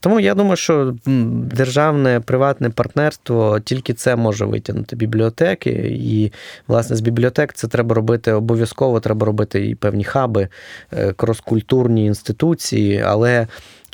Тому 0.00 0.20
я 0.20 0.34
думаю, 0.34 0.56
що 0.56 0.94
державне 1.06 2.20
приватне 2.20 2.70
партнерство 2.70 3.60
тільки 3.60 3.94
це 3.94 4.16
може 4.16 4.44
витягнути 4.44 4.96
бібліотеки. 4.96 5.70
І, 6.00 6.32
власне, 6.68 6.96
з 6.96 7.00
бібліотек 7.00 7.52
це 7.52 7.68
треба 7.68 7.94
робити 7.94 8.32
обов'язково, 8.32 9.00
треба 9.00 9.26
робити 9.26 9.68
і 9.68 9.74
певні 9.74 10.04
хаби, 10.04 10.48
е, 10.92 11.12
кроскультурні 11.12 12.06
інституції, 12.06 13.00
але. 13.00 13.46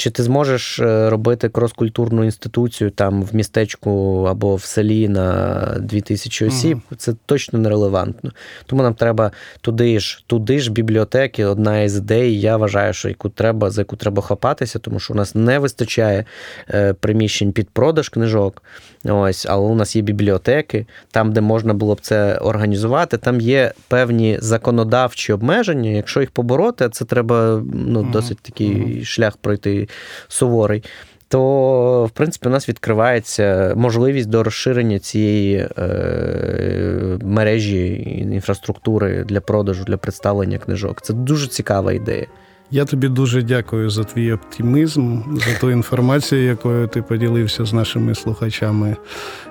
Чи 0.02 0.10
ти 0.10 0.22
зможеш 0.22 0.78
е, 0.78 1.10
робити 1.10 1.48
кроскультурну 1.48 2.24
інституцію 2.24 2.90
там 2.90 3.22
в 3.22 3.34
містечку 3.34 4.24
або 4.30 4.56
в 4.56 4.64
селі 4.64 5.08
на 5.08 5.56
2000 5.80 6.46
осіб? 6.46 6.78
Це 6.96 7.14
точно 7.26 7.58
нерелевантно. 7.58 8.30
Тому 8.66 8.82
нам 8.82 8.94
треба 8.94 9.30
туди 9.60 10.00
ж, 10.00 10.24
туди 10.26 10.58
ж 10.58 10.72
бібліотеки. 10.72 11.44
Одна 11.44 11.80
із 11.80 11.96
ідей, 11.96 12.40
я 12.40 12.56
вважаю, 12.56 12.92
що 12.92 13.08
яку 13.08 13.28
треба, 13.28 13.70
за 13.70 13.80
яку 13.80 13.96
треба 13.96 14.22
хапатися, 14.22 14.78
тому 14.78 15.00
що 15.00 15.14
у 15.14 15.16
нас 15.16 15.34
не 15.34 15.58
вистачає 15.58 16.24
е, 16.70 16.92
приміщень 16.92 17.52
під 17.52 17.70
продаж 17.70 18.08
книжок. 18.08 18.62
Ось, 19.04 19.46
але 19.48 19.66
у 19.66 19.74
нас 19.74 19.96
є 19.96 20.02
бібліотеки, 20.02 20.86
там, 21.10 21.32
де 21.32 21.40
можна 21.40 21.74
було 21.74 21.94
б 21.94 22.00
це 22.00 22.36
організувати, 22.36 23.16
там 23.18 23.40
є 23.40 23.72
певні 23.88 24.38
законодавчі 24.40 25.32
обмеження. 25.32 25.90
Якщо 25.90 26.20
їх 26.20 26.30
побороти, 26.30 26.88
це 26.88 27.04
треба 27.04 27.62
ну, 27.72 28.02
досить 28.02 28.38
такий 28.40 29.04
шлях 29.04 29.36
пройти 29.36 29.88
суворий. 30.28 30.84
То, 31.28 32.04
в 32.04 32.10
принципі, 32.10 32.48
у 32.48 32.50
нас 32.50 32.68
відкривається 32.68 33.72
можливість 33.76 34.28
до 34.28 34.42
розширення 34.42 34.98
цієї 34.98 35.56
е, 35.56 37.18
мережі 37.22 38.02
інфраструктури 38.32 39.24
для 39.24 39.40
продажу, 39.40 39.84
для 39.84 39.96
представлення 39.96 40.58
книжок. 40.58 41.02
Це 41.02 41.12
дуже 41.12 41.46
цікава 41.46 41.92
ідея. 41.92 42.26
Я 42.70 42.84
тобі 42.84 43.08
дуже 43.08 43.42
дякую 43.42 43.90
за 43.90 44.04
твій 44.04 44.32
оптимізм, 44.32 45.20
за 45.36 45.58
ту 45.60 45.70
інформацію, 45.70 46.44
якою 46.44 46.86
ти 46.86 47.02
поділився 47.02 47.64
з 47.64 47.72
нашими 47.72 48.14
слухачами. 48.14 48.96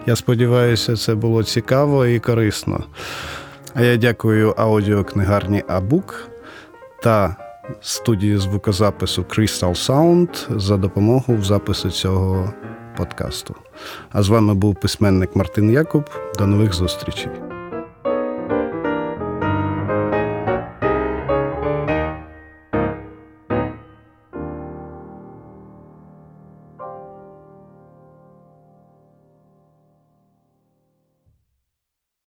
Я 0.06 0.16
сподіваюся, 0.16 0.96
це 0.96 1.16
було 1.16 1.44
цікаво 1.44 2.06
і 2.06 2.20
корисно. 2.20 2.84
А 3.74 3.82
я 3.82 3.98
дякую 3.98 4.54
аудіокнигарні 4.58 5.64
Абук 5.68 6.30
та 7.04 7.36
студії 7.82 8.38
звукозапису 8.38 9.22
Crystal 9.22 9.89
Sound 9.89 10.59
за 10.59 10.78
допомогу 10.78 11.36
в 11.36 11.43
запису 11.43 11.89
цього 11.89 12.53
подкасту. 12.97 13.55
А 14.09 14.24
з 14.24 14.30
вами 14.30 14.53
був 14.53 14.76
письменник 14.76 15.36
Мартин 15.36 15.72
Якуб. 15.72 16.09
До 16.38 16.47
нових 16.47 16.74
зустрічей. 16.74 17.51